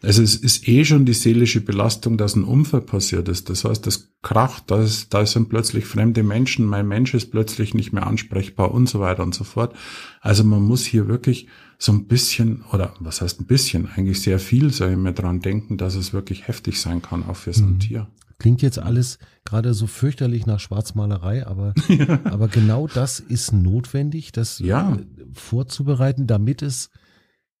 Also 0.00 0.22
es 0.22 0.36
ist 0.36 0.68
eh 0.68 0.84
schon 0.84 1.06
die 1.06 1.12
seelische 1.12 1.60
Belastung, 1.60 2.16
dass 2.16 2.36
ein 2.36 2.44
Unfall 2.44 2.82
passiert 2.82 3.28
ist. 3.28 3.50
Das 3.50 3.64
heißt, 3.64 3.84
das 3.84 4.12
kracht, 4.22 4.70
da, 4.70 4.80
ist, 4.80 5.12
da 5.12 5.26
sind 5.26 5.48
plötzlich 5.48 5.86
fremde 5.86 6.22
Menschen, 6.22 6.66
mein 6.66 6.86
Mensch 6.86 7.14
ist 7.14 7.32
plötzlich 7.32 7.74
nicht 7.74 7.92
mehr 7.92 8.06
ansprechbar 8.06 8.72
und 8.72 8.88
so 8.88 9.00
weiter 9.00 9.24
und 9.24 9.34
so 9.34 9.42
fort. 9.42 9.74
Also 10.20 10.44
man 10.44 10.62
muss 10.62 10.84
hier 10.84 11.08
wirklich 11.08 11.48
so 11.78 11.92
ein 11.92 12.06
bisschen, 12.06 12.62
oder 12.72 12.94
was 13.00 13.20
heißt 13.20 13.40
ein 13.40 13.46
bisschen, 13.46 13.88
eigentlich 13.88 14.22
sehr 14.22 14.38
viel, 14.38 14.72
soll 14.72 14.92
ich 14.92 14.96
mir 14.96 15.12
dran 15.12 15.40
denken, 15.40 15.76
dass 15.76 15.96
es 15.96 16.12
wirklich 16.12 16.46
heftig 16.46 16.80
sein 16.80 17.02
kann, 17.02 17.24
auch 17.24 17.36
für 17.36 17.52
so 17.52 17.64
ein 17.64 17.74
mhm. 17.74 17.80
Tier. 17.80 18.08
Klingt 18.38 18.62
jetzt 18.62 18.78
alles 18.78 19.18
gerade 19.44 19.74
so 19.74 19.88
fürchterlich 19.88 20.46
nach 20.46 20.60
Schwarzmalerei, 20.60 21.44
aber, 21.44 21.74
ja. 21.88 22.20
aber 22.24 22.46
genau 22.46 22.86
das 22.86 23.18
ist 23.18 23.52
notwendig, 23.52 24.30
das 24.30 24.60
ja. 24.60 24.96
vorzubereiten, 25.32 26.28
damit 26.28 26.62
es 26.62 26.90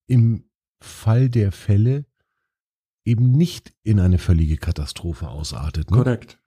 im 0.06 0.44
Fall 0.80 1.28
der 1.28 1.50
Fälle 1.50 2.04
eben 3.08 3.32
nicht 3.32 3.72
in 3.82 4.00
eine 4.00 4.18
völlige 4.18 4.56
Katastrophe 4.56 5.28
ausartet. 5.28 5.90
Ne? 5.90 5.96
Korrekt. 5.96 6.38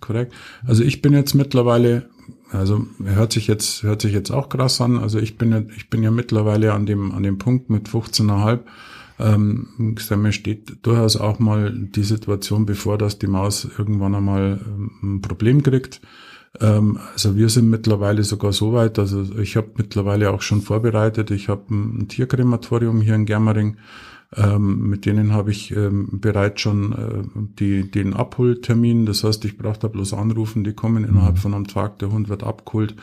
Korrekt. 0.00 0.34
Also 0.66 0.84
ich 0.84 1.00
bin 1.00 1.14
jetzt 1.14 1.34
mittlerweile, 1.34 2.10
also 2.50 2.86
hört 3.02 3.32
sich 3.32 3.46
jetzt, 3.46 3.82
hört 3.82 4.02
sich 4.02 4.12
jetzt 4.12 4.30
auch 4.30 4.48
krass 4.50 4.80
an. 4.80 4.98
Also 4.98 5.18
ich 5.18 5.38
bin 5.38 5.70
ich 5.74 5.88
bin 5.88 6.02
ja 6.02 6.10
mittlerweile 6.10 6.74
an 6.74 6.84
dem, 6.84 7.12
an 7.12 7.22
dem 7.22 7.38
Punkt 7.38 7.70
mit 7.70 7.88
15,5. 7.88 8.60
Ähm, 9.20 9.96
mir 10.16 10.32
steht 10.32 10.86
durchaus 10.86 11.16
auch 11.16 11.38
mal 11.38 11.72
die 11.72 12.04
Situation 12.04 12.66
bevor, 12.66 12.98
dass 12.98 13.18
die 13.18 13.26
Maus 13.26 13.66
irgendwann 13.78 14.14
einmal 14.14 14.60
ähm, 14.64 14.90
ein 15.02 15.20
Problem 15.22 15.62
kriegt. 15.62 16.00
Ähm, 16.60 16.98
also 17.12 17.36
wir 17.36 17.48
sind 17.48 17.70
mittlerweile 17.70 18.22
sogar 18.24 18.52
so 18.52 18.72
weit, 18.72 18.98
also 18.98 19.24
ich 19.38 19.56
habe 19.56 19.70
mittlerweile 19.76 20.30
auch 20.30 20.42
schon 20.42 20.62
vorbereitet. 20.62 21.30
Ich 21.30 21.48
habe 21.48 21.74
ein 21.74 22.08
Tierkrematorium 22.08 23.00
hier 23.00 23.14
in 23.14 23.26
Germering 23.26 23.76
ähm, 24.36 24.88
mit 24.90 25.06
denen 25.06 25.32
habe 25.32 25.50
ich 25.50 25.74
ähm, 25.74 26.20
bereits 26.20 26.60
schon 26.60 26.92
äh, 26.92 27.40
die, 27.58 27.90
den 27.90 28.12
Abholtermin. 28.12 29.06
Das 29.06 29.24
heißt, 29.24 29.44
ich 29.46 29.56
brauche 29.56 29.78
da 29.78 29.88
bloß 29.88 30.12
anrufen, 30.12 30.64
die 30.64 30.74
kommen 30.74 31.04
innerhalb 31.04 31.36
mhm. 31.36 31.40
von 31.40 31.54
einem 31.54 31.66
Tag, 31.66 31.98
der 31.98 32.10
Hund 32.10 32.28
wird 32.28 32.44
abgeholt. 32.44 32.94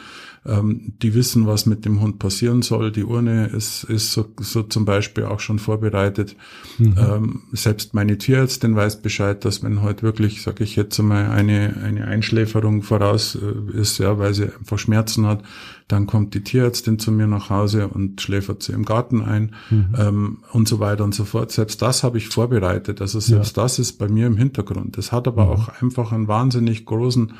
Ähm, 0.47 0.93
die 1.01 1.15
wissen, 1.15 1.47
was 1.47 1.65
mit 1.65 1.85
dem 1.85 2.01
Hund 2.01 2.19
passieren 2.19 2.61
soll. 2.61 2.91
Die 2.91 3.03
Urne 3.03 3.47
ist, 3.47 3.83
ist 3.85 4.11
so, 4.11 4.25
so 4.39 4.61
zum 4.61 4.85
Beispiel 4.85 5.23
auch 5.25 5.39
schon 5.39 5.57
vorbereitet. 5.57 6.35
Mhm. 6.77 6.95
Ähm, 6.97 7.41
selbst 7.51 7.95
meine 7.95 8.17
Tierärztin 8.19 8.75
weiß 8.75 9.01
Bescheid, 9.01 9.43
dass 9.43 9.63
wenn 9.63 9.81
heute 9.81 10.03
wirklich, 10.03 10.43
sage 10.43 10.63
ich 10.63 10.75
jetzt 10.75 10.99
einmal, 10.99 11.31
eine, 11.31 11.77
eine 11.83 12.05
Einschläferung 12.05 12.83
voraus 12.83 13.35
äh, 13.35 13.79
ist, 13.79 13.97
ja, 13.97 14.19
weil 14.19 14.35
sie 14.35 14.43
einfach 14.43 14.77
Schmerzen 14.77 15.25
hat, 15.25 15.41
dann 15.87 16.07
kommt 16.07 16.33
die 16.33 16.43
Tierärztin 16.43 16.97
zu 16.99 17.11
mir 17.11 17.27
nach 17.27 17.49
Hause 17.49 17.87
und 17.87 18.21
schläfert 18.21 18.63
sie 18.63 18.73
im 18.73 18.85
Garten 18.85 19.21
ein 19.21 19.55
mhm. 19.69 19.95
ähm, 19.97 20.37
und 20.51 20.67
so 20.67 20.79
weiter 20.79 21.03
und 21.03 21.13
so 21.13 21.25
fort. 21.25 21.51
Selbst 21.51 21.81
das 21.81 22.03
habe 22.03 22.17
ich 22.17 22.29
vorbereitet. 22.29 23.01
Also 23.01 23.19
selbst 23.19 23.57
ja. 23.57 23.63
das 23.63 23.77
ist 23.79 23.93
bei 23.93 24.07
mir 24.07 24.27
im 24.27 24.37
Hintergrund. 24.37 24.97
Das 24.97 25.11
hat 25.11 25.27
aber 25.27 25.45
mhm. 25.45 25.51
auch 25.51 25.69
einfach 25.81 26.11
einen 26.11 26.27
wahnsinnig 26.27 26.85
großen 26.85 27.33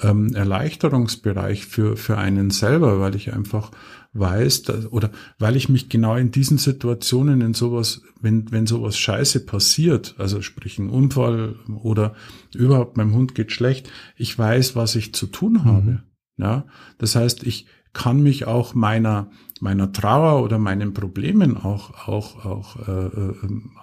ähm, 0.00 0.34
Erleichterungsbereich 0.34 1.66
für, 1.66 1.96
für 1.96 2.18
einen 2.18 2.50
selber, 2.50 3.00
weil 3.00 3.14
ich 3.14 3.32
einfach 3.32 3.70
weiß, 4.12 4.62
dass, 4.62 4.86
oder 4.90 5.10
weil 5.38 5.56
ich 5.56 5.68
mich 5.68 5.88
genau 5.88 6.16
in 6.16 6.30
diesen 6.30 6.58
Situationen 6.58 7.40
in 7.40 7.54
sowas, 7.54 8.02
wenn, 8.20 8.50
wenn 8.50 8.66
sowas 8.66 8.98
scheiße 8.98 9.46
passiert, 9.46 10.14
also 10.18 10.42
sprich 10.42 10.78
ein 10.78 10.90
Unfall 10.90 11.56
oder 11.82 12.14
überhaupt 12.54 12.96
meinem 12.96 13.14
Hund 13.14 13.34
geht 13.34 13.52
schlecht, 13.52 13.90
ich 14.16 14.36
weiß, 14.36 14.74
was 14.74 14.96
ich 14.96 15.14
zu 15.14 15.26
tun 15.26 15.64
habe. 15.64 15.90
Mhm. 15.90 16.00
Ja, 16.36 16.64
das 16.98 17.16
heißt, 17.16 17.44
ich, 17.44 17.66
kann 17.92 18.22
mich 18.22 18.46
auch 18.46 18.74
meiner 18.74 19.30
meiner 19.60 19.92
Trauer 19.92 20.42
oder 20.42 20.58
meinen 20.58 20.94
Problemen 20.94 21.56
auch 21.56 22.08
auch 22.08 22.44
auch 22.44 22.88
äh, 22.88 23.06
äh, 23.06 23.34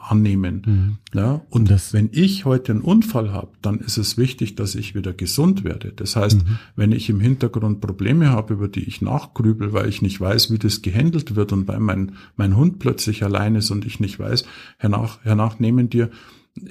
annehmen. 0.09 0.61
Mhm. 0.65 0.97
Ja, 1.13 1.41
und 1.49 1.69
das, 1.69 1.93
wenn 1.93 2.09
ich 2.11 2.45
heute 2.45 2.73
einen 2.73 2.81
Unfall 2.81 3.31
habe, 3.31 3.49
dann 3.61 3.79
ist 3.79 3.97
es 3.97 4.17
wichtig, 4.17 4.55
dass 4.55 4.75
ich 4.75 4.95
wieder 4.95 5.13
gesund 5.13 5.63
werde. 5.63 5.93
Das 5.93 6.15
heißt, 6.15 6.45
mhm. 6.45 6.59
wenn 6.75 6.91
ich 6.91 7.09
im 7.09 7.19
Hintergrund 7.19 7.81
Probleme 7.81 8.29
habe, 8.29 8.53
über 8.55 8.67
die 8.67 8.83
ich 8.83 9.01
nachgrübel, 9.01 9.73
weil 9.73 9.87
ich 9.87 10.01
nicht 10.01 10.19
weiß, 10.19 10.51
wie 10.51 10.59
das 10.59 10.81
gehandelt 10.81 11.35
wird 11.35 11.53
und 11.53 11.67
weil 11.67 11.79
mein 11.79 12.13
mein 12.35 12.57
Hund 12.57 12.79
plötzlich 12.79 13.23
allein 13.23 13.55
ist 13.55 13.71
und 13.71 13.85
ich 13.85 13.99
nicht 13.99 14.19
weiß, 14.19 14.45
hernach 14.77 15.19
hernach 15.23 15.59
nehmen 15.59 15.89
dir 15.89 16.09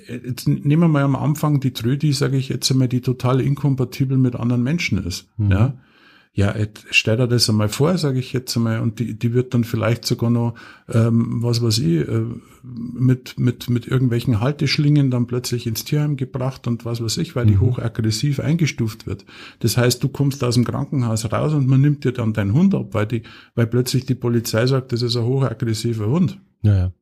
Jetzt 0.08 0.48
nehmen 0.48 0.82
wir 0.82 0.88
mal 0.88 1.04
am 1.04 1.14
Anfang 1.14 1.60
die 1.60 1.72
Trödi, 1.72 2.12
sage 2.12 2.36
ich 2.36 2.48
jetzt 2.48 2.70
einmal, 2.70 2.88
die 2.88 3.00
total 3.00 3.40
inkompatibel 3.40 4.18
mit 4.18 4.34
anderen 4.34 4.62
Menschen 4.62 4.98
ist. 5.04 5.28
Mhm. 5.36 5.50
Ja, 5.52 5.74
ja, 6.36 6.54
stell 6.90 7.16
dir 7.16 7.26
das 7.26 7.48
einmal 7.48 7.70
vor, 7.70 7.96
sage 7.96 8.18
ich 8.18 8.34
jetzt 8.34 8.54
einmal, 8.58 8.80
und 8.80 8.98
die, 8.98 9.14
die 9.18 9.32
wird 9.32 9.54
dann 9.54 9.64
vielleicht 9.64 10.04
sogar 10.04 10.28
noch, 10.28 10.54
ähm, 10.86 11.42
was 11.42 11.62
weiß 11.62 11.78
ich, 11.78 12.06
äh, 12.06 12.24
mit, 12.62 13.38
mit, 13.38 13.70
mit 13.70 13.86
irgendwelchen 13.88 14.38
Halteschlingen 14.40 15.10
dann 15.10 15.26
plötzlich 15.26 15.66
ins 15.66 15.84
Tierheim 15.84 16.18
gebracht 16.18 16.66
und 16.66 16.84
was 16.84 17.02
weiß 17.02 17.16
ich, 17.16 17.36
weil 17.36 17.46
die 17.46 17.54
mhm. 17.54 17.62
hochaggressiv 17.62 18.38
eingestuft 18.40 19.06
wird. 19.06 19.24
Das 19.60 19.78
heißt, 19.78 20.04
du 20.04 20.10
kommst 20.10 20.44
aus 20.44 20.56
dem 20.56 20.66
Krankenhaus 20.66 21.32
raus 21.32 21.54
und 21.54 21.68
man 21.68 21.80
nimmt 21.80 22.04
dir 22.04 22.12
dann 22.12 22.34
deinen 22.34 22.52
Hund 22.52 22.74
ab, 22.74 22.88
weil 22.92 23.06
die, 23.06 23.22
weil 23.54 23.66
plötzlich 23.66 24.04
die 24.04 24.14
Polizei 24.14 24.66
sagt, 24.66 24.92
das 24.92 25.00
ist 25.00 25.16
ein 25.16 25.24
hochaggressiver 25.24 26.06
Hund. 26.06 26.38
Ja, 26.60 26.76
ja. 26.76 26.92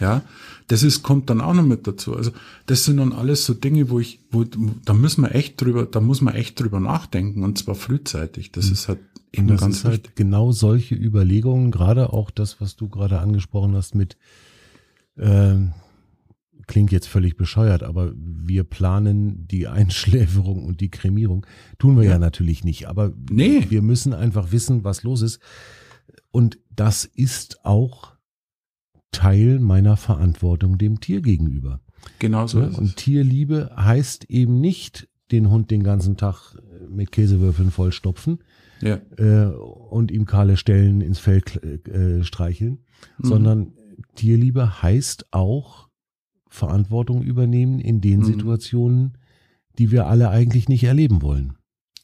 Ja, 0.00 0.22
das 0.68 0.82
ist, 0.82 1.02
kommt 1.02 1.28
dann 1.28 1.40
auch 1.40 1.52
noch 1.52 1.64
mit 1.64 1.86
dazu. 1.86 2.16
Also, 2.16 2.32
das 2.66 2.84
sind 2.84 2.96
dann 2.96 3.12
alles 3.12 3.44
so 3.44 3.54
Dinge, 3.54 3.90
wo 3.90 4.00
ich, 4.00 4.20
wo, 4.30 4.44
da 4.44 4.94
müssen 4.94 5.22
wir 5.22 5.34
echt 5.34 5.60
drüber, 5.60 5.84
da 5.86 6.00
muss 6.00 6.20
man 6.20 6.34
echt 6.34 6.58
drüber 6.58 6.80
nachdenken 6.80 7.44
und 7.44 7.58
zwar 7.58 7.74
frühzeitig. 7.74 8.52
Das 8.52 8.66
mhm. 8.66 8.72
ist 8.72 8.88
halt 8.88 9.00
eben 9.32 9.48
das 9.48 9.60
ganz 9.60 9.76
ist 9.78 9.84
halt 9.84 9.94
wichtig. 9.94 10.10
halt 10.10 10.16
genau 10.16 10.52
solche 10.52 10.94
Überlegungen, 10.94 11.70
gerade 11.70 12.12
auch 12.12 12.30
das, 12.30 12.60
was 12.60 12.76
du 12.76 12.88
gerade 12.88 13.18
angesprochen 13.18 13.74
hast 13.74 13.94
mit, 13.94 14.16
äh, 15.16 15.56
klingt 16.66 16.92
jetzt 16.92 17.08
völlig 17.08 17.36
bescheuert, 17.36 17.82
aber 17.82 18.12
wir 18.16 18.64
planen 18.64 19.46
die 19.48 19.68
Einschläferung 19.68 20.64
und 20.64 20.80
die 20.80 20.90
Kremierung. 20.90 21.46
Tun 21.78 21.96
wir 21.96 22.04
ja, 22.04 22.12
ja 22.12 22.18
natürlich 22.18 22.64
nicht, 22.64 22.88
aber 22.88 23.12
nee. 23.30 23.66
wir 23.68 23.82
müssen 23.82 24.14
einfach 24.14 24.52
wissen, 24.52 24.84
was 24.84 25.02
los 25.02 25.22
ist. 25.22 25.40
Und 26.30 26.58
das 26.70 27.04
ist 27.04 27.64
auch 27.64 28.11
Teil 29.12 29.60
meiner 29.60 29.96
Verantwortung 29.96 30.78
dem 30.78 31.00
Tier 31.00 31.20
gegenüber. 31.20 31.80
Genau 32.18 32.46
so. 32.46 32.60
Ja, 32.60 32.66
ist 32.66 32.78
und 32.78 32.84
es. 32.86 32.94
Tierliebe 32.96 33.70
heißt 33.76 34.24
eben 34.24 34.60
nicht, 34.60 35.08
den 35.30 35.50
Hund 35.50 35.70
den 35.70 35.82
ganzen 35.82 36.16
Tag 36.16 36.56
mit 36.88 37.12
Käsewürfeln 37.12 37.70
vollstopfen 37.70 38.40
ja. 38.80 39.00
äh, 39.16 39.46
und 39.46 40.10
ihm 40.10 40.26
kahle 40.26 40.56
Stellen 40.56 41.00
ins 41.00 41.18
Fell 41.18 41.42
äh, 41.88 42.22
streicheln, 42.24 42.84
mhm. 43.18 43.26
sondern 43.26 43.72
Tierliebe 44.14 44.82
heißt 44.82 45.26
auch 45.30 45.88
Verantwortung 46.48 47.22
übernehmen 47.22 47.78
in 47.78 48.00
den 48.00 48.20
mhm. 48.20 48.24
Situationen, 48.24 49.18
die 49.78 49.90
wir 49.90 50.06
alle 50.06 50.28
eigentlich 50.28 50.68
nicht 50.68 50.84
erleben 50.84 51.22
wollen. 51.22 51.56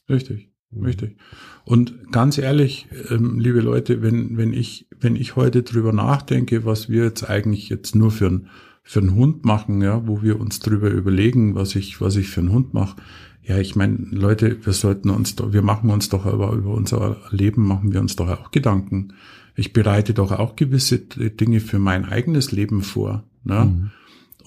Richtig. 0.09 0.48
Richtig. 0.75 1.17
Und 1.65 2.11
ganz 2.11 2.37
ehrlich, 2.37 2.87
ähm, 3.09 3.39
liebe 3.39 3.61
Leute, 3.61 4.01
wenn, 4.01 4.37
wenn 4.37 4.53
ich, 4.53 4.87
wenn 4.99 5.15
ich 5.15 5.35
heute 5.35 5.63
drüber 5.63 5.93
nachdenke, 5.93 6.63
was 6.65 6.89
wir 6.89 7.05
jetzt 7.05 7.27
eigentlich 7.27 7.69
jetzt 7.69 7.95
nur 7.95 8.11
für 8.11 8.27
einen, 8.27 8.47
für 8.83 8.99
einen 8.99 9.15
Hund 9.15 9.45
machen, 9.45 9.81
ja, 9.81 10.07
wo 10.07 10.21
wir 10.21 10.39
uns 10.39 10.59
drüber 10.59 10.89
überlegen, 10.89 11.55
was 11.55 11.75
ich, 11.75 12.01
was 12.01 12.15
ich 12.15 12.29
für 12.29 12.41
einen 12.41 12.51
Hund 12.51 12.73
mache. 12.73 12.97
Ja, 13.41 13.57
ich 13.57 13.75
meine, 13.75 13.97
Leute, 14.11 14.63
wir 14.63 14.73
sollten 14.73 15.09
uns 15.09 15.35
doch, 15.35 15.53
wir 15.53 15.63
machen 15.63 15.89
uns 15.89 16.09
doch 16.09 16.25
aber 16.25 16.51
über 16.51 16.73
unser 16.73 17.17
Leben 17.31 17.65
machen 17.67 17.91
wir 17.91 17.99
uns 17.99 18.15
doch 18.15 18.29
auch 18.29 18.51
Gedanken. 18.51 19.13
Ich 19.55 19.73
bereite 19.73 20.13
doch 20.13 20.31
auch 20.31 20.55
gewisse 20.55 20.99
Dinge 20.99 21.59
für 21.59 21.79
mein 21.79 22.05
eigenes 22.05 22.51
Leben 22.51 22.83
vor. 22.83 23.23
Ne? 23.43 23.65
Mhm 23.65 23.91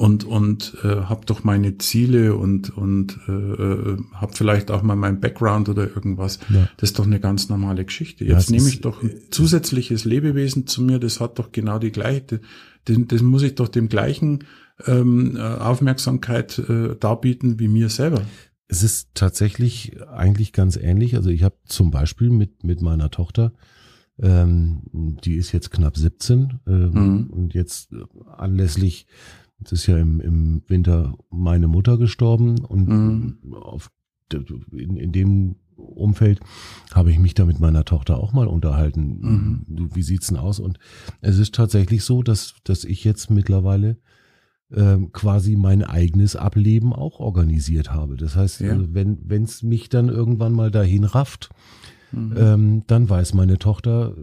und 0.03 0.25
und 0.25 0.77
äh, 0.83 1.03
habe 1.03 1.27
doch 1.27 1.45
meine 1.45 1.79
Ziele 1.79 2.35
und 2.35 2.77
und 2.77 3.21
äh, 3.29 3.33
äh 3.33 3.99
habe 4.15 4.33
vielleicht 4.35 4.73
auch 4.73 4.83
mal 4.83 4.97
mein 4.97 5.21
Background 5.21 5.69
oder 5.69 5.85
irgendwas. 5.85 6.41
Ja. 6.49 6.69
Das 6.77 6.91
ist 6.91 6.99
doch 6.99 7.07
eine 7.07 7.21
ganz 7.21 7.49
normale 7.49 7.85
Geschichte. 7.85 8.25
Jetzt 8.25 8.51
ja, 8.51 8.57
nehme 8.57 8.69
ich 8.69 8.81
doch 8.81 9.01
ein 9.01 9.13
zusätzliches 9.31 10.05
Lebewesen 10.05 10.67
zu 10.67 10.83
mir, 10.83 10.99
das 10.99 11.21
hat 11.21 11.39
doch 11.39 11.53
genau 11.53 11.79
die 11.79 11.93
gleiche, 11.93 12.41
das, 12.85 12.97
das 13.07 13.23
muss 13.23 13.45
ich 13.45 13.55
doch 13.55 13.69
dem 13.69 13.89
gleichen 13.89 14.43
ähm, 14.89 15.37
äh, 15.37 15.41
Aufmerksamkeit 15.41 16.59
äh, 16.59 16.97
darbieten 16.99 17.61
wie 17.61 17.69
mir 17.69 17.89
selber. 17.89 18.23
Es 18.67 18.83
ist 18.83 19.11
tatsächlich 19.15 20.03
eigentlich 20.09 20.53
ganz 20.53 20.75
ähnlich. 20.75 21.15
Also 21.15 21.31
ich 21.31 21.45
habe 21.45 21.55
zum 21.67 21.93
Beispiel 21.93 22.31
mit 22.31 22.65
mit 22.65 22.83
meiner 22.83 23.13
Tochter 23.13 23.53
ähm, 24.21 24.83
die 24.93 25.37
ist 25.37 25.53
jetzt 25.53 25.71
knapp 25.71 25.97
17 25.97 26.61
ähm, 26.67 26.91
mhm. 26.93 27.31
und 27.31 27.55
jetzt 27.55 27.91
anlässlich 28.37 29.07
Jetzt 29.63 29.71
ist 29.71 29.87
ja 29.87 29.97
im, 29.97 30.21
im 30.21 30.63
Winter 30.67 31.17
meine 31.31 31.69
Mutter 31.69 31.97
gestorben 31.97 32.65
und 32.65 32.89
mhm. 32.89 33.55
auf, 33.55 33.93
in, 34.73 34.97
in 34.97 35.13
dem 35.13 35.55
Umfeld 35.77 36.41
habe 36.93 37.13
ich 37.13 37.21
mich 37.21 37.35
da 37.35 37.45
mit 37.45 37.61
meiner 37.61 37.85
Tochter 37.85 38.19
auch 38.19 38.33
mal 38.33 38.49
unterhalten. 38.49 39.21
Mhm. 39.69 39.91
Wie 39.95 40.03
sieht's 40.03 40.27
denn 40.27 40.37
aus? 40.37 40.59
Und 40.59 40.81
es 41.21 41.39
ist 41.39 41.55
tatsächlich 41.55 42.03
so, 42.03 42.25
dass, 42.25 42.57
dass 42.65 42.83
ich 42.83 43.05
jetzt 43.05 43.31
mittlerweile 43.31 43.99
ähm, 44.73 45.13
quasi 45.13 45.55
mein 45.55 45.85
eigenes 45.85 46.35
Ableben 46.35 46.93
auch 46.93 47.21
organisiert 47.21 47.93
habe. 47.93 48.17
Das 48.17 48.35
heißt, 48.35 48.63
ja. 48.63 48.73
also 48.73 48.87
wenn 48.93 49.45
es 49.45 49.63
mich 49.63 49.91
dann 49.91 50.09
irgendwann 50.09 50.55
mal 50.55 50.73
dahin 50.73 51.05
rafft, 51.05 51.51
mhm. 52.11 52.35
ähm, 52.37 52.83
dann 52.89 53.09
weiß 53.09 53.35
meine 53.35 53.59
Tochter, 53.61 54.17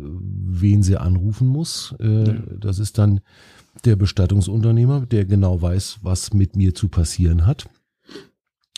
wen 0.50 0.84
sie 0.84 0.98
anrufen 0.98 1.48
muss. 1.48 1.96
Äh, 2.00 2.28
ja. 2.28 2.34
Das 2.60 2.80
ist 2.80 2.98
dann 2.98 3.22
der 3.86 3.96
Bestattungsunternehmer, 3.96 5.06
der 5.06 5.26
genau 5.26 5.62
weiß, 5.62 6.00
was 6.02 6.34
mit 6.34 6.56
mir 6.56 6.74
zu 6.74 6.90
passieren 6.90 7.46
hat. 7.46 7.70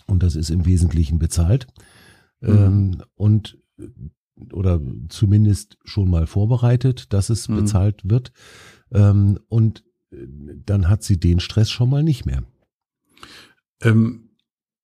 Und 0.08 0.24
das 0.24 0.36
ist 0.36 0.50
im 0.50 0.66
Wesentlichen 0.66 1.20
bezahlt. 1.20 1.68
Mhm. 2.42 2.50
Ähm, 2.50 3.04
und 3.16 3.58
oder 4.52 4.82
zumindest 5.10 5.78
schon 5.84 6.10
mal 6.10 6.28
vorbereitet, 6.28 7.14
dass 7.14 7.30
es 7.30 7.48
mhm. 7.48 7.58
bezahlt 7.58 8.02
wird. 8.04 8.32
Ähm, 8.92 9.40
und 9.48 9.84
äh, 10.12 10.18
dann 10.66 10.90
hat 10.90 11.04
sie 11.04 11.20
den 11.20 11.40
Stress 11.40 11.70
schon 11.70 11.90
mal 11.90 12.04
nicht 12.04 12.26
mehr. 12.26 12.44
Ähm, 13.82 14.30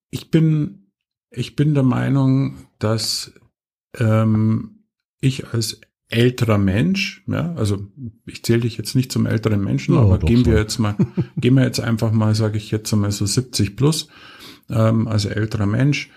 ich 0.10 0.32
bin, 0.32 0.92
ich 1.32 1.56
bin 1.56 1.74
der 1.74 1.84
Meinung, 1.84 2.58
dass 2.80 3.34
ähm, 3.96 4.84
ich 5.20 5.54
als 5.54 5.82
älterer 6.10 6.58
Mensch, 6.58 7.24
ja, 7.28 7.54
also 7.56 7.88
ich 8.26 8.44
zähle 8.44 8.62
dich 8.62 8.78
jetzt 8.78 8.96
nicht 8.96 9.12
zum 9.12 9.26
älteren 9.26 9.64
Menschen, 9.64 9.96
ja, 9.96 10.02
aber 10.02 10.20
gehen 10.20 10.46
wir 10.46 10.56
jetzt 10.56 10.80
mal, 10.80 10.96
gehen 11.38 11.56
wir 11.56 11.64
jetzt 11.64 11.80
einfach 11.80 12.12
mal, 12.12 12.34
sage 12.34 12.58
ich 12.58 12.72
jetzt 12.72 12.94
einmal 12.94 13.12
so 13.12 13.26
70 13.26 13.76
plus, 13.76 14.08
ähm, 14.70 15.08
also 15.08 15.30
älterer 15.30 15.66
Mensch, 15.66 16.10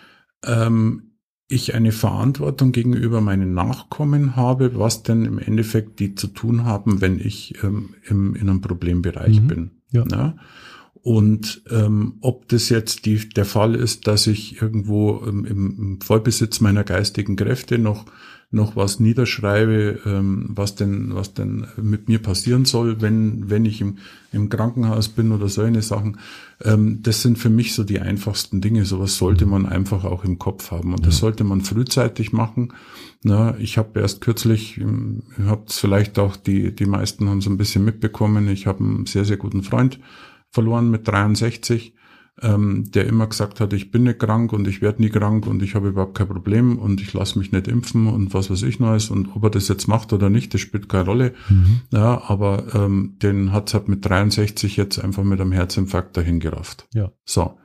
ähm, 0.44 1.10
ich 1.48 1.74
eine 1.74 1.90
Verantwortung 1.90 2.70
gegenüber 2.70 3.20
meinen 3.20 3.54
Nachkommen 3.54 4.36
habe, 4.36 4.78
was 4.78 5.02
denn 5.02 5.24
im 5.24 5.38
Endeffekt 5.40 5.98
die 5.98 6.14
zu 6.14 6.28
tun 6.28 6.64
haben, 6.64 7.00
wenn 7.00 7.18
ich 7.18 7.62
ähm, 7.64 7.94
im, 8.08 8.36
in 8.36 8.48
einem 8.48 8.60
Problembereich 8.60 9.40
mhm, 9.40 9.46
bin. 9.48 9.70
Ja. 9.90 10.04
ja? 10.08 10.36
Und 11.02 11.62
ähm, 11.70 12.18
ob 12.20 12.48
das 12.48 12.68
jetzt 12.68 13.04
die, 13.04 13.28
der 13.28 13.46
Fall 13.46 13.74
ist, 13.74 14.06
dass 14.06 14.28
ich 14.28 14.62
irgendwo 14.62 15.24
ähm, 15.26 15.44
im 15.44 16.00
Vollbesitz 16.00 16.60
meiner 16.60 16.84
geistigen 16.84 17.34
Kräfte 17.34 17.78
noch 17.78 18.06
noch 18.52 18.74
was 18.74 18.98
niederschreibe, 18.98 20.00
ähm, 20.04 20.46
was 20.48 20.74
denn, 20.74 21.14
was 21.14 21.34
denn 21.34 21.68
mit 21.80 22.08
mir 22.08 22.18
passieren 22.18 22.64
soll, 22.64 23.00
wenn, 23.00 23.48
wenn 23.48 23.64
ich 23.64 23.80
im, 23.80 23.98
im 24.32 24.48
Krankenhaus 24.48 25.08
bin 25.08 25.30
oder 25.30 25.48
solche 25.48 25.82
Sachen. 25.82 26.18
Ähm, 26.62 26.98
das 27.02 27.22
sind 27.22 27.38
für 27.38 27.50
mich 27.50 27.74
so 27.74 27.84
die 27.84 28.00
einfachsten 28.00 28.60
Dinge. 28.60 28.84
Sowas 28.84 29.16
sollte 29.16 29.46
man 29.46 29.66
einfach 29.66 30.04
auch 30.04 30.24
im 30.24 30.38
Kopf 30.38 30.72
haben. 30.72 30.92
Und 30.94 31.06
das 31.06 31.18
sollte 31.18 31.44
man 31.44 31.60
frühzeitig 31.60 32.32
machen. 32.32 32.72
Na, 33.22 33.56
ich 33.58 33.78
habe 33.78 34.00
erst 34.00 34.20
kürzlich, 34.20 34.78
ihr 34.78 35.46
habt 35.46 35.72
vielleicht 35.72 36.18
auch 36.18 36.36
die, 36.36 36.74
die 36.74 36.86
meisten 36.86 37.28
haben 37.28 37.42
so 37.42 37.50
ein 37.50 37.58
bisschen 37.58 37.84
mitbekommen, 37.84 38.48
ich 38.48 38.66
habe 38.66 38.82
einen 38.82 39.06
sehr, 39.06 39.24
sehr 39.24 39.36
guten 39.36 39.62
Freund 39.62 40.00
verloren 40.50 40.90
mit 40.90 41.06
63 41.06 41.94
ähm, 42.42 42.90
der 42.90 43.06
immer 43.06 43.26
gesagt 43.26 43.60
hat, 43.60 43.72
ich 43.72 43.90
bin 43.90 44.04
nicht 44.04 44.18
krank 44.18 44.52
und 44.52 44.66
ich 44.66 44.80
werde 44.80 45.02
nie 45.02 45.10
krank 45.10 45.46
und 45.46 45.62
ich 45.62 45.74
habe 45.74 45.88
überhaupt 45.88 46.16
kein 46.16 46.28
Problem 46.28 46.78
und 46.78 47.00
ich 47.00 47.12
lasse 47.12 47.38
mich 47.38 47.52
nicht 47.52 47.68
impfen 47.68 48.06
und 48.06 48.32
was 48.32 48.50
weiß 48.50 48.62
ich 48.62 48.80
Neues 48.80 49.10
und 49.10 49.34
ob 49.34 49.44
er 49.44 49.50
das 49.50 49.68
jetzt 49.68 49.88
macht 49.88 50.12
oder 50.12 50.30
nicht, 50.30 50.54
das 50.54 50.60
spielt 50.60 50.88
keine 50.88 51.04
Rolle. 51.04 51.34
Mhm. 51.48 51.80
Ja, 51.92 52.22
aber 52.28 52.74
ähm, 52.74 53.16
den 53.22 53.52
hat's 53.52 53.74
halt 53.74 53.88
mit 53.88 54.04
63 54.04 54.76
jetzt 54.76 54.98
einfach 54.98 55.22
mit 55.22 55.40
einem 55.40 55.52
Herzinfarkt 55.52 56.16
dahin 56.16 56.40
gerafft. 56.40 56.86
Ja. 56.94 57.12
So. 57.24 57.58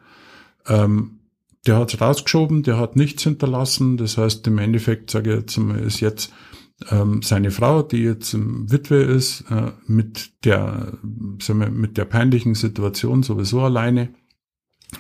Ähm, 0.67 1.19
der 1.65 1.77
hat's 1.77 1.99
rausgeschoben, 1.99 2.63
der 2.63 2.77
hat 2.77 2.95
nichts 2.95 3.23
hinterlassen. 3.23 3.97
Das 3.97 4.17
heißt, 4.17 4.45
im 4.47 4.57
Endeffekt, 4.57 5.09
sage 5.09 5.31
ich 5.31 5.39
jetzt 5.39 5.57
mal, 5.57 5.79
ist 5.79 5.99
jetzt 5.99 6.31
ähm, 6.91 7.21
seine 7.21 7.51
Frau, 7.51 7.81
die 7.81 8.03
jetzt 8.03 8.33
ähm, 8.33 8.69
Witwe 8.69 8.97
ist, 8.97 9.45
äh, 9.49 9.71
mit 9.87 10.43
der, 10.43 10.97
sagen 11.41 11.59
wir, 11.59 11.69
mit 11.69 11.97
der 11.97 12.05
peinlichen 12.05 12.55
Situation 12.55 13.23
sowieso 13.23 13.61
alleine 13.61 14.09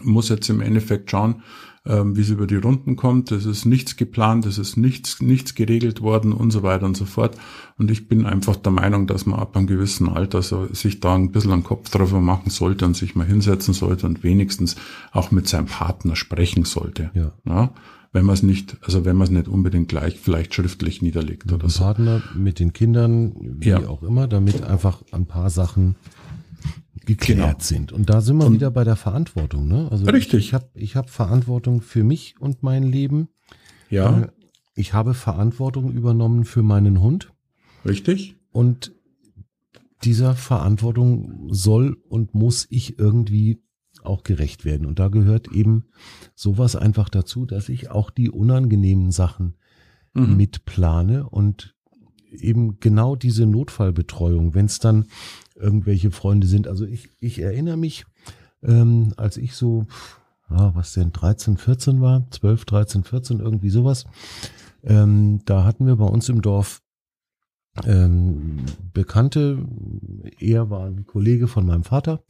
muss 0.01 0.29
jetzt 0.29 0.49
im 0.49 0.61
Endeffekt 0.61 1.11
schauen, 1.11 1.43
ähm, 1.85 2.15
wie 2.15 2.21
es 2.21 2.29
über 2.29 2.47
die 2.47 2.55
Runden 2.55 2.95
kommt. 2.95 3.31
Es 3.31 3.45
ist 3.45 3.65
nichts 3.65 3.95
geplant, 3.95 4.45
es 4.45 4.57
ist 4.57 4.77
nichts, 4.77 5.21
nichts 5.21 5.55
geregelt 5.55 6.01
worden 6.01 6.33
und 6.33 6.51
so 6.51 6.63
weiter 6.63 6.85
und 6.85 6.97
so 6.97 7.05
fort. 7.05 7.37
Und 7.77 7.91
ich 7.91 8.07
bin 8.07 8.25
einfach 8.25 8.55
der 8.55 8.71
Meinung, 8.71 9.07
dass 9.07 9.25
man 9.25 9.39
ab 9.39 9.55
einem 9.55 9.67
gewissen 9.67 10.09
Alter 10.09 10.41
so 10.41 10.67
sich 10.73 10.99
da 10.99 11.15
ein 11.15 11.31
bisschen 11.31 11.51
einen 11.51 11.63
Kopf 11.63 11.89
drauf 11.89 12.11
machen 12.13 12.49
sollte 12.49 12.85
und 12.85 12.95
sich 12.95 13.15
mal 13.15 13.27
hinsetzen 13.27 13.73
sollte 13.73 14.07
und 14.07 14.23
wenigstens 14.23 14.75
auch 15.11 15.31
mit 15.31 15.47
seinem 15.47 15.67
Partner 15.67 16.15
sprechen 16.15 16.65
sollte. 16.65 17.11
Ja. 17.13 17.31
ja? 17.45 17.73
Wenn 18.13 18.25
man 18.25 18.33
es 18.33 18.43
nicht, 18.43 18.77
also 18.81 19.03
wenn 19.03 19.17
man 19.17 19.25
es 19.25 19.31
nicht 19.31 19.49
unbedingt 19.49 19.89
gleich 19.89 20.17
vielleicht 20.17 20.55
schriftlich 20.55 21.01
niederlegt 21.01 21.45
mit 21.45 21.55
oder 21.55 21.69
so. 21.69 21.83
Partner, 21.83 22.23
mit 22.33 22.59
den 22.59 22.71
Kindern, 22.71 23.33
wie 23.41 23.69
ja. 23.69 23.87
auch 23.87 24.03
immer, 24.03 24.27
damit 24.27 24.63
einfach 24.63 25.03
ein 25.11 25.25
paar 25.25 25.49
Sachen 25.49 25.95
geklärt 27.05 27.39
genau. 27.39 27.59
sind. 27.59 27.91
Und 27.91 28.09
da 28.09 28.21
sind 28.21 28.37
wir 28.37 28.45
und 28.45 28.53
wieder 28.53 28.71
bei 28.71 28.83
der 28.83 28.95
Verantwortung. 28.95 29.67
Ne? 29.67 29.87
Also 29.91 30.05
richtig. 30.05 30.47
Ich, 30.47 30.53
habe 30.53 30.69
ich 30.73 30.95
hab 30.95 31.09
Verantwortung 31.09 31.81
für 31.81 32.03
mich 32.03 32.35
und 32.39 32.63
mein 32.63 32.83
Leben. 32.83 33.29
Ja. 33.89 34.21
Äh, 34.21 34.27
ich 34.75 34.93
habe 34.93 35.13
Verantwortung 35.13 35.91
übernommen 35.91 36.45
für 36.45 36.63
meinen 36.63 37.01
Hund. 37.01 37.31
Richtig. 37.85 38.35
Und 38.51 38.93
dieser 40.03 40.35
Verantwortung 40.35 41.47
soll 41.51 41.97
und 42.09 42.33
muss 42.33 42.67
ich 42.69 42.99
irgendwie 42.99 43.61
auch 44.03 44.23
gerecht 44.23 44.65
werden. 44.65 44.85
Und 44.85 44.99
da 44.99 45.07
gehört 45.07 45.51
eben 45.51 45.85
sowas 46.35 46.75
einfach 46.75 47.09
dazu, 47.09 47.45
dass 47.45 47.69
ich 47.69 47.89
auch 47.89 48.09
die 48.09 48.29
unangenehmen 48.29 49.11
Sachen 49.11 49.55
mhm. 50.13 50.37
mitplane 50.37 51.27
und 51.27 51.75
eben 52.31 52.79
genau 52.79 53.15
diese 53.15 53.45
Notfallbetreuung, 53.45 54.53
wenn 54.53 54.65
es 54.65 54.79
dann 54.79 55.05
irgendwelche 55.55 56.11
Freunde 56.11 56.47
sind. 56.47 56.67
Also 56.67 56.85
ich, 56.85 57.09
ich 57.19 57.39
erinnere 57.39 57.77
mich, 57.77 58.05
ähm, 58.61 59.13
als 59.17 59.37
ich 59.37 59.55
so, 59.55 59.85
ah, 60.49 60.71
was 60.73 60.93
denn, 60.93 61.11
13, 61.11 61.57
14 61.57 62.01
war, 62.01 62.29
12, 62.29 62.65
13, 62.65 63.03
14, 63.03 63.39
irgendwie 63.39 63.69
sowas, 63.69 64.05
ähm, 64.83 65.41
da 65.45 65.63
hatten 65.63 65.87
wir 65.87 65.95
bei 65.95 66.05
uns 66.05 66.29
im 66.29 66.41
Dorf 66.41 66.81
ähm, 67.83 68.65
Bekannte, 68.93 69.65
er 70.39 70.69
war 70.69 70.85
ein 70.85 71.05
Kollege 71.05 71.47
von 71.47 71.65
meinem 71.65 71.83
Vater, 71.83 72.23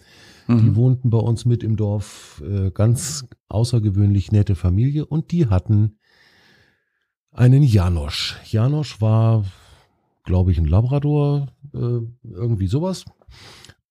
mhm. 0.48 0.60
die 0.60 0.76
wohnten 0.76 1.10
bei 1.10 1.20
uns 1.20 1.46
mit 1.46 1.64
im 1.64 1.76
Dorf, 1.76 2.42
äh, 2.46 2.72
ganz 2.72 3.28
außergewöhnlich 3.50 4.32
nette 4.32 4.56
Familie 4.56 5.06
und 5.06 5.32
die 5.32 5.48
hatten 5.48 5.98
einen 7.32 7.64
Janosch. 7.64 8.38
Janosch 8.46 9.02
war, 9.02 9.46
glaube 10.24 10.52
ich, 10.52 10.58
ein 10.58 10.66
Labrador, 10.66 11.50
äh, 11.74 12.00
irgendwie 12.24 12.68
sowas. 12.68 13.06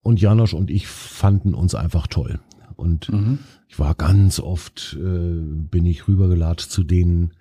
Und 0.03 0.21
Janosch 0.21 0.55
und 0.55 0.71
ich 0.71 0.87
fanden 0.87 1.55
uns 1.55 1.75
einfach 1.75 2.07
toll. 2.07 2.41
Und 2.77 3.11
mhm. 3.11 3.39
ich 3.69 3.79
war 3.79 3.95
ganz 3.95 4.41
oft, 4.41 4.97
äh, 5.01 5.39
bin 5.41 5.87
ich 5.87 6.09
rübergelatscht 6.09 6.71
zu 6.71 6.85
denen, 6.85 7.33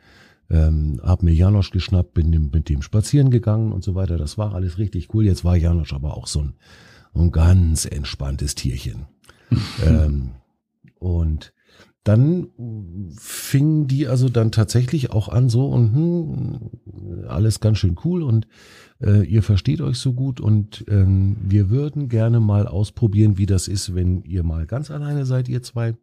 ähm, 0.49 0.99
hab 1.03 1.23
mir 1.23 1.33
Janosch 1.33 1.71
geschnappt, 1.71 2.13
bin 2.13 2.49
mit 2.53 2.69
dem 2.69 2.81
spazieren 2.81 3.31
gegangen 3.31 3.71
und 3.71 3.83
so 3.83 3.95
weiter. 3.95 4.17
Das 4.17 4.37
war 4.37 4.53
alles 4.53 4.77
richtig 4.77 5.13
cool. 5.13 5.25
Jetzt 5.25 5.43
war 5.43 5.55
Janosch 5.55 5.93
aber 5.93 6.15
auch 6.15 6.27
so 6.27 6.41
ein, 6.41 6.53
ein 7.15 7.31
ganz 7.31 7.85
entspanntes 7.85 8.55
Tierchen. 8.55 9.07
ähm, 9.85 10.31
und 10.99 11.53
dann 12.03 12.49
fingen 13.17 13.87
die 13.87 14.07
also 14.07 14.27
dann 14.27 14.51
tatsächlich 14.51 15.11
auch 15.11 15.29
an 15.29 15.49
so 15.49 15.67
und 15.67 15.95
hm, 15.95 17.27
alles 17.27 17.61
ganz 17.61 17.77
schön 17.77 17.95
cool 18.03 18.23
und 18.23 18.45
äh, 19.01 19.23
ihr 19.23 19.41
versteht 19.41 19.79
euch 19.79 19.99
so 19.99 20.13
gut 20.13 20.41
und 20.41 20.83
ähm, 20.89 21.37
wir 21.41 21.69
würden 21.69 22.09
gerne 22.09 22.41
mal 22.41 22.67
ausprobieren, 22.67 23.37
wie 23.37 23.45
das 23.45 23.69
ist, 23.69 23.95
wenn 23.95 24.21
ihr 24.23 24.43
mal 24.43 24.65
ganz 24.65 24.91
alleine 24.91 25.25
seid, 25.25 25.47
ihr 25.47 25.63
zwei. 25.63 25.95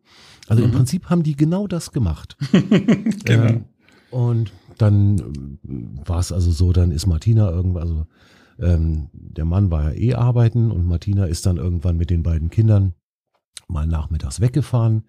Also 0.48 0.62
mhm. 0.62 0.70
im 0.70 0.76
Prinzip 0.76 1.10
haben 1.10 1.22
die 1.22 1.36
genau 1.36 1.66
das 1.66 1.92
gemacht. 1.92 2.36
genau. 3.24 3.46
Ähm, 3.46 3.64
und 4.10 4.52
dann 4.78 5.18
äh, 5.18 6.08
war 6.08 6.18
es 6.18 6.32
also 6.32 6.50
so, 6.50 6.72
dann 6.72 6.92
ist 6.92 7.06
Martina 7.06 7.50
irgendwann, 7.50 7.82
also 7.82 8.06
ähm, 8.58 9.08
der 9.12 9.44
Mann 9.44 9.70
war 9.70 9.92
ja 9.92 9.98
eh 9.98 10.14
arbeiten 10.14 10.70
und 10.70 10.86
Martina 10.86 11.26
ist 11.26 11.44
dann 11.44 11.58
irgendwann 11.58 11.98
mit 11.98 12.08
den 12.08 12.22
beiden 12.22 12.48
Kindern 12.48 12.94
mal 13.68 13.86
nachmittags 13.86 14.40
weggefahren 14.40 15.04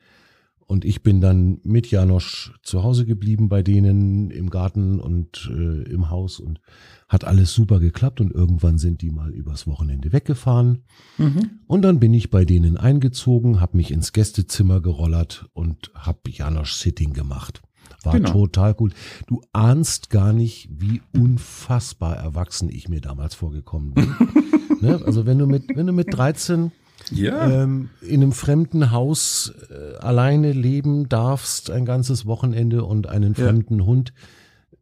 und 0.71 0.85
ich 0.85 1.03
bin 1.03 1.19
dann 1.19 1.59
mit 1.63 1.91
Janosch 1.91 2.53
zu 2.63 2.81
Hause 2.81 3.05
geblieben 3.05 3.49
bei 3.49 3.61
denen 3.61 4.31
im 4.31 4.49
Garten 4.49 5.01
und 5.01 5.51
äh, 5.53 5.83
im 5.91 6.09
Haus 6.09 6.39
und 6.39 6.61
hat 7.09 7.25
alles 7.25 7.51
super 7.53 7.81
geklappt 7.81 8.21
und 8.21 8.31
irgendwann 8.31 8.77
sind 8.77 9.01
die 9.01 9.11
mal 9.11 9.31
übers 9.31 9.67
Wochenende 9.67 10.13
weggefahren. 10.13 10.85
Mhm. 11.17 11.59
Und 11.67 11.81
dann 11.81 11.99
bin 11.99 12.13
ich 12.13 12.29
bei 12.29 12.45
denen 12.45 12.77
eingezogen, 12.77 13.59
habe 13.59 13.75
mich 13.75 13.91
ins 13.91 14.13
Gästezimmer 14.13 14.79
gerollert 14.79 15.49
und 15.51 15.91
habe 15.93 16.29
Janosch 16.29 16.75
Sitting 16.75 17.11
gemacht. 17.11 17.61
War 18.05 18.13
genau. 18.13 18.31
total 18.31 18.73
cool. 18.79 18.91
Du 19.27 19.41
ahnst 19.51 20.09
gar 20.09 20.31
nicht, 20.31 20.69
wie 20.71 21.01
unfassbar 21.13 22.15
erwachsen 22.15 22.69
ich 22.69 22.87
mir 22.87 23.01
damals 23.01 23.35
vorgekommen 23.35 23.93
bin. 23.93 24.15
ne? 24.79 25.01
Also 25.05 25.25
wenn 25.25 25.37
du 25.37 25.47
mit, 25.47 25.65
wenn 25.75 25.87
du 25.87 25.91
mit 25.91 26.13
13 26.13 26.71
ja. 27.11 27.63
ähm, 27.63 27.89
in 28.01 28.21
einem 28.21 28.31
fremden 28.31 28.91
Haus 28.91 29.53
äh, 29.69 29.97
alleine 29.97 30.51
leben 30.51 31.09
darfst 31.09 31.69
ein 31.69 31.85
ganzes 31.85 32.25
Wochenende 32.25 32.83
und 32.83 33.07
einen 33.07 33.35
fremden 33.35 33.79
ja. 33.79 33.85
Hund 33.85 34.13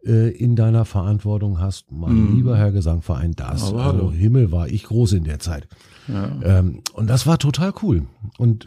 äh, 0.06 0.30
in 0.30 0.56
deiner 0.56 0.86
Verantwortung 0.86 1.60
hast, 1.60 1.92
mein 1.92 2.14
mm. 2.14 2.36
lieber 2.36 2.58
Herr 2.58 2.72
Gesangverein, 2.72 3.34
das 3.34 3.70
Aber 3.70 3.84
also 3.84 4.12
Himmel 4.12 4.52
war 4.52 4.68
ich 4.68 4.86
groß 4.86 5.14
in 5.14 5.24
der 5.24 5.40
Zeit. 5.40 5.68
Ja. 6.08 6.32
Ähm, 6.44 6.82
und 6.94 7.08
das 7.08 7.28
war 7.28 7.38
total 7.38 7.74
cool. 7.84 8.08
Und 8.38 8.66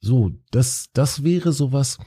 so, 0.00 0.32
das, 0.50 0.90
das 0.92 1.24
wäre 1.24 1.52
sowas, 1.52 1.98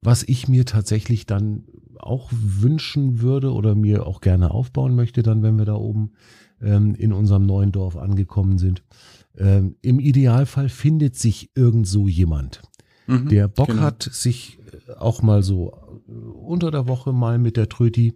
was 0.00 0.22
ich 0.22 0.48
mir 0.48 0.64
tatsächlich 0.64 1.26
dann 1.26 1.64
auch 1.98 2.30
wünschen 2.32 3.20
würde 3.20 3.52
oder 3.52 3.74
mir 3.74 4.06
auch 4.06 4.20
gerne 4.20 4.50
aufbauen 4.50 4.94
möchte, 4.94 5.22
dann, 5.22 5.42
wenn 5.42 5.58
wir 5.58 5.64
da 5.64 5.74
oben 5.74 6.12
ähm, 6.60 6.94
in 6.94 7.12
unserem 7.12 7.46
neuen 7.46 7.72
Dorf 7.72 7.96
angekommen 7.96 8.58
sind. 8.58 8.82
Ähm, 9.38 9.76
Im 9.82 10.00
Idealfall 10.00 10.68
findet 10.68 11.16
sich 11.16 11.50
irgend 11.54 11.86
so 11.86 12.08
jemand, 12.08 12.62
mhm, 13.06 13.28
der 13.28 13.48
Bock 13.48 13.68
genau. 13.68 13.82
hat, 13.82 14.02
sich 14.02 14.58
äh, 14.88 14.92
auch 14.92 15.22
mal 15.22 15.42
so 15.42 15.72
äh, 16.08 16.12
unter 16.12 16.70
der 16.70 16.88
Woche 16.88 17.12
mal 17.12 17.38
mit 17.38 17.56
der 17.56 17.68
Tröti 17.68 18.14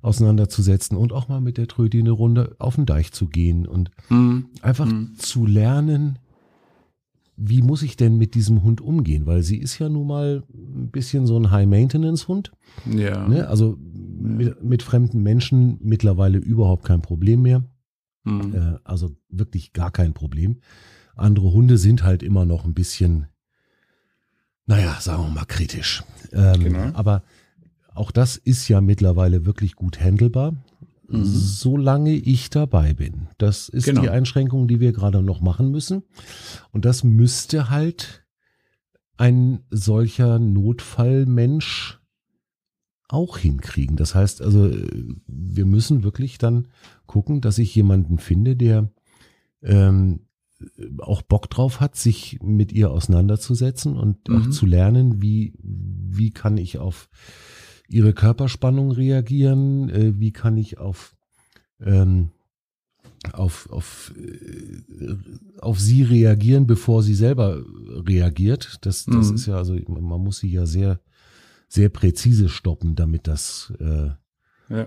auseinanderzusetzen 0.00 0.96
und 0.96 1.12
auch 1.12 1.28
mal 1.28 1.40
mit 1.40 1.58
der 1.58 1.68
Tröti 1.68 1.98
eine 1.98 2.10
Runde 2.10 2.56
auf 2.58 2.76
den 2.76 2.86
Deich 2.86 3.12
zu 3.12 3.26
gehen 3.26 3.66
und 3.66 3.90
mhm. 4.08 4.46
einfach 4.62 4.86
mhm. 4.86 5.14
zu 5.16 5.46
lernen, 5.46 6.18
wie 7.36 7.62
muss 7.62 7.82
ich 7.82 7.96
denn 7.96 8.18
mit 8.18 8.34
diesem 8.34 8.62
Hund 8.62 8.80
umgehen? 8.80 9.26
Weil 9.26 9.42
sie 9.42 9.56
ist 9.56 9.78
ja 9.78 9.88
nun 9.88 10.06
mal 10.06 10.44
ein 10.52 10.90
bisschen 10.90 11.26
so 11.26 11.36
ein 11.36 11.50
High-Maintenance-Hund. 11.50 12.52
Ja. 12.90 13.26
Ne? 13.26 13.48
Also 13.48 13.76
mit, 13.78 14.62
mit, 14.62 14.82
fremden 14.82 15.22
Menschen 15.22 15.78
mittlerweile 15.82 16.38
überhaupt 16.38 16.84
kein 16.84 17.02
Problem 17.02 17.42
mehr. 17.42 17.64
Mhm. 18.24 18.54
Äh, 18.54 18.78
also 18.84 19.16
wirklich 19.28 19.72
gar 19.72 19.90
kein 19.90 20.14
Problem. 20.14 20.60
Andere 21.14 21.52
Hunde 21.52 21.78
sind 21.78 22.02
halt 22.02 22.22
immer 22.22 22.44
noch 22.44 22.64
ein 22.64 22.74
bisschen, 22.74 23.26
naja, 24.66 24.98
sagen 25.00 25.24
wir 25.24 25.30
mal 25.30 25.44
kritisch. 25.44 26.02
Ähm, 26.32 26.60
genau. 26.64 26.90
Aber 26.94 27.22
auch 27.94 28.10
das 28.10 28.36
ist 28.36 28.68
ja 28.68 28.80
mittlerweile 28.80 29.44
wirklich 29.44 29.74
gut 29.76 30.00
handelbar, 30.00 30.52
mhm. 31.08 31.24
solange 31.24 32.12
ich 32.12 32.50
dabei 32.50 32.94
bin. 32.94 33.28
Das 33.38 33.68
ist 33.68 33.84
genau. 33.84 34.00
die 34.00 34.10
Einschränkung, 34.10 34.68
die 34.68 34.80
wir 34.80 34.92
gerade 34.92 35.22
noch 35.22 35.40
machen 35.40 35.70
müssen. 35.70 36.02
Und 36.70 36.84
das 36.84 37.04
müsste 37.04 37.68
halt 37.68 38.24
ein 39.18 39.60
solcher 39.70 40.38
Notfallmensch 40.38 42.01
auch 43.12 43.38
hinkriegen. 43.38 43.96
Das 43.96 44.14
heißt 44.14 44.42
also, 44.42 44.70
wir 45.26 45.66
müssen 45.66 46.02
wirklich 46.02 46.38
dann 46.38 46.68
gucken, 47.06 47.40
dass 47.40 47.58
ich 47.58 47.74
jemanden 47.74 48.18
finde, 48.18 48.56
der 48.56 48.90
ähm, 49.62 50.20
auch 50.98 51.22
Bock 51.22 51.50
drauf 51.50 51.80
hat, 51.80 51.96
sich 51.96 52.38
mit 52.42 52.72
ihr 52.72 52.90
auseinanderzusetzen 52.90 53.96
und 53.96 54.28
mhm. 54.28 54.36
auch 54.36 54.50
zu 54.50 54.66
lernen, 54.66 55.20
wie, 55.20 55.54
wie 55.62 56.30
kann 56.30 56.56
ich 56.56 56.78
auf 56.78 57.08
ihre 57.88 58.12
Körperspannung 58.12 58.92
reagieren, 58.92 59.90
äh, 59.90 60.18
wie 60.18 60.32
kann 60.32 60.56
ich 60.56 60.78
auf, 60.78 61.14
ähm, 61.80 62.30
auf, 63.32 63.68
auf, 63.70 64.14
äh, 64.16 65.16
auf 65.60 65.78
sie 65.78 66.02
reagieren, 66.02 66.66
bevor 66.66 67.02
sie 67.02 67.14
selber 67.14 67.62
reagiert. 68.06 68.78
Das, 68.82 69.04
das 69.04 69.28
mhm. 69.28 69.34
ist 69.34 69.46
ja, 69.46 69.56
also 69.56 69.76
man 69.86 70.20
muss 70.20 70.38
sie 70.38 70.50
ja 70.50 70.64
sehr 70.66 71.00
sehr 71.72 71.88
präzise 71.88 72.50
stoppen, 72.50 72.96
damit 72.96 73.26
das 73.26 73.72
äh, 73.80 74.10
ja. 74.68 74.86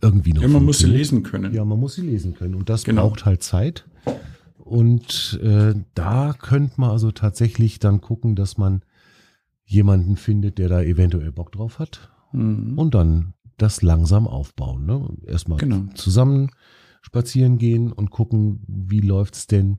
irgendwie 0.00 0.32
noch. 0.32 0.42
Ja, 0.42 0.48
man 0.48 0.64
muss 0.64 0.78
sie 0.78 0.86
lesen 0.86 1.24
können. 1.24 1.52
Ja, 1.52 1.64
man 1.64 1.80
muss 1.80 1.96
sie 1.96 2.02
lesen 2.02 2.34
können. 2.34 2.54
Und 2.54 2.68
das 2.68 2.84
genau. 2.84 3.08
braucht 3.08 3.24
halt 3.24 3.42
Zeit. 3.42 3.84
Und 4.56 5.40
äh, 5.42 5.74
da 5.94 6.32
könnte 6.38 6.74
man 6.76 6.90
also 6.90 7.10
tatsächlich 7.10 7.80
dann 7.80 8.00
gucken, 8.00 8.36
dass 8.36 8.56
man 8.58 8.82
jemanden 9.64 10.16
findet, 10.16 10.58
der 10.58 10.68
da 10.68 10.82
eventuell 10.82 11.32
Bock 11.32 11.50
drauf 11.50 11.80
hat. 11.80 12.12
Mhm. 12.32 12.78
Und 12.78 12.94
dann 12.94 13.34
das 13.56 13.82
langsam 13.82 14.28
aufbauen. 14.28 14.86
Ne? 14.86 15.08
Erstmal 15.26 15.58
genau. 15.58 15.86
zusammen 15.94 16.52
spazieren 17.02 17.58
gehen 17.58 17.90
und 17.90 18.10
gucken, 18.10 18.62
wie 18.68 19.00
läuft's 19.00 19.48
denn. 19.48 19.78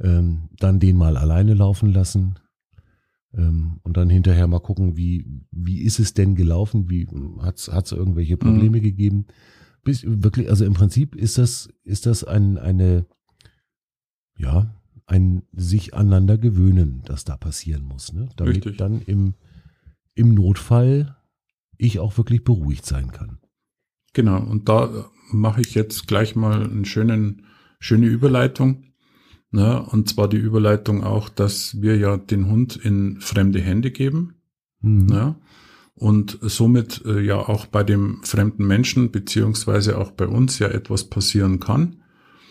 Ähm, 0.00 0.48
dann 0.58 0.80
den 0.80 0.96
mal 0.96 1.18
alleine 1.18 1.52
laufen 1.52 1.92
lassen. 1.92 2.38
Ähm, 3.34 3.80
und 3.82 3.96
dann 3.96 4.08
hinterher 4.08 4.46
mal 4.46 4.60
gucken, 4.60 4.96
wie, 4.96 5.26
wie 5.50 5.82
ist 5.82 5.98
es 5.98 6.14
denn 6.14 6.34
gelaufen? 6.34 6.88
Wie 6.88 7.06
hat 7.40 7.56
es 7.56 7.92
irgendwelche 7.92 8.34
mhm. 8.34 8.40
Probleme 8.40 8.78
mhm. 8.78 8.82
gegeben? 8.82 9.26
Bis, 9.84 10.04
wirklich, 10.04 10.50
also 10.50 10.64
im 10.64 10.74
Prinzip 10.74 11.14
ist 11.14 11.38
das, 11.38 11.68
ist 11.84 12.06
das 12.06 12.24
ein, 12.24 12.58
eine, 12.58 13.06
ja, 14.36 14.74
ein 15.06 15.42
sich 15.52 15.94
aneinander 15.94 16.36
gewöhnen, 16.36 17.02
das 17.06 17.24
da 17.24 17.36
passieren 17.36 17.84
muss, 17.84 18.12
ne? 18.12 18.28
Damit 18.36 18.56
Richtig. 18.56 18.76
dann 18.76 19.00
im, 19.02 19.34
im 20.14 20.34
Notfall 20.34 21.16
ich 21.78 21.98
auch 21.98 22.18
wirklich 22.18 22.44
beruhigt 22.44 22.84
sein 22.84 23.12
kann. 23.12 23.38
Genau, 24.12 24.42
und 24.42 24.68
da 24.68 25.10
mache 25.30 25.60
ich 25.60 25.74
jetzt 25.74 26.08
gleich 26.08 26.34
mal 26.36 26.64
einen 26.64 26.84
schönen, 26.84 27.46
schöne 27.78 28.06
Überleitung. 28.06 28.87
Ne? 29.50 29.82
Und 29.82 30.08
zwar 30.08 30.28
die 30.28 30.36
Überleitung 30.36 31.02
auch, 31.02 31.28
dass 31.28 31.80
wir 31.80 31.96
ja 31.96 32.16
den 32.16 32.48
Hund 32.48 32.76
in 32.76 33.20
fremde 33.20 33.60
Hände 33.60 33.90
geben. 33.90 34.34
Mhm. 34.80 35.06
Ne? 35.06 35.36
Und 35.94 36.38
somit 36.42 37.02
äh, 37.06 37.20
ja 37.20 37.36
auch 37.36 37.66
bei 37.66 37.82
dem 37.82 38.22
fremden 38.22 38.66
Menschen 38.66 39.10
beziehungsweise 39.10 39.98
auch 39.98 40.12
bei 40.12 40.28
uns 40.28 40.58
ja 40.58 40.68
etwas 40.68 41.04
passieren 41.04 41.60
kann. 41.60 42.02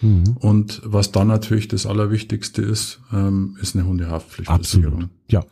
Mhm. 0.02 0.38
Und 0.40 0.82
was 0.84 1.12
dann 1.12 1.28
natürlich 1.28 1.68
das 1.68 1.86
Allerwichtigste 1.86 2.62
ist, 2.62 3.00
ähm, 3.14 3.58
ist 3.62 3.76
eine 3.76 3.86
Hundehaftpflichtversicherung. 3.86 5.04
Absolut. 5.04 5.10
Ja. 5.30 5.46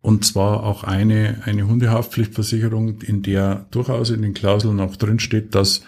Und 0.00 0.24
zwar 0.24 0.64
auch 0.64 0.82
eine, 0.82 1.42
eine 1.44 1.68
Hundehaftpflichtversicherung, 1.68 3.00
in 3.02 3.22
der 3.22 3.66
durchaus 3.70 4.10
in 4.10 4.22
den 4.22 4.34
Klauseln 4.34 4.80
auch 4.80 4.96
drin 4.96 5.20
steht, 5.20 5.54
dass 5.54 5.82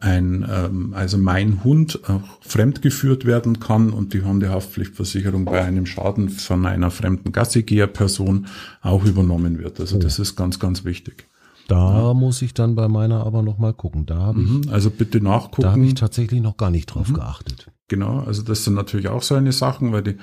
ein, 0.00 0.46
ähm, 0.50 0.94
also 0.94 1.18
mein 1.18 1.62
Hund 1.62 2.00
auch 2.08 2.22
fremdgeführt 2.40 3.24
werden 3.24 3.60
kann 3.60 3.90
und 3.90 4.12
die 4.14 4.22
Hundehaftpflichtversicherung 4.22 5.44
bei 5.44 5.62
einem 5.62 5.86
Schaden 5.86 6.30
von 6.30 6.66
einer 6.66 6.90
fremden 6.90 7.32
Gassigeher-Person 7.32 8.46
auch 8.82 9.04
übernommen 9.04 9.58
wird. 9.58 9.78
Also 9.78 9.96
oh. 9.96 9.98
das 10.00 10.18
ist 10.18 10.36
ganz, 10.36 10.58
ganz 10.58 10.84
wichtig. 10.84 11.26
Da 11.68 12.08
ja. 12.08 12.14
muss 12.14 12.42
ich 12.42 12.52
dann 12.52 12.74
bei 12.74 12.88
meiner 12.88 13.24
aber 13.24 13.42
nochmal 13.42 13.74
gucken. 13.74 14.06
Da 14.06 14.16
habe 14.16 14.40
mhm, 14.40 14.62
ich, 14.64 14.72
also 14.72 14.90
bitte 14.90 15.20
nachgucken. 15.20 15.62
Da 15.62 15.72
habe 15.72 15.84
ich 15.84 15.94
tatsächlich 15.94 16.40
noch 16.40 16.56
gar 16.56 16.70
nicht 16.70 16.86
drauf 16.86 17.10
mhm. 17.10 17.14
geachtet. 17.14 17.70
Genau, 17.86 18.20
also 18.20 18.42
das 18.42 18.64
sind 18.64 18.74
natürlich 18.74 19.08
auch 19.08 19.22
so 19.22 19.36
eine 19.36 19.52
Sachen, 19.52 19.92
weil 19.92 20.02
die, 20.02 20.16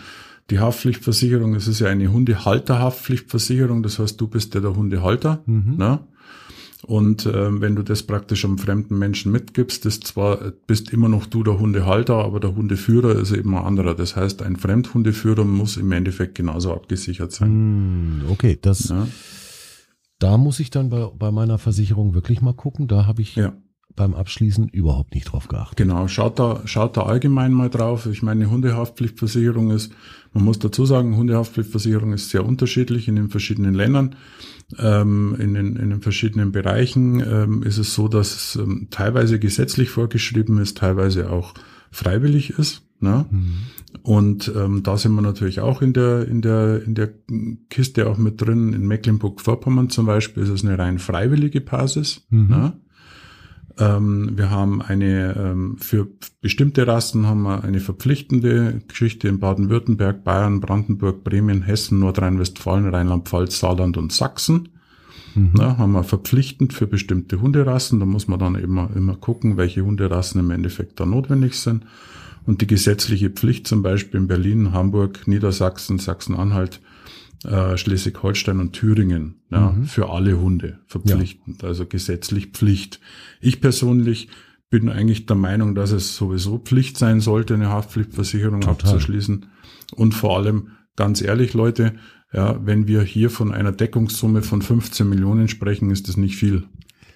die 0.49 0.59
Haftpflichtversicherung, 0.59 1.55
es 1.55 1.67
ist 1.67 1.79
ja 1.79 1.87
eine 1.87 2.11
Hundehalterhaftpflichtversicherung, 2.11 3.83
das 3.83 3.99
heißt, 3.99 4.19
du 4.19 4.27
bist 4.27 4.55
ja 4.55 4.61
der 4.61 4.75
Hundehalter. 4.75 5.41
Mhm. 5.45 5.75
Ne? 5.77 5.99
Und 6.85 7.25
äh, 7.25 7.61
wenn 7.61 7.75
du 7.75 7.81
das 7.81 8.03
praktisch 8.03 8.45
einem 8.45 8.57
fremden 8.57 8.99
Menschen 8.99 9.31
mitgibst, 9.31 9.85
ist 9.85 10.05
zwar, 10.05 10.51
bist 10.67 10.93
immer 10.93 11.09
noch 11.09 11.25
du 11.25 11.43
der 11.43 11.59
Hundehalter, 11.59 12.15
aber 12.15 12.39
der 12.39 12.55
Hundeführer 12.55 13.15
ist 13.15 13.31
eben 13.31 13.55
ein 13.55 13.63
anderer. 13.63 13.95
Das 13.95 14.15
heißt, 14.15 14.43
ein 14.43 14.57
Fremdhundeführer 14.57 15.43
muss 15.43 15.77
im 15.77 15.91
Endeffekt 15.91 16.35
genauso 16.35 16.73
abgesichert 16.73 17.31
sein. 17.31 17.49
Hm, 17.49 18.21
okay, 18.29 18.59
das, 18.61 18.89
ja. 18.89 19.07
da 20.19 20.37
muss 20.37 20.59
ich 20.59 20.69
dann 20.69 20.89
bei, 20.89 21.09
bei 21.17 21.31
meiner 21.31 21.57
Versicherung 21.57 22.13
wirklich 22.13 22.41
mal 22.41 22.53
gucken. 22.53 22.87
Da 22.87 23.07
habe 23.07 23.23
ich 23.23 23.35
ja. 23.35 23.53
Beim 23.97 24.13
Abschließen 24.13 24.69
überhaupt 24.69 25.13
nicht 25.13 25.25
drauf 25.25 25.49
geachtet. 25.49 25.77
Genau, 25.77 26.07
schaut 26.07 26.39
da, 26.39 26.61
schaut 26.63 26.95
da 26.95 27.01
allgemein 27.01 27.51
mal 27.51 27.69
drauf. 27.69 28.05
Ich 28.05 28.23
meine, 28.23 28.49
Hundehaftpflichtversicherung 28.49 29.71
ist, 29.71 29.91
man 30.33 30.45
muss 30.45 30.59
dazu 30.59 30.85
sagen, 30.85 31.17
Hundehaftpflichtversicherung 31.17 32.13
ist 32.13 32.29
sehr 32.29 32.45
unterschiedlich 32.45 33.09
in 33.09 33.15
den 33.15 33.29
verschiedenen 33.29 33.73
Ländern. 33.73 34.15
Ähm, 34.77 35.35
in, 35.39 35.55
den, 35.55 35.75
in 35.75 35.89
den 35.89 36.01
verschiedenen 36.01 36.51
Bereichen 36.51 37.19
ähm, 37.19 37.63
ist 37.63 37.77
es 37.77 37.93
so, 37.93 38.07
dass 38.07 38.35
es 38.35 38.55
ähm, 38.55 38.87
teilweise 38.91 39.39
gesetzlich 39.39 39.89
vorgeschrieben 39.89 40.59
ist, 40.59 40.77
teilweise 40.77 41.31
auch 41.31 41.53
freiwillig 41.91 42.51
ist. 42.51 42.83
Ne? 42.99 43.25
Mhm. 43.29 43.53
Und 44.03 44.51
ähm, 44.55 44.83
da 44.83 44.97
sind 44.97 45.13
wir 45.13 45.21
natürlich 45.21 45.59
auch 45.59 45.81
in 45.81 45.93
der, 45.93 46.27
in 46.27 46.41
der, 46.41 46.83
in 46.83 46.93
der 46.93 47.09
Kiste 47.69 48.07
auch 48.09 48.17
mit 48.17 48.41
drin. 48.41 48.73
In 48.73 48.87
Mecklenburg-Vorpommern 48.87 49.89
zum 49.89 50.05
Beispiel 50.05 50.43
ist 50.43 50.49
es 50.49 50.63
eine 50.63 50.77
rein 50.77 50.99
freiwillige 50.99 51.61
Basis. 51.61 52.27
Mhm. 52.29 52.47
Ne? 52.47 52.73
Ähm, 53.79 54.37
wir 54.37 54.49
haben 54.49 54.81
eine, 54.81 55.35
ähm, 55.37 55.77
für 55.77 56.07
bestimmte 56.41 56.87
Rassen 56.87 57.27
haben 57.27 57.43
wir 57.43 57.63
eine 57.63 57.79
verpflichtende 57.79 58.81
Geschichte 58.87 59.27
in 59.27 59.39
Baden-Württemberg, 59.39 60.23
Bayern, 60.23 60.59
Brandenburg, 60.59 61.23
Bremen, 61.23 61.61
Hessen, 61.61 61.99
Nordrhein-Westfalen, 61.99 62.89
Rheinland-Pfalz, 62.89 63.59
Saarland 63.59 63.97
und 63.97 64.11
Sachsen. 64.11 64.69
Mhm. 65.35 65.51
Na, 65.53 65.77
haben 65.77 65.91
wir 65.91 66.03
verpflichtend 66.03 66.73
für 66.73 66.87
bestimmte 66.87 67.39
Hunderassen. 67.39 67.99
Da 67.99 68.05
muss 68.05 68.27
man 68.27 68.39
dann 68.39 68.55
immer, 68.55 68.89
immer 68.95 69.15
gucken, 69.15 69.57
welche 69.57 69.85
Hunderassen 69.85 70.39
im 70.39 70.51
Endeffekt 70.51 70.99
da 70.99 71.05
notwendig 71.05 71.53
sind. 71.55 71.83
Und 72.45 72.61
die 72.61 72.67
gesetzliche 72.67 73.29
Pflicht 73.29 73.67
zum 73.67 73.83
Beispiel 73.83 74.21
in 74.21 74.27
Berlin, 74.27 74.71
Hamburg, 74.71 75.27
Niedersachsen, 75.27 75.99
Sachsen-Anhalt, 75.99 76.79
äh, 77.43 77.77
Schleswig-Holstein 77.77 78.59
und 78.59 78.73
Thüringen 78.73 79.41
ja, 79.51 79.71
mhm. 79.71 79.85
für 79.85 80.09
alle 80.09 80.39
Hunde 80.39 80.79
verpflichtend, 80.87 81.61
ja. 81.61 81.67
also 81.67 81.85
gesetzlich 81.85 82.47
Pflicht. 82.47 82.99
Ich 83.41 83.61
persönlich 83.61 84.29
bin 84.69 84.89
eigentlich 84.89 85.25
der 85.25 85.35
Meinung, 85.35 85.75
dass 85.75 85.91
es 85.91 86.15
sowieso 86.15 86.57
Pflicht 86.57 86.97
sein 86.97 87.21
sollte, 87.21 87.53
eine 87.53 87.69
Haftpflichtversicherung 87.69 88.61
Total. 88.61 88.73
abzuschließen. 88.73 89.45
Und 89.95 90.13
vor 90.13 90.37
allem, 90.37 90.71
ganz 90.95 91.21
ehrlich, 91.21 91.53
Leute, 91.53 91.93
ja, 92.33 92.59
wenn 92.65 92.87
wir 92.87 93.03
hier 93.03 93.29
von 93.29 93.53
einer 93.53 93.71
Deckungssumme 93.71 94.41
von 94.41 94.61
15 94.61 95.07
Millionen 95.07 95.47
sprechen, 95.47 95.89
ist 95.91 96.09
das 96.09 96.17
nicht 96.17 96.35
viel. 96.35 96.63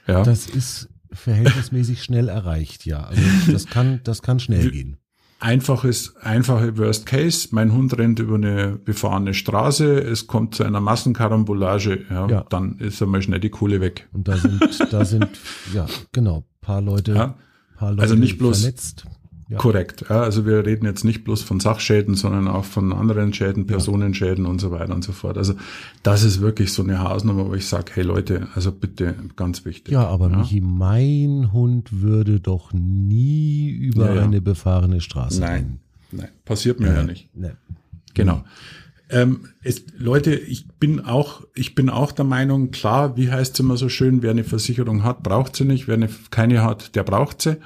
Ja. 0.08 0.24
Das 0.24 0.48
ist 0.48 0.90
verhältnismäßig 1.12 2.02
schnell 2.04 2.30
erreicht, 2.30 2.86
ja. 2.86 3.04
Also 3.04 3.22
das 3.52 3.66
kann, 3.68 4.00
das 4.06 4.22
kann 4.22 4.40
schnell 4.40 4.72
gehen 4.72 5.01
einfaches, 5.42 6.16
einfache 6.18 6.78
Worst 6.78 7.06
Case. 7.06 7.50
Mein 7.52 7.74
Hund 7.74 7.98
rennt 7.98 8.20
über 8.20 8.36
eine 8.36 8.78
befahrene 8.78 9.34
Straße, 9.34 10.00
es 10.00 10.28
kommt 10.28 10.56
zu 10.56 10.64
einer 10.64 10.80
Massenkarambolage, 10.80 12.06
ja, 12.10 12.28
ja. 12.28 12.46
dann 12.50 12.78
ist 12.78 13.02
einmal 13.02 13.22
schnell 13.22 13.40
die 13.40 13.50
Kohle 13.50 13.82
weg. 13.82 14.08
Und 14.14 14.28
da 14.28 14.38
sind, 14.38 14.62
da 14.92 15.04
sind, 15.04 15.28
ja, 15.74 15.88
genau, 16.12 16.46
paar 16.62 16.82
Leute, 16.82 17.14
ja. 17.14 17.36
paar 17.76 17.92
Leute 17.92 18.04
also 18.04 18.16
nicht 18.16 18.38
bloß, 18.38 18.62
verletzt. 18.62 19.06
Ja. 19.52 19.58
Korrekt. 19.58 20.06
Ja, 20.08 20.22
also 20.22 20.46
wir 20.46 20.66
reden 20.66 20.86
jetzt 20.86 21.04
nicht 21.04 21.26
bloß 21.26 21.42
von 21.42 21.60
Sachschäden, 21.60 22.16
sondern 22.16 22.48
auch 22.48 22.64
von 22.64 22.94
anderen 22.94 23.34
Schäden, 23.34 23.68
Personenschäden 23.68 24.46
und 24.46 24.62
so 24.62 24.72
weiter 24.72 24.96
und 24.96 25.04
so 25.04 25.12
fort. 25.12 25.38
Also 25.38 25.56
das 26.04 26.24
ist 26.24 26.40
wirklich 26.40 26.72
so 26.72 26.84
eine 26.84 27.04
Hausnummer, 27.04 27.50
wo 27.50 27.54
ich 27.54 27.68
sage, 27.68 27.92
hey 27.96 28.04
Leute, 28.06 28.48
also 28.56 28.72
bitte 28.72 29.14
ganz 29.36 29.66
wichtig. 29.66 29.92
Ja, 29.92 30.08
aber 30.08 30.30
ja. 30.30 30.38
Michi, 30.38 30.62
mein 30.62 31.52
Hund 31.52 32.02
würde 32.02 32.40
doch 32.40 32.72
nie 32.72 33.68
über 33.72 34.16
ja, 34.16 34.22
eine 34.22 34.40
befahrene 34.40 35.02
Straße 35.02 35.42
nein, 35.42 35.80
gehen. 36.12 36.22
Nein, 36.22 36.30
passiert 36.46 36.80
mir 36.80 36.94
ja 36.94 37.04
nicht. 37.04 37.28
Nee. 37.36 37.52
Genau. 38.14 38.46
Ähm, 39.10 39.50
es, 39.62 39.84
Leute, 39.98 40.34
ich 40.34 40.70
bin 40.80 41.02
auch, 41.02 41.42
ich 41.56 41.76
bin 41.76 41.90
auch 41.90 42.14
der 42.14 42.24
Meinung, 42.24 42.72
klar, 42.72 43.18
wie 43.18 43.30
heißt 43.30 43.56
es 43.56 43.60
immer 43.60 43.76
so 43.76 43.90
schön, 43.90 44.22
wer 44.22 44.32
eine 44.32 44.46
Versicherung 44.46 45.04
hat, 45.04 45.24
braucht 45.24 45.58
sie 45.58 45.66
nicht, 45.66 45.90
wer 45.90 45.96
eine, 45.96 46.08
keine 46.30 46.64
hat, 46.64 46.96
der 46.96 47.04
braucht 47.04 47.42
sie. 47.42 47.58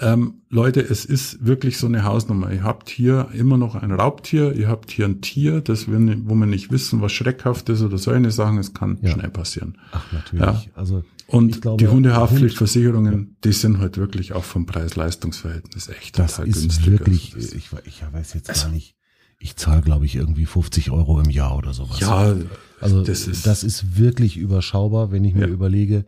Ähm, 0.00 0.42
Leute, 0.50 0.80
es 0.80 1.04
ist 1.04 1.46
wirklich 1.46 1.78
so 1.78 1.86
eine 1.86 2.02
Hausnummer. 2.02 2.52
Ihr 2.52 2.64
habt 2.64 2.88
hier 2.88 3.28
immer 3.32 3.56
noch 3.56 3.76
ein 3.76 3.92
Raubtier, 3.92 4.52
ihr 4.54 4.66
habt 4.66 4.90
hier 4.90 5.04
ein 5.04 5.20
Tier, 5.20 5.60
das 5.60 5.86
wir, 5.86 5.98
wo 6.24 6.34
wir 6.34 6.46
nicht 6.46 6.72
wissen, 6.72 7.00
was 7.00 7.12
schreckhaft 7.12 7.68
ist 7.68 7.80
oder 7.82 7.96
so 7.96 8.10
eine 8.10 8.32
Sachen, 8.32 8.58
es 8.58 8.74
kann 8.74 8.98
ja. 9.02 9.10
schnell 9.12 9.30
passieren. 9.30 9.78
Ach, 9.92 10.12
natürlich. 10.12 10.44
Ja. 10.44 10.62
Also, 10.74 11.04
Und 11.28 11.62
glaube, 11.62 11.76
die 11.76 11.88
Hundehaftpflichtversicherungen, 11.88 13.14
Hund, 13.14 13.44
die 13.44 13.52
sind 13.52 13.78
halt 13.78 13.96
wirklich 13.96 14.32
auch 14.32 14.42
vom 14.42 14.66
Preis-Leistungs-Verhältnis 14.66 15.88
echt 15.88 16.18
das 16.18 16.32
total 16.32 16.48
ist 16.48 16.60
günstig. 16.60 16.90
Wirklich, 16.90 17.34
also 17.36 17.54
ich, 17.54 17.68
ich 17.84 18.02
weiß 18.12 18.34
jetzt 18.34 18.50
also, 18.50 18.66
gar 18.66 18.72
nicht, 18.72 18.96
ich 19.38 19.54
zahle, 19.54 19.82
glaube 19.82 20.06
ich, 20.06 20.16
irgendwie 20.16 20.46
50 20.46 20.90
Euro 20.90 21.20
im 21.20 21.30
Jahr 21.30 21.56
oder 21.56 21.72
sowas. 21.72 22.00
Ja, 22.00 22.34
also 22.80 23.04
das 23.04 23.28
ist, 23.28 23.46
das 23.46 23.62
ist 23.62 23.96
wirklich 23.96 24.38
überschaubar, 24.38 25.12
wenn 25.12 25.24
ich 25.24 25.34
mir 25.34 25.46
ja. 25.46 25.52
überlege, 25.52 26.04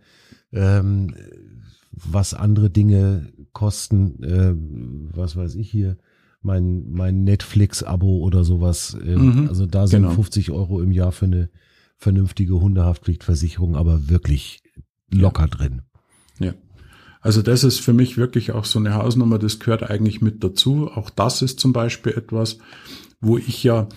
ähm, 0.52 1.14
was 1.92 2.34
andere 2.34 2.70
Dinge 2.70 3.32
kosten, 3.56 4.22
äh, 4.22 4.52
was 5.16 5.34
weiß 5.34 5.54
ich 5.54 5.70
hier, 5.70 5.96
mein, 6.42 6.90
mein 6.90 7.24
Netflix-Abo 7.24 8.18
oder 8.18 8.44
sowas. 8.44 8.94
Äh, 9.02 9.16
mhm, 9.16 9.48
also 9.48 9.64
da 9.64 9.86
sind 9.86 10.02
genau. 10.02 10.14
50 10.14 10.50
Euro 10.50 10.82
im 10.82 10.92
Jahr 10.92 11.10
für 11.10 11.24
eine 11.24 11.48
vernünftige 11.96 12.60
Hundehaftpflichtversicherung, 12.60 13.74
aber 13.74 14.10
wirklich 14.10 14.62
locker 15.10 15.44
ja. 15.44 15.48
drin. 15.48 15.82
Ja. 16.38 16.52
Also 17.22 17.40
das 17.40 17.64
ist 17.64 17.80
für 17.80 17.94
mich 17.94 18.18
wirklich 18.18 18.52
auch 18.52 18.66
so 18.66 18.78
eine 18.78 18.92
Hausnummer, 18.92 19.38
das 19.38 19.58
gehört 19.58 19.82
eigentlich 19.82 20.20
mit 20.20 20.44
dazu. 20.44 20.90
Auch 20.90 21.08
das 21.08 21.40
ist 21.40 21.58
zum 21.58 21.72
Beispiel 21.72 22.12
etwas, 22.12 22.58
wo 23.22 23.38
ich 23.38 23.64
ja 23.64 23.88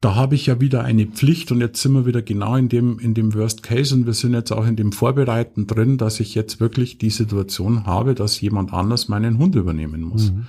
da 0.00 0.14
habe 0.14 0.34
ich 0.34 0.46
ja 0.46 0.60
wieder 0.60 0.84
eine 0.84 1.06
Pflicht 1.06 1.50
und 1.52 1.60
jetzt 1.60 1.80
sind 1.80 1.92
wir 1.92 2.06
wieder 2.06 2.22
genau 2.22 2.54
in 2.56 2.68
dem, 2.68 2.98
in 2.98 3.14
dem 3.14 3.34
Worst 3.34 3.62
Case 3.62 3.94
und 3.94 4.06
wir 4.06 4.12
sind 4.12 4.34
jetzt 4.34 4.52
auch 4.52 4.66
in 4.66 4.76
dem 4.76 4.92
Vorbereiten 4.92 5.66
drin, 5.66 5.96
dass 5.96 6.20
ich 6.20 6.34
jetzt 6.34 6.60
wirklich 6.60 6.98
die 6.98 7.10
Situation 7.10 7.86
habe, 7.86 8.14
dass 8.14 8.40
jemand 8.40 8.72
anders 8.72 9.08
meinen 9.08 9.38
Hund 9.38 9.54
übernehmen 9.54 10.02
muss. 10.02 10.32
Mhm. 10.32 10.46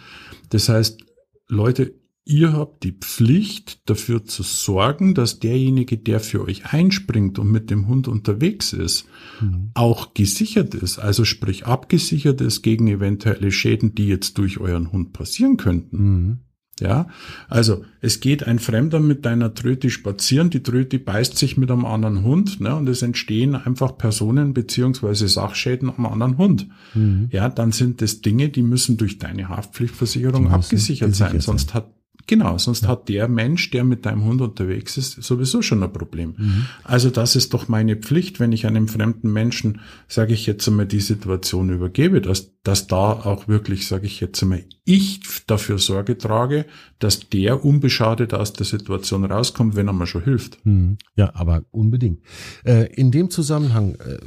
Das 0.49 0.67
heißt, 0.67 1.01
Leute, 1.47 1.93
ihr 2.25 2.51
habt 2.51 2.83
die 2.83 2.91
Pflicht 2.91 3.89
dafür 3.89 4.25
zu 4.25 4.43
sorgen, 4.43 5.13
dass 5.13 5.39
derjenige, 5.39 5.97
der 5.97 6.19
für 6.19 6.43
euch 6.43 6.73
einspringt 6.73 7.39
und 7.39 7.49
mit 7.49 7.69
dem 7.69 7.87
Hund 7.87 8.09
unterwegs 8.09 8.73
ist, 8.73 9.05
mhm. 9.39 9.71
auch 9.75 10.13
gesichert 10.13 10.75
ist, 10.75 10.99
also 10.99 11.23
sprich 11.23 11.65
abgesichert 11.65 12.41
ist 12.41 12.63
gegen 12.63 12.87
eventuelle 12.87 13.51
Schäden, 13.51 13.95
die 13.95 14.07
jetzt 14.07 14.37
durch 14.37 14.59
euren 14.59 14.91
Hund 14.91 15.13
passieren 15.13 15.55
könnten. 15.55 15.97
Mhm. 15.97 16.39
Ja, 16.79 17.07
also 17.49 17.83
es 18.01 18.19
geht 18.19 18.45
ein 18.45 18.59
Fremder 18.59 18.99
mit 18.99 19.25
deiner 19.25 19.53
Tröte 19.53 19.89
spazieren, 19.89 20.51
die 20.51 20.61
Tröte 20.61 20.99
beißt 20.99 21.35
sich 21.35 21.57
mit 21.57 21.71
einem 21.71 21.85
anderen 21.85 22.23
Hund, 22.23 22.61
ne, 22.61 22.75
und 22.75 22.87
es 22.87 23.01
entstehen 23.01 23.55
einfach 23.55 23.97
Personen 23.97 24.53
beziehungsweise 24.53 25.27
Sachschäden 25.27 25.89
am 25.89 26.05
anderen 26.05 26.37
Hund. 26.37 26.67
Mhm. 26.93 27.29
Ja, 27.31 27.49
dann 27.49 27.71
sind 27.71 28.01
das 28.01 28.21
Dinge, 28.21 28.49
die 28.49 28.61
müssen 28.61 28.97
durch 28.97 29.17
deine 29.17 29.49
Haftpflichtversicherung 29.49 30.51
abgesichert 30.51 31.15
sein, 31.15 31.39
sonst 31.39 31.73
hat 31.73 31.96
Genau, 32.27 32.57
sonst 32.57 32.85
hat 32.87 33.07
der 33.07 33.29
Mensch, 33.29 33.69
der 33.71 33.85
mit 33.85 34.05
deinem 34.05 34.25
Hund 34.25 34.41
unterwegs 34.41 34.97
ist, 34.97 35.23
sowieso 35.23 35.61
schon 35.61 35.81
ein 35.81 35.93
Problem. 35.93 36.35
Mhm. 36.37 36.65
Also 36.83 37.09
das 37.09 37.37
ist 37.37 37.53
doch 37.53 37.69
meine 37.69 37.95
Pflicht, 37.95 38.41
wenn 38.41 38.51
ich 38.51 38.67
einem 38.67 38.89
fremden 38.89 39.31
Menschen, 39.31 39.79
sage 40.09 40.33
ich 40.33 40.45
jetzt 40.45 40.67
einmal, 40.67 40.87
die 40.87 40.99
Situation 40.99 41.69
übergebe, 41.69 42.19
dass, 42.19 42.51
dass 42.63 42.87
da 42.87 43.13
auch 43.13 43.47
wirklich, 43.47 43.87
sage 43.87 44.07
ich 44.07 44.19
jetzt 44.19 44.43
einmal, 44.43 44.65
ich 44.83 45.21
dafür 45.47 45.79
Sorge 45.79 46.17
trage, 46.17 46.65
dass 46.99 47.29
der 47.29 47.63
unbeschadet 47.63 48.33
aus 48.33 48.51
der 48.51 48.65
Situation 48.65 49.23
rauskommt, 49.23 49.77
wenn 49.77 49.87
er 49.87 49.93
mir 49.93 50.05
schon 50.05 50.23
hilft. 50.25 50.65
Mhm. 50.65 50.97
Ja, 51.15 51.33
aber 51.33 51.63
unbedingt. 51.71 52.19
Äh, 52.65 52.93
in 52.93 53.11
dem 53.11 53.29
Zusammenhang, 53.29 53.95
äh, 53.95 54.17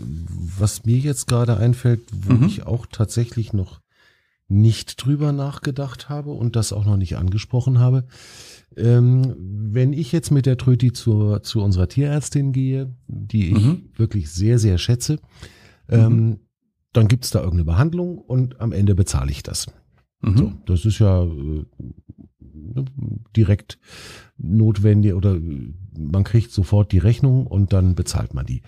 was 0.59 0.87
mir 0.87 0.97
jetzt 0.97 1.27
gerade 1.27 1.59
einfällt, 1.59 2.01
wo 2.13 2.33
mhm. 2.33 2.45
ich 2.45 2.67
auch 2.67 2.87
tatsächlich 2.91 3.53
noch 3.53 3.81
nicht 4.51 5.05
drüber 5.05 5.33
nachgedacht 5.33 6.09
habe 6.09 6.33
und 6.33 6.57
das 6.57 6.73
auch 6.73 6.85
noch 6.85 6.97
nicht 6.97 7.17
angesprochen 7.17 7.79
habe. 7.79 8.05
Ähm, 8.77 9.35
wenn 9.39 9.93
ich 9.93 10.11
jetzt 10.13 10.31
mit 10.31 10.45
der 10.45 10.57
Tröti 10.57 10.93
zur, 10.93 11.43
zu 11.43 11.63
unserer 11.63 11.89
Tierärztin 11.89 12.53
gehe, 12.53 12.95
die 13.07 13.53
ich 13.53 13.65
mhm. 13.65 13.91
wirklich 13.95 14.31
sehr, 14.31 14.59
sehr 14.59 14.79
schätze, 14.79 15.21
ähm, 15.89 16.13
mhm. 16.13 16.41
dann 16.93 17.09
gibt's 17.09 17.31
da 17.31 17.39
irgendeine 17.39 17.65
Behandlung 17.65 18.19
und 18.19 18.61
am 18.61 18.73
Ende 18.73 18.95
bezahle 18.95 19.31
ich 19.31 19.45
das. 19.45 19.69
Mhm. 20.21 20.37
So, 20.37 20.53
das 20.67 20.85
ist 20.85 20.99
ja 20.99 21.25
äh, 21.25 21.65
direkt 23.37 23.79
notwendig 24.37 25.15
oder 25.15 25.39
man 25.97 26.25
kriegt 26.25 26.51
sofort 26.51 26.91
die 26.91 26.99
Rechnung 26.99 27.47
und 27.47 27.73
dann 27.73 27.95
bezahlt 27.95 28.35
man 28.35 28.47
die. 28.47 28.63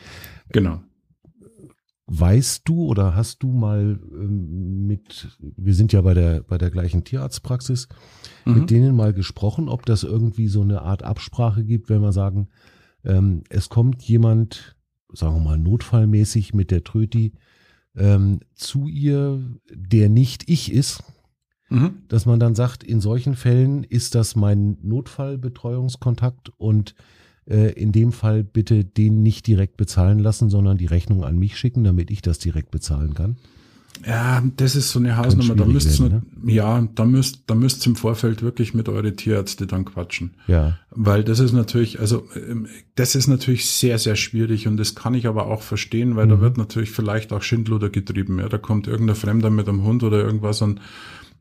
Genau. 0.50 0.80
Weißt 2.14 2.68
du 2.68 2.84
oder 2.84 3.14
hast 3.14 3.42
du 3.42 3.50
mal 3.50 3.98
ähm, 4.12 4.86
mit, 4.86 5.28
wir 5.40 5.74
sind 5.74 5.94
ja 5.94 6.02
bei 6.02 6.12
der, 6.12 6.42
bei 6.42 6.58
der 6.58 6.70
gleichen 6.70 7.04
Tierarztpraxis, 7.04 7.88
mhm. 8.44 8.54
mit 8.54 8.70
denen 8.70 8.94
mal 8.94 9.14
gesprochen, 9.14 9.70
ob 9.70 9.86
das 9.86 10.02
irgendwie 10.02 10.48
so 10.48 10.60
eine 10.60 10.82
Art 10.82 11.02
Absprache 11.02 11.64
gibt, 11.64 11.88
wenn 11.88 12.02
wir 12.02 12.12
sagen, 12.12 12.48
ähm, 13.02 13.44
es 13.48 13.70
kommt 13.70 14.02
jemand, 14.02 14.76
sagen 15.14 15.36
wir 15.36 15.40
mal 15.40 15.56
notfallmäßig 15.56 16.52
mit 16.52 16.70
der 16.70 16.84
Tröti 16.84 17.32
ähm, 17.96 18.40
zu 18.54 18.88
ihr, 18.88 19.42
der 19.72 20.10
nicht 20.10 20.50
ich 20.50 20.70
ist, 20.70 21.02
mhm. 21.70 22.02
dass 22.08 22.26
man 22.26 22.38
dann 22.38 22.54
sagt, 22.54 22.84
in 22.84 23.00
solchen 23.00 23.36
Fällen 23.36 23.84
ist 23.84 24.14
das 24.14 24.36
mein 24.36 24.76
Notfallbetreuungskontakt 24.82 26.50
und 26.58 26.94
in 27.46 27.92
dem 27.92 28.12
Fall 28.12 28.44
bitte 28.44 28.84
den 28.84 29.22
nicht 29.22 29.46
direkt 29.46 29.76
bezahlen 29.76 30.18
lassen, 30.18 30.48
sondern 30.48 30.78
die 30.78 30.86
Rechnung 30.86 31.24
an 31.24 31.38
mich 31.38 31.56
schicken, 31.58 31.84
damit 31.84 32.10
ich 32.10 32.22
das 32.22 32.38
direkt 32.38 32.70
bezahlen 32.70 33.14
kann? 33.14 33.36
Ja, 34.06 34.42
das 34.56 34.74
ist 34.74 34.90
so 34.90 34.98
eine 34.98 35.16
Hausnummer, 35.16 35.54
da 35.54 35.64
müsst 35.64 36.00
ne? 36.00 36.22
ja, 36.44 36.88
da 36.94 37.04
müsst, 37.04 37.44
da 37.46 37.54
müsst 37.54 37.86
im 37.86 37.94
Vorfeld 37.94 38.42
wirklich 38.42 38.74
mit 38.74 38.88
eure 38.88 39.14
Tierärzte 39.14 39.66
dann 39.66 39.84
quatschen. 39.84 40.34
Ja. 40.48 40.78
Weil 40.90 41.22
das 41.22 41.38
ist 41.38 41.52
natürlich, 41.52 42.00
also 42.00 42.26
ähm, 42.34 42.66
das 42.96 43.14
ist 43.14 43.28
natürlich 43.28 43.70
sehr, 43.70 43.98
sehr 43.98 44.16
schwierig 44.16 44.66
und 44.66 44.76
das 44.76 44.94
kann 44.94 45.14
ich 45.14 45.26
aber 45.26 45.46
auch 45.46 45.62
verstehen, 45.62 46.16
weil 46.16 46.26
mhm. 46.26 46.30
da 46.30 46.40
wird 46.40 46.58
natürlich 46.58 46.90
vielleicht 46.90 47.32
auch 47.32 47.42
Schindluder 47.42 47.90
getrieben. 47.90 48.40
Ja, 48.40 48.48
da 48.48 48.58
kommt 48.58 48.88
irgendein 48.88 49.16
Fremder 49.16 49.50
mit 49.50 49.68
einem 49.68 49.84
Hund 49.84 50.02
oder 50.02 50.18
irgendwas 50.18 50.62
und 50.62 50.80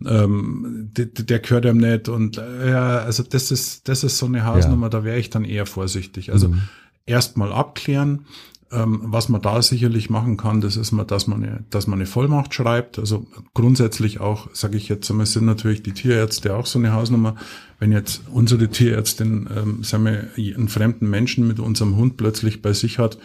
ähm, 0.07 0.89
der, 0.95 1.05
der 1.05 1.39
gehört 1.39 1.65
ihm 1.65 1.77
nicht 1.77 2.09
und 2.09 2.37
äh, 2.37 2.71
ja, 2.71 2.99
also 2.99 3.23
das 3.23 3.51
ist, 3.51 3.87
das 3.87 4.03
ist 4.03 4.17
so 4.17 4.25
eine 4.25 4.45
Hausnummer, 4.45 4.87
ja. 4.87 4.89
da 4.89 5.03
wäre 5.03 5.19
ich 5.19 5.29
dann 5.29 5.45
eher 5.45 5.65
vorsichtig. 5.65 6.31
Also 6.31 6.49
mhm. 6.49 6.61
erstmal 7.05 7.51
abklären, 7.51 8.25
ähm, 8.71 9.01
was 9.03 9.27
man 9.27 9.41
da 9.41 9.61
sicherlich 9.61 10.09
machen 10.09 10.37
kann, 10.37 10.61
das 10.61 10.77
ist 10.77 10.91
mal, 10.91 11.03
dass 11.03 11.27
man 11.27 11.43
eine, 11.43 11.63
dass 11.69 11.87
man 11.87 11.99
eine 11.99 12.05
Vollmacht 12.05 12.53
schreibt. 12.53 12.99
Also 12.99 13.27
grundsätzlich 13.53 14.21
auch, 14.21 14.47
sage 14.53 14.77
ich 14.77 14.87
jetzt 14.87 15.09
einmal, 15.11 15.25
sind 15.25 15.45
natürlich 15.45 15.83
die 15.83 15.91
Tierärzte 15.91 16.55
auch 16.55 16.65
so 16.65 16.79
eine 16.79 16.93
Hausnummer. 16.93 17.35
Wenn 17.79 17.91
jetzt 17.91 18.21
unsere 18.31 18.69
Tierärztin, 18.69 19.49
ähm, 19.55 19.83
sagen 19.83 20.05
wir, 20.05 20.27
einen 20.37 20.69
fremden 20.69 21.09
Menschen 21.09 21.47
mit 21.47 21.59
unserem 21.59 21.97
Hund 21.97 22.15
plötzlich 22.15 22.61
bei 22.61 22.73
sich 22.73 22.97
hat, 22.97 23.17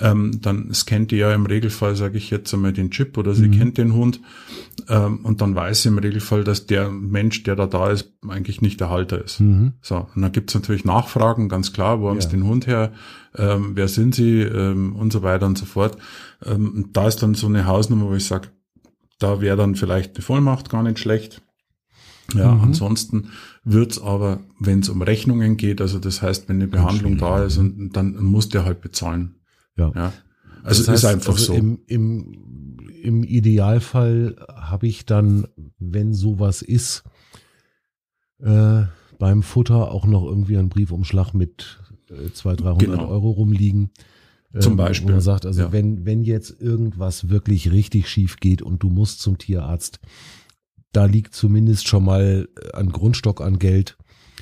ähm, 0.00 0.40
dann 0.40 0.72
scannt 0.72 1.10
die 1.10 1.16
ja 1.16 1.34
im 1.34 1.46
Regelfall, 1.46 1.96
sage 1.96 2.18
ich 2.18 2.30
jetzt 2.30 2.52
einmal, 2.52 2.72
den 2.72 2.90
Chip 2.90 3.18
oder 3.18 3.34
sie 3.34 3.48
mhm. 3.48 3.58
kennt 3.58 3.78
den 3.78 3.94
Hund 3.94 4.20
ähm, 4.88 5.20
und 5.22 5.40
dann 5.40 5.54
weiß 5.54 5.82
sie 5.82 5.88
im 5.88 5.98
Regelfall, 5.98 6.44
dass 6.44 6.66
der 6.66 6.90
Mensch, 6.90 7.42
der 7.42 7.56
da 7.56 7.66
da 7.66 7.90
ist, 7.90 8.12
eigentlich 8.26 8.62
nicht 8.62 8.80
der 8.80 8.90
Halter 8.90 9.22
ist. 9.22 9.40
Mhm. 9.40 9.72
So, 9.82 10.06
und 10.14 10.22
dann 10.22 10.32
gibt's 10.32 10.54
natürlich 10.54 10.84
Nachfragen, 10.84 11.48
ganz 11.48 11.72
klar, 11.72 12.00
wo 12.00 12.08
haben 12.08 12.20
sie 12.20 12.28
den 12.28 12.44
Hund 12.44 12.66
her, 12.66 12.92
ähm, 13.36 13.72
wer 13.74 13.88
sind 13.88 14.14
sie 14.14 14.40
ähm, 14.40 14.96
und 14.96 15.12
so 15.12 15.22
weiter 15.22 15.46
und 15.46 15.58
so 15.58 15.66
fort. 15.66 15.96
Ähm, 16.44 16.90
da 16.92 17.08
ist 17.08 17.22
dann 17.22 17.34
so 17.34 17.46
eine 17.46 17.66
Hausnummer, 17.66 18.08
wo 18.08 18.14
ich 18.14 18.26
sage, 18.26 18.48
da 19.18 19.40
wäre 19.40 19.56
dann 19.56 19.76
vielleicht 19.76 20.16
eine 20.16 20.22
Vollmacht 20.22 20.70
gar 20.70 20.82
nicht 20.82 20.98
schlecht. 20.98 21.42
Ja, 22.34 22.52
mhm. 22.52 22.62
ansonsten 22.62 23.28
wird's 23.64 24.00
aber, 24.00 24.40
wenn 24.58 24.80
es 24.80 24.88
um 24.88 25.02
Rechnungen 25.02 25.56
geht, 25.56 25.80
also 25.80 25.98
das 25.98 26.22
heißt, 26.22 26.48
wenn 26.48 26.56
eine 26.56 26.68
Behandlung 26.68 27.18
da 27.18 27.44
ist, 27.44 27.58
und 27.58 27.90
dann 27.92 28.16
muss 28.16 28.48
der 28.48 28.64
halt 28.64 28.80
bezahlen. 28.80 29.36
Ja. 29.76 29.92
ja. 29.94 30.12
Also 30.62 30.82
das 30.82 30.88
heißt, 30.88 31.04
ist 31.04 31.10
einfach 31.10 31.32
also 31.32 31.52
so. 31.52 31.54
Im, 31.54 31.80
im, 31.86 32.78
Im 33.02 33.24
Idealfall 33.24 34.36
habe 34.54 34.86
ich 34.86 35.06
dann, 35.06 35.48
wenn 35.78 36.14
sowas 36.14 36.62
ist, 36.62 37.02
äh, 38.38 38.82
beim 39.18 39.42
Futter 39.42 39.90
auch 39.90 40.06
noch 40.06 40.24
irgendwie 40.24 40.56
einen 40.56 40.68
Briefumschlag 40.68 41.34
mit 41.34 41.80
äh, 42.10 42.32
200, 42.32 42.66
300 42.66 42.80
genau. 42.80 43.08
Euro 43.08 43.30
rumliegen. 43.30 43.90
Zum 44.58 44.72
ähm, 44.72 44.76
Beispiel. 44.76 45.08
Wo 45.08 45.12
man 45.12 45.20
sagt, 45.20 45.46
also 45.46 45.62
ja. 45.62 45.72
wenn, 45.72 46.04
wenn 46.04 46.22
jetzt 46.22 46.60
irgendwas 46.60 47.28
wirklich 47.28 47.72
richtig 47.72 48.08
schief 48.08 48.36
geht 48.36 48.62
und 48.62 48.82
du 48.82 48.90
musst 48.90 49.20
zum 49.20 49.38
Tierarzt, 49.38 50.00
da 50.92 51.06
liegt 51.06 51.34
zumindest 51.34 51.88
schon 51.88 52.04
mal 52.04 52.48
ein 52.74 52.90
Grundstock 52.90 53.40
an 53.40 53.58
Geld. 53.58 53.96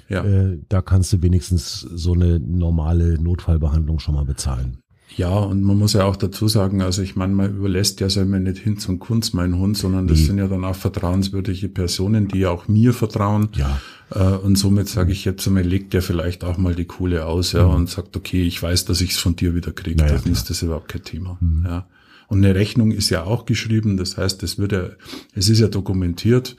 Ja. 0.08 0.24
Äh, 0.24 0.58
da 0.68 0.82
kannst 0.82 1.12
du 1.12 1.22
wenigstens 1.22 1.80
so 1.80 2.14
eine 2.14 2.40
normale 2.40 3.22
Notfallbehandlung 3.22 4.00
schon 4.00 4.16
mal 4.16 4.24
bezahlen. 4.24 4.78
Ja, 5.16 5.30
und 5.30 5.62
man 5.62 5.76
muss 5.76 5.92
ja 5.94 6.04
auch 6.04 6.16
dazu 6.16 6.48
sagen, 6.48 6.82
also 6.82 7.02
ich 7.02 7.16
meine, 7.16 7.34
man 7.34 7.56
überlässt 7.56 8.00
ja 8.00 8.08
selber 8.08 8.38
nicht 8.38 8.58
hin 8.58 8.78
zum 8.78 8.98
Kunst 8.98 9.34
meinen 9.34 9.58
Hund, 9.58 9.76
sondern 9.76 10.06
das 10.06 10.20
nee. 10.20 10.26
sind 10.26 10.38
ja 10.38 10.46
dann 10.46 10.64
auch 10.64 10.76
vertrauenswürdige 10.76 11.68
Personen, 11.68 12.28
die 12.28 12.40
ja 12.40 12.50
auch 12.50 12.68
mir 12.68 12.92
vertrauen. 12.92 13.48
Ja. 13.54 13.80
Äh, 14.14 14.36
und 14.36 14.56
somit 14.56 14.88
sage 14.88 15.12
ich 15.12 15.24
jetzt 15.24 15.46
einmal, 15.46 15.64
legt 15.64 15.92
der 15.94 16.02
vielleicht 16.02 16.44
auch 16.44 16.58
mal 16.58 16.74
die 16.74 16.84
Kohle 16.84 17.26
aus, 17.26 17.52
ja, 17.52 17.66
mhm. 17.66 17.74
und 17.74 17.90
sagt, 17.90 18.16
okay, 18.16 18.42
ich 18.42 18.62
weiß, 18.62 18.84
dass 18.84 19.00
ich 19.00 19.12
es 19.12 19.18
von 19.18 19.36
dir 19.36 19.54
wieder 19.54 19.72
kriege. 19.72 20.02
Naja, 20.02 20.18
dann 20.22 20.32
ist 20.32 20.48
das 20.48 20.62
überhaupt 20.62 20.88
kein 20.88 21.04
Thema. 21.04 21.36
Mhm. 21.40 21.64
Ja. 21.66 21.86
Und 22.28 22.44
eine 22.44 22.54
Rechnung 22.54 22.92
ist 22.92 23.10
ja 23.10 23.24
auch 23.24 23.44
geschrieben, 23.44 23.96
das 23.96 24.16
heißt, 24.16 24.42
es 24.44 24.58
wird 24.58 24.72
ja, 24.72 24.90
es 25.34 25.48
ist 25.48 25.58
ja 25.58 25.66
dokumentiert. 25.66 26.56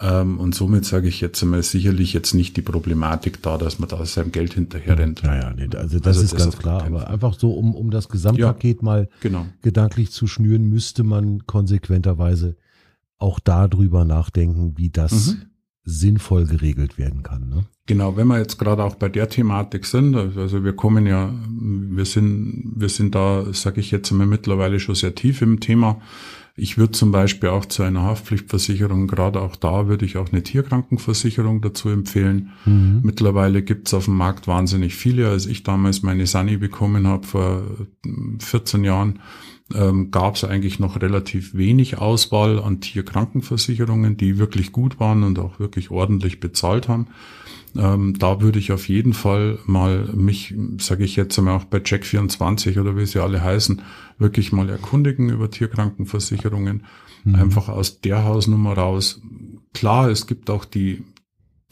Ähm, 0.00 0.40
und 0.40 0.54
somit 0.54 0.86
sage 0.86 1.08
ich 1.08 1.20
jetzt 1.20 1.42
einmal 1.42 1.62
sicherlich 1.62 2.14
jetzt 2.14 2.32
nicht 2.32 2.56
die 2.56 2.62
Problematik 2.62 3.42
da, 3.42 3.58
dass 3.58 3.78
man 3.78 3.88
da 3.88 4.04
seinem 4.06 4.32
Geld 4.32 4.54
hinterher 4.54 4.98
rennt. 4.98 5.22
Naja, 5.22 5.52
nee, 5.54 5.68
also 5.76 5.98
das 5.98 6.16
also 6.16 6.22
ist 6.22 6.32
das 6.32 6.42
ganz 6.42 6.58
klar. 6.58 6.84
Aber 6.84 7.10
einfach 7.10 7.38
so, 7.38 7.52
um, 7.52 7.74
um 7.74 7.90
das 7.90 8.08
Gesamtpaket 8.08 8.78
ja, 8.78 8.84
mal 8.84 9.08
genau. 9.20 9.46
gedanklich 9.60 10.10
zu 10.10 10.26
schnüren, 10.26 10.64
müsste 10.70 11.04
man 11.04 11.46
konsequenterweise 11.46 12.56
auch 13.18 13.38
darüber 13.40 14.06
nachdenken, 14.06 14.78
wie 14.78 14.88
das 14.88 15.34
mhm. 15.34 15.42
sinnvoll 15.84 16.46
geregelt 16.46 16.96
werden 16.96 17.22
kann. 17.22 17.50
Ne? 17.50 17.64
Genau, 17.84 18.16
wenn 18.16 18.28
wir 18.28 18.38
jetzt 18.38 18.58
gerade 18.58 18.82
auch 18.82 18.94
bei 18.94 19.10
der 19.10 19.28
Thematik 19.28 19.84
sind, 19.84 20.14
also 20.16 20.64
wir 20.64 20.72
kommen 20.72 21.06
ja, 21.06 21.30
wir 21.50 22.06
sind, 22.06 22.72
wir 22.74 22.88
sind 22.88 23.14
da, 23.14 23.52
sage 23.52 23.80
ich 23.80 23.90
jetzt 23.90 24.10
einmal 24.10 24.26
mittlerweile 24.26 24.80
schon 24.80 24.94
sehr 24.94 25.14
tief 25.14 25.42
im 25.42 25.60
Thema. 25.60 26.00
Ich 26.56 26.78
würde 26.78 26.92
zum 26.92 27.12
Beispiel 27.12 27.48
auch 27.48 27.64
zu 27.64 27.82
einer 27.82 28.02
Haftpflichtversicherung, 28.02 29.06
gerade 29.06 29.40
auch 29.40 29.56
da 29.56 29.86
würde 29.88 30.04
ich 30.04 30.16
auch 30.16 30.30
eine 30.30 30.42
Tierkrankenversicherung 30.42 31.60
dazu 31.60 31.88
empfehlen. 31.88 32.50
Mhm. 32.66 33.00
Mittlerweile 33.02 33.62
gibt's 33.62 33.94
auf 33.94 34.06
dem 34.06 34.16
Markt 34.16 34.46
wahnsinnig 34.46 34.94
viele. 34.94 35.28
Als 35.28 35.46
ich 35.46 35.62
damals 35.62 36.02
meine 36.02 36.26
Sani 36.26 36.56
bekommen 36.56 37.06
habe 37.06 37.26
vor 37.26 37.62
14 38.40 38.84
Jahren, 38.84 39.20
ähm, 39.74 40.10
gab 40.10 40.34
es 40.34 40.44
eigentlich 40.44 40.80
noch 40.80 41.00
relativ 41.00 41.54
wenig 41.54 41.98
Auswahl 41.98 42.60
an 42.60 42.80
Tierkrankenversicherungen, 42.80 44.16
die 44.16 44.38
wirklich 44.38 44.72
gut 44.72 44.98
waren 44.98 45.22
und 45.22 45.38
auch 45.38 45.60
wirklich 45.60 45.90
ordentlich 45.90 46.40
bezahlt 46.40 46.88
haben. 46.88 47.08
Ähm, 47.76 48.18
da 48.18 48.40
würde 48.40 48.58
ich 48.58 48.72
auf 48.72 48.88
jeden 48.88 49.12
Fall 49.12 49.58
mal 49.66 50.08
mich, 50.14 50.54
sage 50.78 51.04
ich 51.04 51.16
jetzt 51.16 51.38
einmal 51.38 51.56
auch 51.56 51.64
bei 51.64 51.78
Check24 51.78 52.80
oder 52.80 52.96
wie 52.96 53.06
sie 53.06 53.22
alle 53.22 53.42
heißen, 53.42 53.82
wirklich 54.18 54.52
mal 54.52 54.68
erkundigen 54.68 55.28
über 55.28 55.50
Tierkrankenversicherungen. 55.50 56.84
Mhm. 57.24 57.34
Einfach 57.34 57.68
aus 57.68 58.00
der 58.00 58.24
Hausnummer 58.24 58.72
raus. 58.72 59.20
Klar, 59.72 60.10
es 60.10 60.26
gibt 60.26 60.50
auch 60.50 60.64
die 60.64 61.04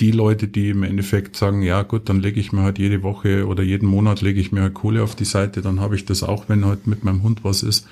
die 0.00 0.12
Leute, 0.12 0.46
die 0.46 0.70
im 0.70 0.84
Endeffekt 0.84 1.36
sagen, 1.36 1.62
ja 1.62 1.82
gut, 1.82 2.08
dann 2.08 2.20
lege 2.20 2.38
ich 2.38 2.52
mir 2.52 2.62
halt 2.62 2.78
jede 2.78 3.02
Woche 3.02 3.46
oder 3.46 3.62
jeden 3.62 3.88
Monat 3.88 4.20
lege 4.20 4.40
ich 4.40 4.52
mir 4.52 4.62
halt 4.62 4.74
Kohle 4.74 5.02
auf 5.02 5.16
die 5.16 5.24
Seite, 5.24 5.60
dann 5.60 5.80
habe 5.80 5.96
ich 5.96 6.04
das 6.04 6.22
auch, 6.22 6.48
wenn 6.48 6.64
halt 6.64 6.86
mit 6.86 7.04
meinem 7.04 7.22
Hund 7.22 7.42
was 7.42 7.62
ist. 7.62 7.86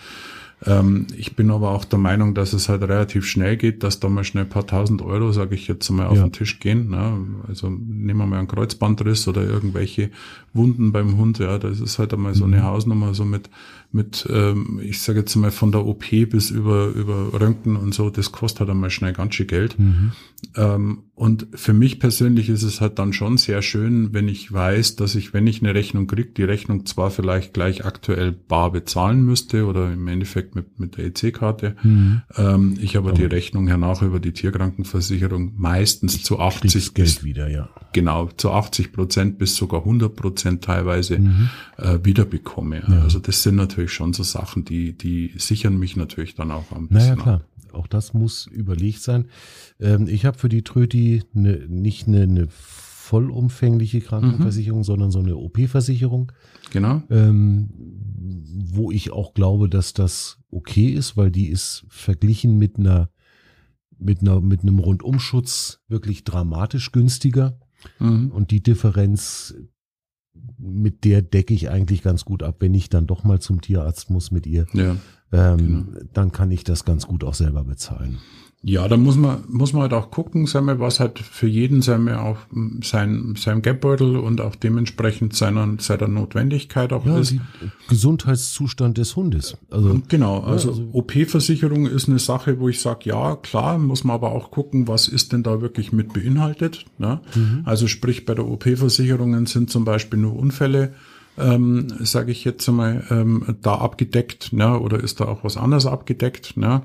Ähm, 0.65 1.07
ich 1.17 1.37
bin 1.37 1.51
aber 1.51 1.71
auch 1.71 1.85
der 1.85 1.99
Meinung, 1.99 2.35
dass 2.35 2.55
es 2.55 2.69
halt 2.69 2.83
relativ 2.83 3.27
schnell 3.27 3.57
geht, 3.57 3.83
dass 3.83 4.01
da 4.01 4.09
mal 4.09 4.25
schnell 4.25 4.45
ein 4.45 4.49
paar 4.49 4.67
tausend 4.67 5.03
Euro, 5.03 5.31
sage 5.33 5.55
ich 5.55 5.69
jetzt 5.69 5.89
mal, 5.91 6.07
auf 6.07 6.17
ja. 6.17 6.23
den 6.23 6.33
Tisch 6.33 6.61
gehen. 6.61 6.89
Ne? 6.91 7.19
Also 7.47 7.69
nehmen 7.69 8.19
wir 8.19 8.27
mal 8.27 8.39
einen 8.39 8.49
Kreuzbandriss 8.49 9.29
oder 9.29 9.43
irgendwelche 9.43 10.11
Wunden 10.55 10.93
beim 10.93 11.19
Hund. 11.19 11.39
Ja, 11.39 11.59
das 11.59 11.81
ist 11.81 11.99
halt 11.99 12.15
einmal 12.15 12.35
so 12.35 12.45
eine 12.45 12.59
mhm. 12.59 12.63
Hausnummer, 12.63 13.13
so 13.13 13.25
mit 13.25 13.51
mit, 13.97 14.29
ähm, 14.31 14.81
ich 14.83 15.01
sage 15.01 15.21
jetzt 15.21 15.35
mal 15.37 15.51
von 15.51 15.73
der 15.73 15.85
OP 15.85 16.05
bis 16.11 16.51
über, 16.51 16.89
über 16.89 17.41
Röntgen 17.41 17.77
und 17.77 17.95
so, 17.95 18.11
das 18.11 18.31
kostet 18.31 18.61
halt 18.61 18.71
einmal 18.71 18.91
schnell 18.91 19.13
ganz 19.13 19.35
schön 19.35 19.47
Geld. 19.47 19.79
Mhm. 19.79 20.13
Ähm, 20.55 21.03
und 21.15 21.49
für 21.55 21.73
mich 21.73 21.99
persönlich 21.99 22.49
ist 22.49 22.63
es 22.63 22.81
halt 22.81 22.99
dann 22.99 23.13
schon 23.13 23.39
sehr 23.39 23.63
schön, 23.63 24.13
wenn 24.13 24.29
ich 24.29 24.53
weiß, 24.53 24.97
dass 24.97 25.15
ich, 25.15 25.33
wenn 25.33 25.47
ich 25.47 25.63
eine 25.63 25.75
Rechnung 25.75 26.07
kriege, 26.07 26.31
die 26.31 26.45
Rechnung 26.45 26.87
zwar 26.87 27.11
vielleicht 27.11 27.55
gleich 27.55 27.85
aktuell 27.85 28.33
bar 28.33 28.71
bezahlen 28.71 29.25
müsste 29.25 29.67
oder 29.67 29.93
im 29.93 30.07
Endeffekt 30.07 30.46
mit, 30.55 30.79
mit 30.79 30.97
der 30.97 31.07
EC-Karte, 31.07 31.77
mhm. 31.83 32.23
ähm, 32.37 32.79
ich 32.81 32.97
aber, 32.97 33.11
aber 33.11 33.19
die 33.19 33.25
Rechnung 33.25 33.67
hernach 33.67 34.03
über 34.03 34.21
die 34.21 34.33
Tierkrankenversicherung 34.33 35.53
meistens 35.57 36.23
zu 36.23 36.39
80 36.39 36.95
Geld 36.95 37.25
wieder, 37.25 37.49
ja. 37.49 37.69
Genau, 37.93 38.29
zu 38.37 38.51
80 38.51 38.93
Prozent 38.93 39.39
bis 39.39 39.57
sogar 39.57 39.81
100 39.81 40.15
Prozent 40.15 40.65
teilweise 40.65 41.19
mhm. 41.19 41.49
äh, 41.79 41.99
wieder 42.05 42.25
bekomme. 42.25 42.83
Ja. 42.87 43.03
Also 43.03 43.19
das 43.19 43.43
sind 43.43 43.57
natürlich 43.57 43.93
schon 43.93 44.13
so 44.13 44.23
Sachen, 44.23 44.65
die, 44.65 44.93
die 44.93 45.33
sichern 45.37 45.79
mich 45.79 45.97
natürlich 45.97 46.35
dann 46.35 46.51
auch 46.51 46.71
am 46.73 46.89
besten. 46.89 47.11
Naja, 47.11 47.23
klar. 47.23 47.35
Ab. 47.37 47.47
Auch 47.73 47.87
das 47.87 48.15
muss 48.15 48.47
überlegt 48.47 49.03
sein. 49.03 49.27
Ähm, 49.81 50.09
ich 50.09 50.25
habe 50.25 50.39
für 50.39 50.49
die 50.49 50.63
Tröti 50.63 51.23
ne, 51.35 51.61
nicht 51.69 52.09
eine, 52.09 52.23
eine 52.23 52.49
vollumfängliche 52.49 54.01
Krankenversicherung, 54.01 54.81
mhm. 54.81 54.85
sondern 54.85 55.11
so 55.11 55.21
eine 55.21 55.37
OP-Versicherung. 55.37 56.33
Genau. 56.73 57.03
Ähm, 57.09 57.69
wo 58.27 58.91
ich 58.91 59.13
auch 59.13 59.35
glaube, 59.35 59.69
dass 59.69 59.93
das 59.93 60.39
okay 60.51 60.89
ist, 60.91 61.17
weil 61.17 61.31
die 61.31 61.49
ist 61.49 61.87
verglichen 61.89 62.59
mit 62.59 62.79
einer 62.79 63.11
mit 63.99 64.21
einer 64.21 64.41
mit 64.41 64.63
einem 64.63 64.79
Rundumschutz 64.79 65.81
wirklich 65.89 66.25
dramatisch 66.25 66.93
günstiger. 66.93 67.59
Mhm. 67.99 68.31
Und 68.31 68.51
die 68.51 68.63
Differenz, 68.63 69.55
mit 70.59 71.05
der 71.05 71.23
decke 71.23 71.55
ich 71.55 71.71
eigentlich 71.71 72.03
ganz 72.03 72.25
gut 72.25 72.43
ab, 72.43 72.57
wenn 72.61 72.75
ich 72.75 72.89
dann 72.89 73.07
doch 73.07 73.25
mal 73.25 73.41
zum 73.41 73.61
Tierarzt 73.61 74.11
muss 74.11 74.31
mit 74.31 74.47
ihr. 74.47 74.67
Ja, 74.73 74.97
ähm, 75.33 75.57
genau. 75.93 76.07
Dann 76.13 76.33
kann 76.33 76.51
ich 76.51 76.65
das 76.65 76.85
ganz 76.85 77.07
gut 77.07 77.25
auch 77.25 77.35
selber 77.35 77.65
bezahlen. 77.65 78.19
Ja, 78.63 78.89
da 78.89 78.97
muss 78.97 79.17
man, 79.17 79.45
muss 79.49 79.73
man 79.73 79.83
halt 79.83 79.93
auch 79.93 80.11
gucken, 80.11 80.47
sagen 80.47 80.67
wir, 80.67 80.81
was 80.81 80.99
halt 80.99 81.21
für 81.21 81.47
jeden, 81.47 81.83
sagen 81.83 82.07
wir, 82.07 82.23
auch 82.23 82.39
sein, 82.83 83.35
sein 83.39 83.63
Geldbeutel 83.63 84.17
und 84.17 84.41
auch 84.41 84.57
dementsprechend 84.57 85.37
seiner, 85.37 85.77
seiner 85.79 86.09
Notwendigkeit 86.09 86.93
auch 86.93 87.07
ja, 87.07 87.19
ist. 87.19 87.37
Gesundheitszustand 87.89 88.99
des 88.99 89.15
Hundes. 89.15 89.57
Also, 89.71 90.01
genau, 90.09 90.41
also, 90.41 90.71
ja, 90.71 90.79
also 90.79 90.91
OP-Versicherung 90.93 91.87
ist 91.87 92.09
eine 92.09 92.19
Sache, 92.19 92.59
wo 92.59 92.69
ich 92.69 92.81
sage, 92.81 93.11
ja, 93.11 93.37
klar, 93.37 93.79
muss 93.79 94.03
man 94.03 94.15
aber 94.15 94.33
auch 94.33 94.51
gucken, 94.51 94.89
was 94.89 95.07
ist 95.07 95.33
denn 95.33 95.45
da 95.45 95.61
wirklich 95.61 95.93
mit 95.93 96.13
beinhaltet. 96.13 96.87
Ne? 96.99 97.21
Mhm. 97.37 97.63
Also 97.65 97.87
sprich, 97.87 98.25
bei 98.25 98.35
der 98.35 98.49
OP-Versicherungen 98.49 99.47
sind 99.47 99.71
zum 99.71 99.85
Beispiel 99.85 100.19
nur 100.19 100.35
Unfälle, 100.35 100.95
ähm, 101.39 101.87
sage 102.01 102.33
ich 102.33 102.45
jetzt 102.45 102.69
einmal, 102.69 103.05
ähm, 103.11 103.57
da 103.63 103.77
abgedeckt, 103.77 104.53
ne? 104.53 104.81
oder 104.81 104.99
ist 104.99 105.21
da 105.21 105.27
auch 105.27 105.45
was 105.45 105.57
anderes 105.57 105.87
abgedeckt, 105.87 106.57
ne? 106.57 106.83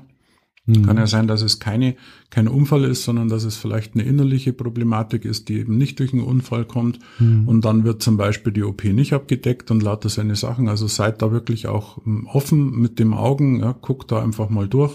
Mhm. 0.64 0.86
Kann 0.86 0.96
ja 0.96 1.06
sein, 1.06 1.26
dass 1.26 1.42
es 1.42 1.58
keine, 1.58 1.96
kein 2.30 2.46
Unfall 2.46 2.84
ist, 2.84 3.02
sondern 3.02 3.28
dass 3.28 3.42
es 3.44 3.56
vielleicht 3.56 3.94
eine 3.94 4.04
innerliche 4.04 4.52
Problematik 4.52 5.24
ist, 5.24 5.48
die 5.48 5.58
eben 5.58 5.76
nicht 5.76 5.98
durch 5.98 6.12
einen 6.12 6.22
Unfall 6.22 6.64
kommt. 6.64 7.00
Mhm. 7.18 7.48
Und 7.48 7.64
dann 7.64 7.84
wird 7.84 8.02
zum 8.02 8.16
Beispiel 8.16 8.52
die 8.52 8.62
OP 8.62 8.84
nicht 8.84 9.12
abgedeckt 9.12 9.70
und 9.72 9.82
lauter 9.82 10.08
seine 10.08 10.36
Sachen. 10.36 10.68
Also 10.68 10.86
seid 10.86 11.20
da 11.20 11.32
wirklich 11.32 11.66
auch 11.66 11.98
ähm, 12.06 12.28
offen 12.32 12.78
mit 12.78 13.00
dem 13.00 13.12
Augen, 13.12 13.60
ja, 13.60 13.72
guckt 13.72 14.12
da 14.12 14.22
einfach 14.22 14.50
mal 14.50 14.68
durch, 14.68 14.94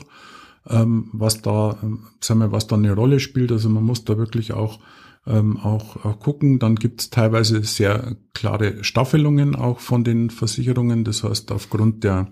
ähm, 0.69 1.09
was 1.11 1.41
da, 1.41 1.77
ähm, 1.83 1.99
sagen 2.21 2.39
wir, 2.39 2.51
was 2.53 2.67
da 2.67 2.77
eine 2.77 2.93
Rolle 2.93 3.19
spielt. 3.19 3.51
Also 3.51 3.69
man 3.69 3.83
muss 3.83 4.05
da 4.05 4.17
wirklich 4.17 4.53
auch 4.53 4.79
ähm, 5.25 5.57
auch, 5.57 6.05
auch 6.05 6.19
gucken. 6.19 6.59
Dann 6.59 6.75
gibt 6.75 7.01
es 7.01 7.09
teilweise 7.09 7.61
sehr 7.63 8.15
klare 8.33 8.85
Staffelungen 8.85 9.55
auch 9.55 9.81
von 9.81 10.05
den 10.05 10.29
Versicherungen. 10.29 11.03
Das 11.03 11.25
heißt, 11.25 11.51
aufgrund 11.51 12.05
der 12.05 12.29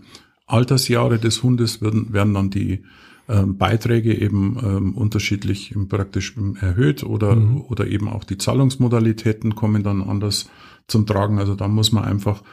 Altersjahre 0.47 1.19
des 1.19 1.43
Hundes 1.43 1.81
werden, 1.81 2.13
werden 2.13 2.33
dann 2.33 2.49
die 2.49 2.83
ähm, 3.27 3.57
Beiträge 3.57 4.13
eben 4.13 4.57
ähm, 4.63 4.95
unterschiedlich 4.95 5.75
praktisch 5.89 6.35
erhöht 6.59 7.03
oder, 7.03 7.35
mhm. 7.35 7.61
oder 7.61 7.87
eben 7.87 8.07
auch 8.07 8.23
die 8.23 8.37
Zahlungsmodalitäten 8.37 9.55
kommen 9.55 9.83
dann 9.83 10.03
anders 10.03 10.49
zum 10.87 11.05
Tragen. 11.05 11.39
Also 11.39 11.55
da 11.55 11.67
muss 11.67 11.91
man 11.91 12.03
einfach 12.03 12.43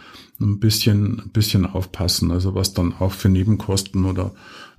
ein 0.41 0.59
bisschen, 0.59 1.20
ein 1.20 1.31
bisschen 1.31 1.66
aufpassen, 1.66 2.31
also 2.31 2.55
was 2.55 2.73
dann 2.73 2.95
auch 2.99 3.12
für 3.12 3.29
Nebenkosten 3.29 4.05
oder 4.05 4.33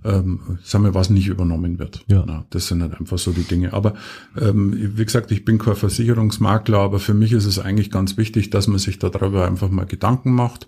ähm, 0.04 0.60
sagen 0.64 0.84
wir, 0.84 0.94
was 0.94 1.10
nicht 1.10 1.28
übernommen 1.28 1.80
wird. 1.80 2.04
Ja. 2.08 2.24
Na, 2.26 2.46
das 2.50 2.68
sind 2.68 2.82
halt 2.82 3.00
einfach 3.00 3.18
so 3.18 3.32
die 3.32 3.44
Dinge. 3.44 3.74
Aber 3.74 3.94
ähm, 4.40 4.98
wie 4.98 5.06
gesagt, 5.06 5.32
ich 5.32 5.46
bin 5.46 5.58
kein 5.58 5.76
Versicherungsmakler, 5.76 6.80
aber 6.80 7.00
für 7.00 7.14
mich 7.14 7.32
ist 7.32 7.46
es 7.46 7.60
eigentlich 7.60 7.92
ganz 7.92 8.18
wichtig, 8.18 8.50
dass 8.50 8.68
man 8.68 8.80
sich 8.80 9.00
darüber 9.00 9.48
einfach 9.48 9.70
mal 9.70 9.86
Gedanken 9.86 10.32
macht, 10.32 10.68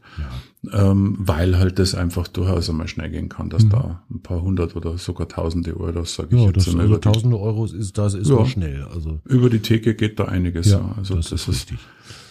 ja. 0.71 0.91
ähm, 0.91 1.15
weil 1.19 1.57
halt 1.57 1.79
das 1.79 1.95
einfach 1.95 2.27
durchaus 2.27 2.69
einmal 2.69 2.87
schnell 2.87 3.09
gehen 3.09 3.29
kann, 3.29 3.49
dass 3.49 3.65
mhm. 3.65 3.69
da 3.69 4.01
ein 4.09 4.21
paar 4.21 4.41
hundert 4.41 4.75
oder 4.75 4.97
sogar 4.97 5.27
tausende 5.27 5.79
Euro, 5.79 6.03
sage 6.05 6.35
ich 6.35 6.41
ja, 6.41 6.47
jetzt. 6.47 6.67
Das, 6.67 6.75
also 6.75 6.97
tausende 6.97 7.39
Euro 7.39 7.65
ist, 7.65 7.97
das 7.97 8.13
ist 8.13 8.29
ja, 8.29 8.45
schnell. 8.45 8.83
Also 8.93 9.19
über 9.25 9.49
die 9.49 9.59
Theke 9.59 9.95
geht 9.95 10.19
da 10.19 10.25
einiges. 10.25 10.71
Ja, 10.71 10.95
also 10.97 11.15
das, 11.15 11.29
das 11.29 11.41
ist 11.41 11.49
richtig. 11.49 11.79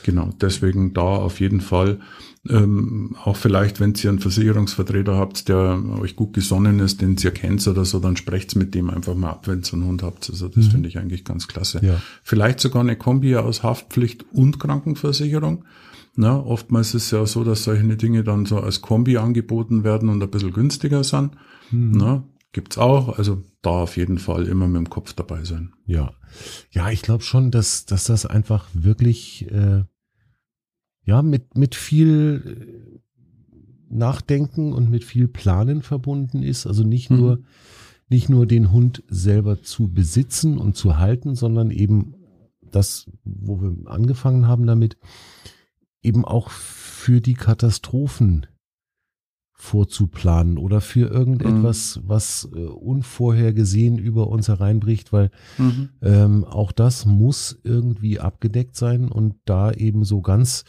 Genau, 0.05 0.31
deswegen 0.41 0.93
da 0.93 1.01
auf 1.01 1.41
jeden 1.41 1.63
Fall 1.63 1.99
ähm, 2.49 3.17
auch 3.25 3.37
vielleicht, 3.37 3.81
wenn 3.81 3.95
ihr 3.95 4.11
einen 4.11 4.19
Versicherungsvertreter 4.19 5.17
habt, 5.17 5.49
der 5.49 5.83
euch 6.01 6.15
gut 6.15 6.35
gesonnen 6.35 6.79
ist, 6.79 7.01
den 7.01 7.17
ihr 7.17 7.31
kennt 7.31 7.67
oder 7.67 7.85
so, 7.85 8.01
dann 8.01 8.17
sprecht's 8.17 8.55
mit 8.55 8.75
dem 8.75 8.91
einfach 8.91 9.15
mal 9.15 9.31
ab, 9.31 9.49
wenn 9.49 9.63
ihr 9.63 9.73
einen 9.73 9.87
Hund 9.87 10.03
habt. 10.03 10.29
Also 10.29 10.49
das 10.49 10.67
mhm. 10.67 10.71
finde 10.71 10.89
ich 10.89 10.99
eigentlich 10.99 11.25
ganz 11.25 11.49
klasse. 11.49 11.81
Ja. 11.83 12.01
Vielleicht 12.23 12.61
sogar 12.61 12.83
eine 12.83 12.97
Kombi 12.97 13.37
aus 13.37 13.63
Haftpflicht 13.63 14.27
und 14.33 14.61
Krankenversicherung. 14.61 15.65
Na, 16.17 16.39
oftmals 16.39 16.95
ist 16.95 17.07
es 17.07 17.11
ja 17.11 17.27
so, 17.27 17.45
dass 17.45 17.65
solche 17.65 17.97
Dinge 17.97 18.23
dann 18.23 18.47
so 18.47 18.61
als 18.61 18.83
Kombi 18.83 19.17
angeboten 19.17 19.83
werden 19.83 20.09
und 20.09 20.23
ein 20.23 20.31
bisschen 20.31 20.53
günstiger 20.53 21.03
sind. 21.03 21.33
Mhm. 21.71 21.93
Na, 21.93 22.25
gibt's 22.53 22.79
auch. 22.79 23.19
Also 23.19 23.43
da 23.63 23.71
auf 23.71 23.97
jeden 23.97 24.19
Fall 24.19 24.47
immer 24.47 24.69
mit 24.69 24.77
dem 24.77 24.91
Kopf 24.91 25.15
dabei 25.15 25.45
sein. 25.45 25.73
Ja, 25.87 26.13
ja, 26.71 26.91
ich 26.91 27.03
glaube 27.03 27.25
schon, 27.25 27.51
dass 27.51 27.87
dass 27.87 28.05
das 28.05 28.27
einfach 28.27 28.67
wirklich 28.75 29.51
äh, 29.51 29.85
ja, 31.05 31.23
mit, 31.23 31.57
mit 31.57 31.75
viel 31.75 32.43
äh, 32.47 33.95
Nachdenken 33.95 34.73
und 34.73 34.91
mit 34.91 35.05
viel 35.05 35.29
Planen 35.29 35.83
verbunden 35.83 36.43
ist. 36.43 36.67
Also 36.67 36.83
nicht 36.83 37.11
mhm. 37.11 37.17
nur, 37.17 37.39
nicht 38.09 38.29
nur 38.29 38.47
den 38.47 38.73
Hund 38.73 39.03
selber 39.09 39.63
zu 39.63 39.93
besitzen 39.93 40.59
und 40.59 40.77
zu 40.77 40.99
halten, 40.99 41.35
sondern 41.35 41.71
eben 41.71 42.15
das, 42.61 43.11
wo 43.25 43.61
wir 43.61 43.91
angefangen 43.91 44.49
haben 44.49 44.67
damit, 44.67 44.97
eben 46.03 46.25
auch 46.25 46.51
für 46.51 47.21
die 47.21 47.35
Katastrophen 47.35 48.47
vorzuplanen 49.53 50.59
oder 50.59 50.81
für 50.81 51.09
irgendetwas, 51.09 51.97
mhm. 51.97 52.09
was 52.09 52.49
äh, 52.55 52.59
unvorhergesehen 52.59 53.99
über 53.99 54.27
uns 54.29 54.49
hereinbricht, 54.49 55.13
weil 55.13 55.31
mhm. 55.57 55.89
ähm, 56.03 56.45
auch 56.45 56.73
das 56.73 57.07
muss 57.07 57.59
irgendwie 57.63 58.21
abgedeckt 58.21 58.77
sein 58.77 59.09
und 59.09 59.37
da 59.45 59.73
eben 59.73 60.05
so 60.05 60.21
ganz 60.21 60.65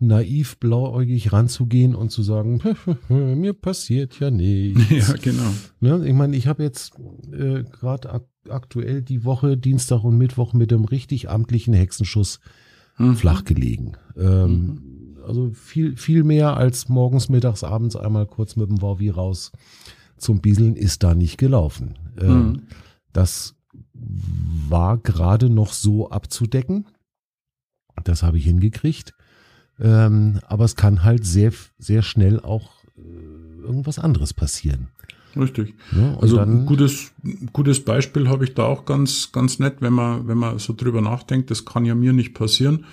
naiv 0.00 0.58
blauäugig 0.58 1.32
ranzugehen 1.32 1.94
und 1.94 2.10
zu 2.10 2.22
sagen, 2.22 2.60
mir 3.08 3.52
passiert 3.52 4.18
ja 4.20 4.30
nichts. 4.30 4.90
Ja, 4.90 5.14
genau. 5.20 5.50
Ne? 5.80 6.06
Ich 6.06 6.14
meine, 6.14 6.36
ich 6.36 6.46
habe 6.46 6.62
jetzt 6.62 6.94
äh, 7.32 7.64
gerade 7.64 8.12
ak 8.12 8.24
aktuell 8.48 9.02
die 9.02 9.24
Woche, 9.24 9.56
Dienstag 9.56 10.04
und 10.04 10.16
Mittwoch 10.16 10.52
mit 10.52 10.70
dem 10.70 10.84
richtig 10.84 11.28
amtlichen 11.28 11.74
Hexenschuss 11.74 12.38
mhm. 12.96 13.16
flach 13.16 13.42
gelegen. 13.42 13.96
Ähm, 14.16 14.50
mhm 14.50 14.96
also 15.26 15.50
viel, 15.50 15.96
viel 15.96 16.24
mehr 16.24 16.56
als 16.56 16.88
morgens, 16.88 17.28
mittags, 17.28 17.64
abends 17.64 17.96
einmal 17.96 18.26
kurz 18.26 18.56
mit 18.56 18.70
dem 18.70 18.80
Wavi 18.80 19.10
raus 19.10 19.52
zum 20.16 20.40
Bieseln 20.40 20.76
ist 20.76 21.02
da 21.02 21.14
nicht 21.14 21.36
gelaufen. 21.36 21.98
Ähm, 22.18 22.48
mhm. 22.48 22.62
Das 23.12 23.54
war 23.92 24.98
gerade 24.98 25.50
noch 25.50 25.72
so 25.72 26.10
abzudecken. 26.10 26.86
Das 28.04 28.22
habe 28.22 28.38
ich 28.38 28.44
hingekriegt. 28.44 29.14
Ähm, 29.78 30.40
aber 30.46 30.64
es 30.64 30.76
kann 30.76 31.04
halt 31.04 31.26
sehr, 31.26 31.52
sehr 31.78 32.02
schnell 32.02 32.40
auch 32.40 32.70
äh, 32.96 33.62
irgendwas 33.62 33.98
anderes 33.98 34.32
passieren. 34.32 34.88
Richtig. 35.36 35.74
Ja, 35.92 36.16
also 36.18 36.38
ein 36.38 36.64
gutes, 36.64 37.12
gutes 37.52 37.84
Beispiel 37.84 38.28
habe 38.28 38.44
ich 38.44 38.54
da 38.54 38.64
auch 38.64 38.86
ganz, 38.86 39.32
ganz 39.32 39.58
nett, 39.58 39.76
wenn 39.80 39.92
man, 39.92 40.26
wenn 40.26 40.38
man 40.38 40.58
so 40.58 40.72
drüber 40.74 41.02
nachdenkt, 41.02 41.50
das 41.50 41.64
kann 41.64 41.84
ja 41.84 41.94
mir 41.94 42.12
nicht 42.12 42.34
passieren. 42.34 42.86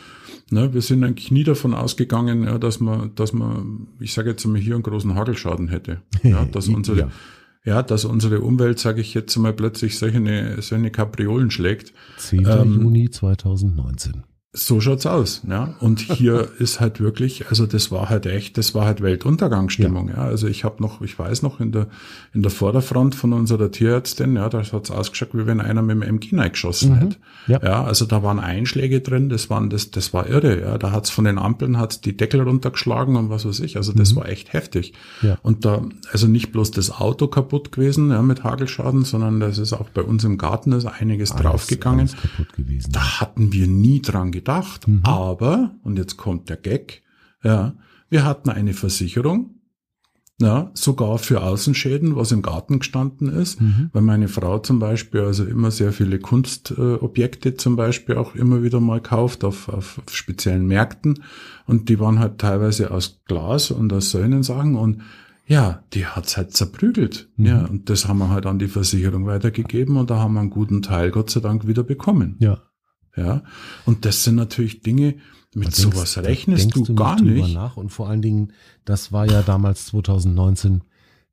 Ne, 0.52 0.74
wir 0.74 0.82
sind 0.82 1.04
eigentlich 1.04 1.32
nie 1.32 1.46
davon 1.46 1.74
ausgegangen, 1.74 2.44
ja, 2.44 2.58
dass 2.58 2.80
man, 2.80 3.16
dass 3.16 3.32
man, 3.32 3.88
ich 4.00 4.14
sage 4.14 4.32
jetzt 4.32 4.46
mal 4.46 4.60
hier 4.60 4.74
einen 4.76 4.84
großen 4.84 5.16
Hagelschaden 5.16 5.70
hätte. 5.70 6.02
Ja, 6.24 6.46
dass 6.46 6.68
unsere, 6.68 7.00
ja. 7.00 7.12
ja. 7.64 7.82
dass 7.82 8.04
unsere 8.04 8.42
Umwelt, 8.42 8.78
sage 8.78 9.00
ich 9.00 9.14
jetzt 9.14 9.36
mal, 9.38 9.54
plötzlich 9.54 9.98
solche, 9.98 10.62
solche 10.62 10.92
Kapriolen 10.92 11.50
schlägt. 11.50 11.94
10. 12.18 12.46
Ähm, 12.46 12.82
Juni 12.82 13.10
2019. 13.10 14.24
So 14.56 14.80
schaut's 14.80 15.08
aus, 15.08 15.41
ja. 15.49 15.74
Und 15.80 15.99
hier 15.99 16.47
ist 16.60 16.80
halt 16.80 16.99
wirklich, 16.99 17.47
also 17.49 17.66
das 17.66 17.89
war 17.89 18.10
halt 18.10 18.28
echt, 18.28 18.56
das 18.60 18.76
war 18.76 18.86
halt 18.86 19.01
Weltuntergangsstimmung, 19.01 20.10
ja. 20.10 20.18
ja. 20.18 20.22
Also 20.22 20.45
ich 20.47 20.64
habe 20.64 20.80
noch, 20.80 21.01
ich 21.01 21.18
weiß 21.18 21.41
noch 21.41 21.60
in 21.60 21.72
der 21.72 21.88
in 22.36 22.43
der 22.43 22.51
Vorderfront 22.51 23.16
von 23.16 23.34
unserer 23.34 23.72
Tierärztin, 23.72 24.36
ja, 24.36 24.49
da 24.49 24.62
hat's 24.62 24.91
ausgeschaut, 24.91 25.30
wie 25.34 25.47
wenn 25.47 25.60
einer 25.60 25.82
mit 25.82 25.95
dem 25.95 26.04
MG 26.04 26.49
geschossen 26.51 26.91
mhm. 26.91 26.95
hätte. 26.97 27.16
Ja. 27.47 27.62
ja, 27.64 27.84
also 27.84 28.06
da 28.06 28.22
waren 28.22 28.39
Einschläge 28.39 29.01
drin, 29.01 29.30
das 29.30 29.49
waren 29.49 29.72
das, 29.72 29.89
das 29.89 30.14
war 30.14 30.30
irre, 30.30 30.62
ja. 30.62 30.78
Da 30.78 30.91
hat's 30.91 31.10
von 31.10 31.26
den 31.26 31.39
Ampeln 31.39 31.80
hat's 31.80 32.01
die 32.01 32.16
Deckel 32.16 32.41
runtergeschlagen 32.41 33.16
und 33.16 33.32
was 33.32 33.47
weiß 33.47 33.60
ich. 33.62 33.78
Also 33.78 33.91
das 33.91 34.14
mhm. 34.14 34.18
war 34.18 34.30
echt 34.30 34.54
heftig. 34.54 34.93
Ja. 35.24 35.39
Und 35.41 35.66
da, 35.66 35.82
also 36.12 36.28
nicht 36.28 36.51
bloß 36.51 36.70
das 36.70 36.91
Auto 36.91 37.28
kaputt 37.28 37.72
gewesen, 37.72 38.12
ja, 38.12 38.22
mit 38.22 38.43
Hagelschaden, 38.43 39.04
sondern 39.04 39.39
das 39.39 39.58
ist 39.58 39.74
auch 39.74 39.89
bei 39.89 40.04
uns 40.04 40.24
im 40.26 40.38
Garten 40.38 40.74
ist 40.74 40.86
einiges 40.86 41.32
alles, 41.32 41.41
draufgegangen. 41.41 42.01
Alles 42.01 42.16
kaputt 42.16 42.54
gewesen. 42.54 42.91
Da 42.91 43.20
hatten 43.20 43.51
wir 43.51 43.66
nie 43.66 43.99
dran 43.99 44.32
gedacht 44.32 44.43
gedacht, 44.44 44.88
mhm. 44.88 45.02
aber, 45.04 45.76
und 45.84 45.98
jetzt 45.98 46.18
kommt 46.18 46.50
der 46.50 46.58
Gag, 46.58 47.02
ja, 47.44 47.76
wir 48.10 48.26
hatten 48.26 48.50
eine 48.50 48.74
Versicherung, 48.74 49.56
ja, 50.41 50.72
sogar 50.74 51.20
für 51.20 51.41
Außenschäden, 51.41 52.16
was 52.16 52.32
im 52.32 52.41
Garten 52.41 52.80
gestanden 52.80 53.30
ist, 53.30 53.62
mhm. 53.62 53.89
weil 53.94 54.02
meine 54.02 54.28
Frau 54.28 54.60
zum 54.60 54.80
Beispiel 54.80 55.22
also 55.22 55.46
immer 55.46 55.72
sehr 55.72 55.94
viele 55.94 56.20
Kunstobjekte 56.20 57.50
äh, 57.50 57.56
zum 57.56 57.76
Beispiel 57.76 58.16
auch 58.16 58.36
immer 58.36 58.64
wieder 58.64 58.80
mal 58.80 59.00
kauft 59.00 59.44
auf, 59.44 59.70
auf, 59.70 60.00
auf 60.00 60.16
speziellen 60.16 60.68
Märkten 60.68 61.24
und 61.66 61.88
die 61.88 62.00
waren 62.00 62.20
halt 62.20 62.39
teilweise 62.39 62.91
aus 62.91 63.22
Glas 63.26 63.72
und 63.72 63.94
aus 63.94 64.12
solchen 64.12 64.44
Sachen 64.44 64.76
und 64.76 65.02
ja, 65.46 65.84
die 65.94 66.06
hat's 66.06 66.38
halt 66.38 66.54
zerprügelt. 66.54 67.30
Mhm. 67.36 67.46
Ja, 67.46 67.66
und 67.66 67.89
das 67.89 68.08
haben 68.08 68.20
wir 68.20 68.30
halt 68.30 68.46
an 68.46 68.60
die 68.60 68.68
Versicherung 68.68 69.26
weitergegeben 69.26 69.98
und 69.98 70.10
da 70.10 70.20
haben 70.20 70.34
wir 70.34 70.39
einen 70.39 70.50
guten 70.50 70.82
Teil 70.82 71.12
Gott 71.12 71.30
sei 71.30 71.41
Dank 71.41 71.68
wieder 71.68 71.84
bekommen. 71.84 72.38
Ja. 72.39 72.60
Ja, 73.16 73.43
und 73.86 74.05
das 74.05 74.24
sind 74.24 74.36
natürlich 74.36 74.82
Dinge, 74.82 75.16
mit 75.55 75.66
denkst, 75.66 75.80
sowas 75.80 76.18
rechnest 76.18 76.76
du, 76.76 76.84
du 76.84 76.95
gar 76.95 77.22
nicht. 77.22 77.53
Nach. 77.53 77.78
Und 77.78 77.89
vor 77.89 78.09
allen 78.09 78.22
Dingen, 78.22 78.53
das 78.86 79.11
war 79.11 79.30
ja 79.30 79.43
damals 79.43 79.86
2019 79.88 80.84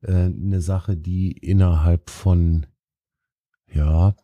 äh, 0.02 0.12
eine 0.12 0.60
Sache, 0.60 0.96
die 0.96 1.32
innerhalb 1.32 2.10
von, 2.10 2.66
ja, 3.72 4.14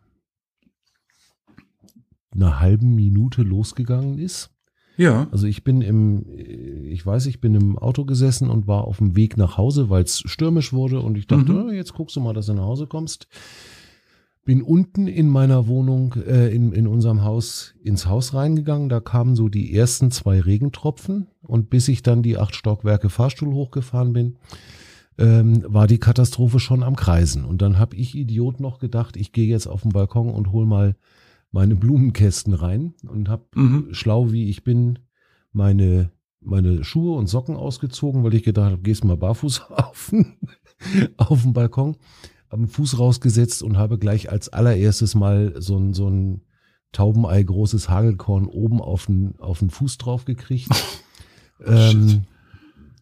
einer 2.31 2.61
halben 2.61 2.95
Minute 2.95 3.43
losgegangen 3.43 4.19
ist. 4.19 4.51
Ja. 4.99 5.29
Also 5.31 5.47
ich 5.47 5.65
bin 5.65 5.81
im, 5.81 6.27
ich 6.37 7.05
weiß, 7.05 7.27
ich 7.27 7.41
bin 7.41 7.55
im 7.55 7.79
Auto 7.79 8.05
gesessen 8.05 8.51
und 8.51 8.67
war 8.67 8.85
auf 8.85 8.99
dem 8.99 9.17
Weg 9.17 9.37
nach 9.37 9.57
Hause, 9.57 9.89
weil 9.89 10.03
es 10.03 10.21
stürmisch 10.21 10.73
wurde 10.73 11.01
und 11.01 11.17
ich 11.17 11.27
dachte, 11.27 11.53
mhm. 11.53 11.67
oh, 11.69 11.71
jetzt 11.71 11.95
guckst 11.95 12.17
du 12.17 12.21
mal, 12.21 12.35
dass 12.35 12.47
du 12.47 12.55
nach 12.55 12.65
Hause 12.65 12.87
kommst 12.87 13.29
bin 14.47 14.63
unten 14.63 15.09
in 15.09 15.29
meiner 15.29 15.67
Wohnung, 15.67 16.15
äh, 16.15 16.55
in, 16.55 16.73
in 16.73 16.87
unserem 16.87 17.25
Haus, 17.25 17.75
ins 17.83 18.07
Haus 18.07 18.33
reingegangen. 18.33 18.89
Da 18.89 19.01
kamen 19.01 19.35
so 19.35 19.49
die 19.49 19.75
ersten 19.75 20.13
zwei 20.13 20.41
Regentropfen 20.41 21.27
und 21.43 21.69
bis 21.69 21.89
ich 21.89 22.03
dann 22.03 22.23
die 22.23 22.39
acht 22.39 22.55
Stockwerke 22.55 23.11
Fahrstuhl 23.11 23.53
hochgefahren 23.53 24.13
bin, 24.13 24.37
ähm, 25.19 25.65
war 25.67 25.89
die 25.89 25.99
Katastrophe 25.99 26.61
schon 26.61 26.85
am 26.85 26.95
Kreisen. 26.95 27.45
Und 27.45 27.61
dann 27.61 27.79
habe 27.79 27.97
ich 27.97 28.15
Idiot 28.15 28.61
noch 28.61 28.79
gedacht, 28.79 29.17
ich 29.17 29.33
gehe 29.33 29.49
jetzt 29.49 29.67
auf 29.67 29.83
den 29.83 29.91
Balkon 29.91 30.31
und 30.31 30.53
hol 30.53 30.65
mal 30.65 30.95
meine 31.51 31.75
Blumenkästen 31.75 32.55
rein 32.55 32.95
und 33.07 33.29
habe 33.29 33.47
mhm. 33.57 33.89
schlau 33.91 34.31
wie 34.31 34.49
ich 34.49 34.63
bin 34.63 35.01
meine 35.53 36.13
meine 36.41 36.85
Schuhe 36.85 37.17
und 37.17 37.27
Socken 37.27 37.57
ausgezogen, 37.57 38.23
weil 38.23 38.35
ich 38.35 38.45
gedacht 38.45 38.71
habe, 38.71 38.83
gehst 38.83 39.05
mal 39.05 39.17
barfuß 39.17 39.63
auf, 39.71 40.13
auf 41.17 41.43
den 41.43 41.53
Balkon 41.53 41.97
einen 42.51 42.69
Fuß 42.69 42.99
rausgesetzt 42.99 43.63
und 43.63 43.77
habe 43.77 43.99
gleich 43.99 44.31
als 44.31 44.49
allererstes 44.49 45.15
mal 45.15 45.55
so 45.59 45.77
ein, 45.77 45.95
so 45.95 46.09
ein 46.09 46.43
Taubenei 46.93 47.43
großes 47.43 47.89
Hagelkorn 47.89 48.47
oben 48.47 48.81
auf 48.81 49.07
den, 49.07 49.35
auf 49.39 49.59
den 49.59 49.71
Fuß 49.71 49.99
drauf 49.99 50.25
gekriegt. 50.25 50.71
ähm, 51.67 52.25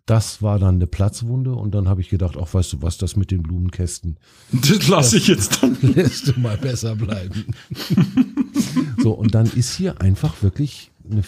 das 0.07 0.43
war 0.43 0.59
dann 0.59 0.77
eine 0.77 0.87
Platzwunde 0.87 1.55
und 1.55 1.75
dann 1.75 1.89
habe 1.89 2.01
ich 2.01 2.11
gedacht, 2.11 2.37
ach 2.39 2.53
weißt 2.53 2.75
du 2.75 2.83
was, 2.83 2.99
das 2.99 3.17
mit 3.17 3.31
den 3.31 3.43
Blumenkästen. 3.43 4.19
Das 4.53 4.89
lasse 4.89 5.17
ich 5.17 5.29
jetzt 5.29 5.63
dann. 5.63 5.77
Lässt 5.83 6.29
du 6.29 6.39
mal 6.39 6.59
besser 6.59 6.95
bleiben. 6.97 7.47
so, 9.03 9.13
und 9.13 9.35
dann 9.35 9.47
ist 9.47 9.75
hier 9.75 10.01
einfach 10.01 10.43
wirklich 10.43 10.91
eine, 11.11 11.23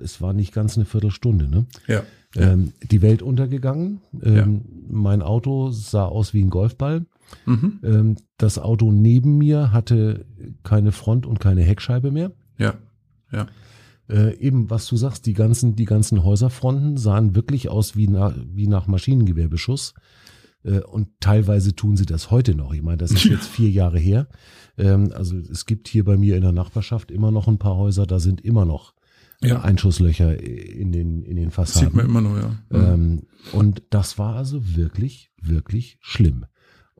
es 0.00 0.20
war 0.20 0.32
nicht 0.32 0.52
ganz 0.52 0.76
eine 0.76 0.86
Viertelstunde, 0.86 1.48
ne? 1.48 1.66
Ja. 1.86 2.02
Ähm, 2.34 2.72
die 2.90 3.02
Welt 3.02 3.20
untergegangen. 3.20 4.00
Ähm, 4.22 4.62
Mein 4.88 5.20
Auto 5.20 5.70
sah 5.70 6.06
aus 6.06 6.32
wie 6.32 6.42
ein 6.42 6.48
Golfball. 6.48 7.04
Mhm. 7.46 7.80
Ähm, 7.82 8.16
das 8.38 8.58
Auto 8.58 8.92
neben 8.92 9.38
mir 9.38 9.72
hatte 9.72 10.26
keine 10.62 10.92
Front 10.92 11.26
und 11.26 11.40
keine 11.40 11.62
Heckscheibe 11.62 12.10
mehr. 12.10 12.32
Ja. 12.58 12.74
Ja. 13.30 13.46
Äh, 14.08 14.36
eben, 14.38 14.68
was 14.68 14.86
du 14.86 14.96
sagst, 14.96 15.26
die 15.26 15.32
ganzen, 15.32 15.76
die 15.76 15.84
ganzen 15.84 16.24
Häuserfronten 16.24 16.96
sahen 16.96 17.34
wirklich 17.34 17.68
aus 17.68 17.96
wie, 17.96 18.08
na, 18.08 18.34
wie 18.52 18.66
nach 18.66 18.86
Maschinengewehrbeschuss. 18.86 19.94
Äh, 20.64 20.80
und 20.80 21.08
teilweise 21.20 21.74
tun 21.74 21.96
sie 21.96 22.06
das 22.06 22.30
heute 22.30 22.54
noch. 22.54 22.72
Ich 22.72 22.82
meine, 22.82 22.98
das 22.98 23.10
ist 23.10 23.24
jetzt 23.30 23.46
vier 23.46 23.70
Jahre 23.70 23.98
her. 23.98 24.28
Ähm, 24.76 25.12
also 25.14 25.36
es 25.36 25.66
gibt 25.66 25.88
hier 25.88 26.04
bei 26.04 26.16
mir 26.16 26.36
in 26.36 26.42
der 26.42 26.52
Nachbarschaft 26.52 27.10
immer 27.10 27.30
noch 27.30 27.48
ein 27.48 27.58
paar 27.58 27.76
Häuser, 27.76 28.06
da 28.06 28.18
sind 28.18 28.40
immer 28.40 28.64
noch 28.64 28.94
äh, 29.40 29.48
Ja. 29.48 29.62
Einschusslöcher 29.62 30.40
in 30.40 30.92
den, 30.92 31.22
in 31.22 31.36
den 31.36 31.50
Fassaden. 31.50 31.88
Sieht 31.88 31.96
man 31.96 32.06
immer 32.06 32.20
noch, 32.20 32.36
ja. 32.36 32.54
Ähm, 32.70 33.22
und 33.52 33.82
das 33.90 34.18
war 34.18 34.36
also 34.36 34.76
wirklich, 34.76 35.30
wirklich 35.40 35.98
schlimm. 36.00 36.46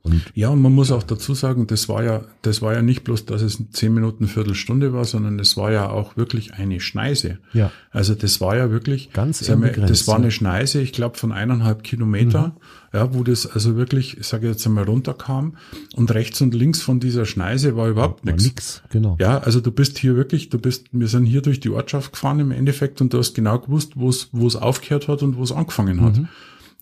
Und 0.04 0.20
Ja, 0.34 0.48
und 0.48 0.60
man 0.60 0.72
muss 0.72 0.90
auch 0.90 1.04
dazu 1.04 1.32
sagen, 1.34 1.68
das 1.68 1.88
war 1.88 2.02
ja, 2.02 2.22
das 2.42 2.60
war 2.60 2.72
ja 2.74 2.82
nicht 2.82 3.04
bloß, 3.04 3.24
dass 3.26 3.40
es 3.40 3.62
zehn 3.70 3.94
Minuten, 3.94 4.26
Viertelstunde 4.26 4.92
war, 4.92 5.04
sondern 5.04 5.38
es 5.38 5.56
war 5.56 5.70
ja 5.70 5.90
auch 5.90 6.16
wirklich 6.16 6.54
eine 6.54 6.80
Schneise. 6.80 7.38
ja, 7.52 7.70
Also 7.92 8.14
das 8.16 8.40
war 8.40 8.56
ja 8.56 8.70
wirklich, 8.72 9.12
Ganz 9.12 9.46
wir, 9.46 9.56
das 9.56 10.08
war 10.08 10.16
ja. 10.16 10.22
eine 10.22 10.30
Schneise, 10.32 10.80
ich 10.80 10.92
glaube 10.92 11.16
von 11.18 11.30
eineinhalb 11.30 11.84
Kilometer, 11.84 12.48
Mhm. 12.48 12.98
ja, 12.98 13.14
wo 13.14 13.22
das 13.22 13.46
also 13.46 13.76
wirklich, 13.76 14.18
ich 14.18 14.26
sage 14.26 14.48
jetzt 14.48 14.66
einmal 14.66 14.84
runterkam 14.84 15.56
und 15.94 16.12
rechts 16.12 16.40
und 16.40 16.52
links 16.52 16.82
von 16.82 16.98
dieser 16.98 17.24
Schneise 17.24 17.76
war 17.76 17.88
überhaupt 17.88 18.26
war 18.26 18.32
nichts. 18.32 18.44
nix, 18.44 18.82
genau. 18.90 19.16
Ja, 19.20 19.38
also 19.38 19.60
du 19.60 19.70
bist 19.70 19.98
hier 19.98 20.16
wirklich, 20.16 20.48
du 20.48 20.58
bist, 20.58 20.86
wir 20.90 21.06
sind 21.06 21.26
hier 21.26 21.42
durch 21.42 21.60
die 21.60 21.70
Ortschaft 21.70 22.12
gefahren 22.14 22.40
im 22.40 22.50
Endeffekt 22.50 23.00
und 23.00 23.12
du 23.12 23.18
hast 23.18 23.34
genau 23.34 23.60
gewusst, 23.60 23.92
wo 23.94 24.08
es, 24.08 24.28
wo 24.32 24.48
es 24.48 24.56
aufgehört 24.56 25.06
hat 25.06 25.22
und 25.22 25.36
wo 25.36 25.44
es 25.44 25.52
angefangen 25.52 26.00
hat. 26.00 26.16
Mhm. 26.16 26.28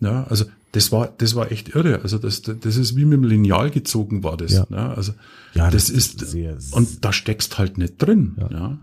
Ja, 0.00 0.24
also 0.24 0.44
das 0.72 0.92
war, 0.92 1.12
das 1.18 1.34
war 1.34 1.50
echt 1.52 1.74
irre. 1.74 2.00
Also 2.02 2.18
das, 2.18 2.42
das 2.42 2.76
ist 2.76 2.96
wie 2.96 3.04
mit 3.04 3.18
dem 3.18 3.24
Lineal 3.24 3.70
gezogen 3.70 4.22
war 4.22 4.36
das. 4.36 4.52
Ja. 4.52 4.66
Ja. 4.70 4.92
also 4.94 5.12
Ja, 5.54 5.70
das, 5.70 5.86
das 5.86 5.90
ist, 5.90 6.20
sehr- 6.20 6.56
und 6.72 7.04
da 7.04 7.12
steckst 7.12 7.58
halt 7.58 7.78
nicht 7.78 7.94
drin. 7.98 8.36
Ja. 8.38 8.50
Ja. 8.50 8.78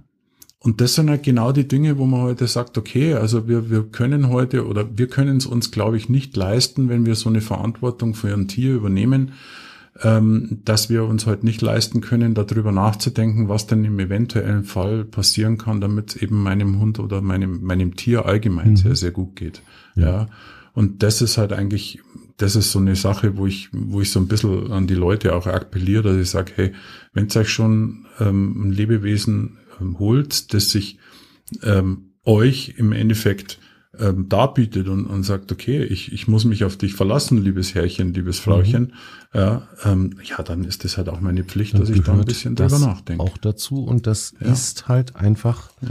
Und 0.60 0.82
das 0.82 0.96
sind 0.96 1.10
halt 1.10 1.24
genau 1.24 1.52
die 1.52 1.68
Dinge, 1.68 1.98
wo 1.98 2.06
man 2.06 2.22
heute 2.22 2.48
sagt, 2.48 2.78
okay, 2.78 3.14
also 3.14 3.48
wir, 3.48 3.70
wir 3.70 3.84
können 3.84 4.30
heute 4.30 4.68
oder 4.68 4.98
wir 4.98 5.08
können 5.08 5.38
es 5.38 5.46
uns, 5.46 5.72
glaube 5.72 5.98
ich, 5.98 6.10
nicht 6.10 6.36
leisten, 6.36 6.90
wenn 6.90 7.06
wir 7.06 7.16
so 7.16 7.30
eine 7.30 7.42
Verantwortung 7.42 8.16
für 8.16 8.34
ein 8.34 8.48
Tier 8.48 8.74
übernehmen, 8.74 9.34
ähm, 10.04 10.60
dass 10.66 10.90
wir 10.90 11.06
uns 11.06 11.26
heute 11.26 11.46
nicht 11.46 11.62
leisten 11.62 12.02
können, 12.02 12.34
darüber 12.34 12.72
nachzudenken, 12.72 13.50
was 13.50 13.68
denn 13.68 13.86
im 13.86 14.00
eventuellen 14.00 14.64
Fall 14.64 15.06
passieren 15.06 15.58
kann, 15.58 15.80
damit 15.80 16.16
es 16.16 16.22
eben 16.22 16.42
meinem 16.42 16.80
Hund 16.80 17.00
oder 17.00 17.22
meinem, 17.22 17.64
meinem 17.64 17.96
Tier 17.96 18.26
allgemein 18.26 18.76
sehr, 18.76 18.96
sehr 18.96 19.12
gut 19.12 19.36
geht. 19.36 19.62
Ja. 19.96 20.28
Und 20.78 21.02
das 21.02 21.24
ist 21.24 21.40
halt 21.40 21.54
eigentlich, 21.54 22.02
das 22.38 22.56
ist 22.56 22.72
so 22.72 22.78
eine 22.78 22.96
Sache, 22.96 23.36
wo 23.36 23.48
ich, 23.48 23.70
wo 23.72 24.00
ich 24.00 24.12
so 24.12 24.20
ein 24.20 24.28
bisschen 24.28 24.72
an 24.72 24.86
die 24.86 24.94
Leute 24.94 25.34
auch 25.34 25.48
appelliere, 25.48 26.04
dass 26.04 26.22
ich 26.22 26.30
sage, 26.30 26.52
hey, 26.56 26.74
wenn 27.14 27.28
euch 27.36 27.50
schon 27.50 28.06
ähm, 28.20 28.68
ein 28.68 28.72
Lebewesen 28.74 29.58
ähm, 29.82 29.98
holt, 29.98 30.54
das 30.54 30.70
sich 30.70 31.00
ähm, 31.64 32.12
euch 32.26 32.76
im 32.78 32.92
Endeffekt 32.92 33.58
ähm, 33.98 34.30
darbietet 34.30 34.88
und, 34.88 35.08
und 35.08 35.24
sagt, 35.24 35.52
okay, 35.52 35.84
ich, 35.84 36.14
ich 36.14 36.28
muss 36.28 36.46
mich 36.46 36.64
auf 36.64 36.78
dich 36.78 36.94
verlassen, 36.94 37.44
liebes 37.44 37.74
Herrchen, 37.74 38.14
liebes 38.14 38.38
Frauchen, 38.38 38.94
ja, 39.34 39.68
ähm, 39.84 40.20
ja, 40.26 40.44
dann 40.44 40.64
ist 40.64 40.84
das 40.84 40.98
halt 40.98 41.10
auch 41.10 41.22
meine 41.22 41.44
Pflicht, 41.44 41.80
dass 41.80 41.90
ich 41.90 42.04
da 42.04 42.14
ein 42.14 42.24
bisschen 42.24 42.54
drüber 42.56 42.78
nachdenke. 42.78 43.24
Auch 43.24 43.40
dazu 43.40 43.84
und 43.84 44.06
das 44.06 44.36
Ja. 44.40 44.52
ist 44.52 44.88
halt 44.88 45.16
einfach, 45.16 45.72
Ja. 45.82 45.90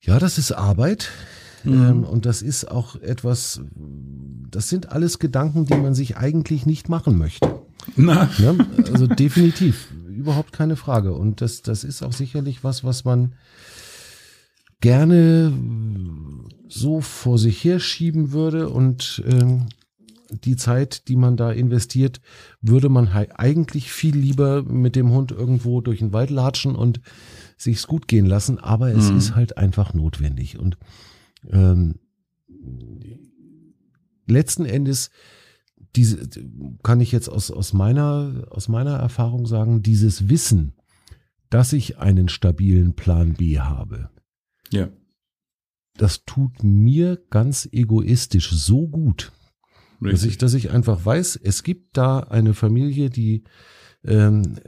ja, 0.00 0.18
das 0.18 0.38
ist 0.38 0.52
Arbeit. 0.52 1.10
Mhm. 1.64 1.72
Ähm, 1.74 2.04
und 2.04 2.26
das 2.26 2.42
ist 2.42 2.70
auch 2.70 2.96
etwas, 2.96 3.60
das 4.50 4.68
sind 4.68 4.90
alles 4.90 5.18
Gedanken, 5.18 5.64
die 5.66 5.74
man 5.76 5.94
sich 5.94 6.16
eigentlich 6.16 6.66
nicht 6.66 6.88
machen 6.88 7.18
möchte. 7.18 7.60
Na, 7.96 8.28
Ne? 8.38 8.66
Also 8.92 9.06
definitiv, 9.06 9.88
überhaupt 10.08 10.52
keine 10.52 10.76
Frage. 10.76 11.12
Und 11.14 11.40
das, 11.40 11.62
das 11.62 11.84
ist 11.84 12.02
auch 12.02 12.12
sicherlich 12.12 12.62
was, 12.64 12.84
was 12.84 13.04
man 13.04 13.34
gerne 14.80 15.52
so 16.68 17.00
vor 17.00 17.38
sich 17.38 17.62
her 17.64 17.78
schieben 17.80 18.32
würde 18.32 18.68
und 18.68 19.22
ähm, 19.26 19.66
die 20.30 20.56
Zeit, 20.56 21.08
die 21.08 21.16
man 21.16 21.36
da 21.36 21.52
investiert, 21.52 22.20
würde 22.62 22.88
man 22.88 23.08
eigentlich 23.08 23.92
viel 23.92 24.16
lieber 24.16 24.62
mit 24.62 24.96
dem 24.96 25.10
Hund 25.10 25.30
irgendwo 25.30 25.80
durch 25.82 25.98
den 25.98 26.12
Wald 26.14 26.30
latschen 26.30 26.74
und 26.74 27.00
sich's 27.58 27.86
gut 27.86 28.08
gehen 28.08 28.26
lassen, 28.26 28.58
aber 28.58 28.88
es 28.92 29.10
Mhm. 29.10 29.18
ist 29.18 29.34
halt 29.34 29.56
einfach 29.58 29.92
notwendig 29.92 30.58
und 30.58 30.78
ähm, 31.50 31.96
letzten 34.26 34.64
Endes 34.64 35.10
diese 35.96 36.28
kann 36.82 37.00
ich 37.00 37.12
jetzt 37.12 37.28
aus 37.28 37.50
aus 37.50 37.72
meiner 37.72 38.46
aus 38.50 38.68
meiner 38.68 38.96
Erfahrung 38.96 39.46
sagen, 39.46 39.82
dieses 39.82 40.28
Wissen, 40.28 40.74
dass 41.50 41.72
ich 41.72 41.98
einen 41.98 42.28
stabilen 42.28 42.94
Plan 42.94 43.34
B 43.34 43.58
habe, 43.58 44.08
ja, 44.70 44.88
das 45.96 46.24
tut 46.24 46.62
mir 46.62 47.22
ganz 47.30 47.68
egoistisch 47.70 48.50
so 48.50 48.88
gut, 48.88 49.32
dass 50.00 50.20
ich, 50.20 50.24
richtig. 50.24 50.38
dass 50.38 50.54
ich 50.54 50.70
einfach 50.70 51.04
weiß, 51.04 51.36
es 51.42 51.62
gibt 51.62 51.96
da 51.96 52.20
eine 52.20 52.54
Familie, 52.54 53.10
die, 53.10 53.44
ähm, 54.04 54.58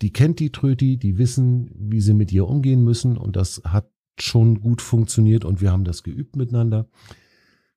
die 0.00 0.12
kennt 0.12 0.40
die 0.40 0.50
Tröti, 0.50 0.98
die 0.98 1.18
wissen, 1.18 1.70
wie 1.76 2.00
sie 2.00 2.14
mit 2.14 2.32
ihr 2.32 2.46
umgehen 2.46 2.82
müssen 2.82 3.16
und 3.16 3.36
das 3.36 3.62
hat 3.64 3.88
schon 4.18 4.60
gut 4.60 4.82
funktioniert 4.82 5.44
und 5.44 5.60
wir 5.60 5.72
haben 5.72 5.84
das 5.84 6.02
geübt 6.02 6.36
miteinander. 6.36 6.88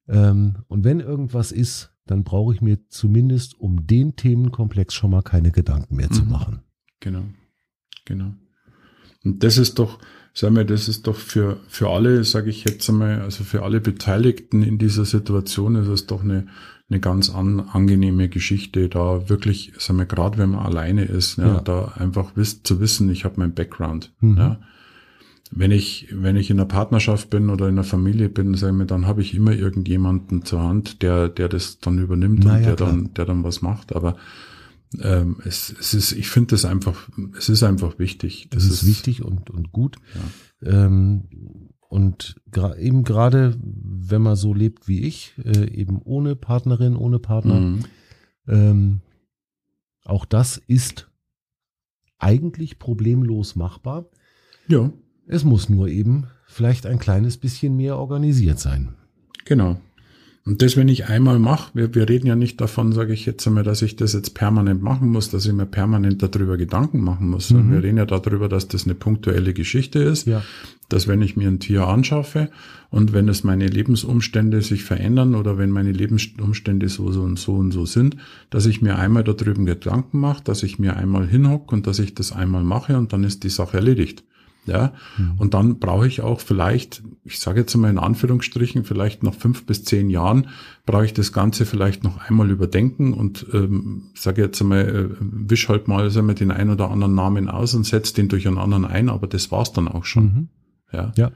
Ähm, 0.08 0.58
und 0.68 0.84
wenn 0.84 1.00
irgendwas 1.00 1.52
ist, 1.52 1.92
dann 2.06 2.24
brauche 2.24 2.54
ich 2.54 2.62
mir 2.62 2.88
zumindest 2.90 3.60
um 3.60 3.88
den 3.88 4.16
Themenkomplex 4.16 4.94
schon 4.94 5.12
mal 5.12 5.24
keine 5.24 5.52
Gedanken 5.52 5.96
mehr 5.96 6.10
zu 6.12 6.24
Mhm. 6.24 6.30
machen. 6.32 6.60
Genau, 7.00 7.24
genau. 8.06 8.34
Und 9.24 9.44
das 9.44 9.58
ist 9.58 9.80
doch, 9.80 9.98
sagen 10.34 10.56
wir, 10.56 10.66
das 10.66 10.88
ist 10.88 11.08
doch 11.08 11.16
für, 11.16 11.58
für 11.68 11.90
alle, 11.90 12.24
sage 12.24 12.52
ich 12.52 12.64
jetzt 12.64 12.88
einmal, 12.90 13.22
also 13.22 13.44
für 13.44 13.64
alle 13.64 13.82
Beteiligten 13.82 14.62
in 14.62 14.78
dieser 14.78 15.06
Situation 15.06 15.76
ist 15.76 15.88
es 15.88 16.06
doch 16.06 16.24
eine, 16.24 16.46
eine 16.88 17.00
ganz 17.00 17.32
an, 17.32 17.60
angenehme 17.62 18.30
Geschichte, 18.30 18.88
da 18.90 19.28
wirklich, 19.28 19.74
sagen 19.80 19.98
wir, 19.98 20.06
gerade 20.06 20.38
wenn 20.38 20.52
man 20.52 20.64
alleine 20.64 21.06
ist, 21.06 21.38
ja, 21.38 21.56
Ja. 21.56 21.62
da 21.62 21.86
einfach 21.96 22.36
wiss, 22.36 22.62
zu 22.62 22.80
wissen, 22.80 23.10
ich 23.10 23.26
habe 23.26 23.40
mein 23.40 23.56
Background. 23.56 24.14
Mhm. 24.20 24.38
Ja. 24.38 24.60
Wenn 25.58 25.72
ich, 25.72 26.08
wenn 26.12 26.36
ich 26.36 26.49
in 26.49 26.60
einer 26.60 26.68
Partnerschaft 26.68 27.30
bin 27.30 27.49
oder 27.49 27.68
in 27.68 27.76
einer 27.76 27.84
Familie 27.86 28.28
bin, 28.30 28.53
sagen 28.56 28.78
wir, 28.78 28.86
dann 28.86 29.08
habe 29.08 29.22
ich 29.22 29.34
immer 29.34 29.53
irgendjemanden 29.53 30.43
zur 30.43 30.62
Hand, 30.62 31.01
der, 31.01 31.30
der 31.30 31.47
das 31.47 31.80
dann 31.80 31.97
übernimmt 31.97 32.43
Na 32.43 32.56
und 32.56 32.60
ja, 32.60 32.66
der 32.68 32.76
klar. 32.76 32.89
dann, 32.89 33.14
der 33.14 33.26
dann 33.26 33.43
was 33.45 33.62
macht. 33.62 33.95
Aber 33.95 34.18
ähm, 35.01 35.38
es, 35.45 35.74
es 35.80 35.93
ist, 35.93 36.12
ich 36.12 36.28
finde 36.30 36.49
das 36.51 36.66
einfach, 36.66 37.10
es 37.38 37.47
ist 37.49 37.64
einfach 37.64 37.97
wichtig. 37.99 38.49
Das, 38.51 38.66
ist, 38.66 38.86
wichtig 38.86 39.24
und, 39.24 39.49
und 39.49 39.72
gut. 39.72 39.95
Ähm, 40.62 41.70
und 41.88 42.36
eben 42.78 43.03
gerade, 43.03 43.58
wenn 43.62 44.22
man 44.22 44.36
so 44.36 44.53
lebt 44.53 44.88
wie 44.89 45.01
ich, 45.03 45.34
äh, 45.43 45.70
eben 45.70 46.01
ohne 46.03 46.36
Partnerin, 46.36 46.95
ohne 46.97 47.20
Partner, 47.20 47.60
Mhm. 47.62 47.80
ähm, 48.47 49.01
auch 50.03 50.26
das 50.26 50.58
ist 50.58 51.10
eigentlich 52.20 52.78
problemlos 52.80 53.56
machbar. 53.56 54.06
Ja, 54.68 54.91
Es 55.28 55.44
muss 55.44 55.70
nur 55.70 55.88
eben 55.88 56.28
vielleicht 56.48 56.86
ein 56.86 57.00
kleines 57.00 57.38
bisschen 57.38 57.76
mehr 57.76 57.98
organisiert 57.98 58.60
sein. 58.60 58.90
genau. 59.46 59.78
Und 60.48 60.62
das, 60.62 60.78
wenn 60.78 60.88
ich 60.90 61.08
einmal 61.08 61.40
mache, 61.40 61.72
wir, 61.74 61.96
wir 61.96 62.08
reden 62.08 62.28
ja 62.28 62.36
nicht 62.36 62.62
davon, 62.62 62.94
sage 62.94 63.14
ich 63.14 63.26
jetzt 63.26 63.48
einmal, 63.48 63.64
dass 63.64 63.82
ich 63.82 63.96
das 63.96 64.14
jetzt 64.14 64.36
permanent 64.36 64.80
machen 64.84 65.10
muss, 65.10 65.32
dass 65.32 65.48
ich 65.48 65.54
mir 65.54 65.66
permanent 65.66 66.22
darüber 66.22 66.56
Gedanken 66.56 67.02
machen 67.02 67.30
muss. 67.32 67.50
Mhm. 67.50 67.72
Wir 67.72 67.82
reden 67.82 67.98
ja 67.98 68.06
darüber, 68.06 68.48
dass 68.48 68.68
das 68.68 68.86
eine 68.86 68.94
punktuelle 68.94 69.56
Geschichte 69.56 70.00
ist. 70.00 70.28
Ja. 70.28 70.44
dass 70.88 71.08
wenn 71.08 71.24
ich 71.24 71.36
mir 71.36 71.48
ein 71.48 71.60
Tier 71.60 71.88
anschaffe 71.88 72.52
und 72.92 73.12
wenn 73.12 73.28
es 73.28 73.44
meine 73.44 73.66
Lebensumstände 73.66 74.62
sich 74.62 74.84
verändern 74.84 75.34
oder 75.34 75.58
wenn 75.58 75.72
meine 75.72 75.92
Lebensumstände 75.92 76.90
so, 76.90 77.12
so 77.12 77.24
und 77.24 77.40
so 77.40 77.56
und 77.56 77.72
so 77.72 77.88
sind, 77.88 78.18
dass 78.52 78.68
ich 78.68 78.84
mir 78.84 79.00
einmal 79.00 79.24
darüber 79.24 79.64
Gedanken 79.64 80.20
mache, 80.20 80.44
dass 80.44 80.62
ich 80.62 80.78
mir 80.78 80.96
einmal 80.96 81.28
hinhocke 81.28 81.74
und 81.74 81.88
dass 81.88 81.98
ich 81.98 82.14
das 82.14 82.32
einmal 82.32 82.64
mache 82.64 83.00
und 83.00 83.14
dann 83.14 83.24
ist 83.24 83.44
die 83.44 83.50
Sache 83.50 83.78
erledigt. 83.78 84.24
Ja, 84.66 84.93
mhm. 85.18 85.34
und 85.38 85.53
dann 85.53 85.78
brauche 85.78 86.07
ich 86.07 86.22
auch 86.22 86.39
vielleicht, 86.39 87.03
ich 87.24 87.39
sage 87.39 87.59
jetzt 87.59 87.76
mal 87.76 87.89
in 87.89 87.99
Anführungsstrichen, 87.99 88.84
vielleicht 88.84 89.22
nach 89.22 89.36
fünf 89.36 89.66
bis 89.66 89.84
zehn 89.84 90.09
Jahren 90.09 90.47
brauche 90.88 91.05
ich 91.05 91.13
das 91.13 91.32
Ganze 91.32 91.68
vielleicht 91.68 92.03
noch 92.03 92.18
einmal 92.18 92.49
überdenken 92.49 93.13
und 93.13 93.45
ähm, 93.53 94.09
sage 94.16 94.41
jetzt 94.41 94.59
einmal, 94.61 94.88
äh, 94.88 95.09
wisch 95.20 95.70
halt 95.70 95.88
mal 95.88 96.09
sagen 96.09 96.28
wir, 96.28 96.34
den 96.34 96.49
einen 96.49 96.72
oder 96.72 96.89
anderen 96.89 97.13
Namen 97.13 97.47
aus 97.47 97.76
und 97.76 97.86
setze 97.86 98.16
den 98.16 98.28
durch 98.28 98.47
einen 98.47 98.57
anderen 98.57 98.86
ein, 98.86 99.09
aber 99.09 99.28
das 99.28 99.51
war's 99.51 99.72
dann 99.72 99.88
auch 99.88 100.05
schon. 100.05 100.24
Mhm. 100.24 100.47
Ja. 100.91 101.11
ja. 101.16 101.32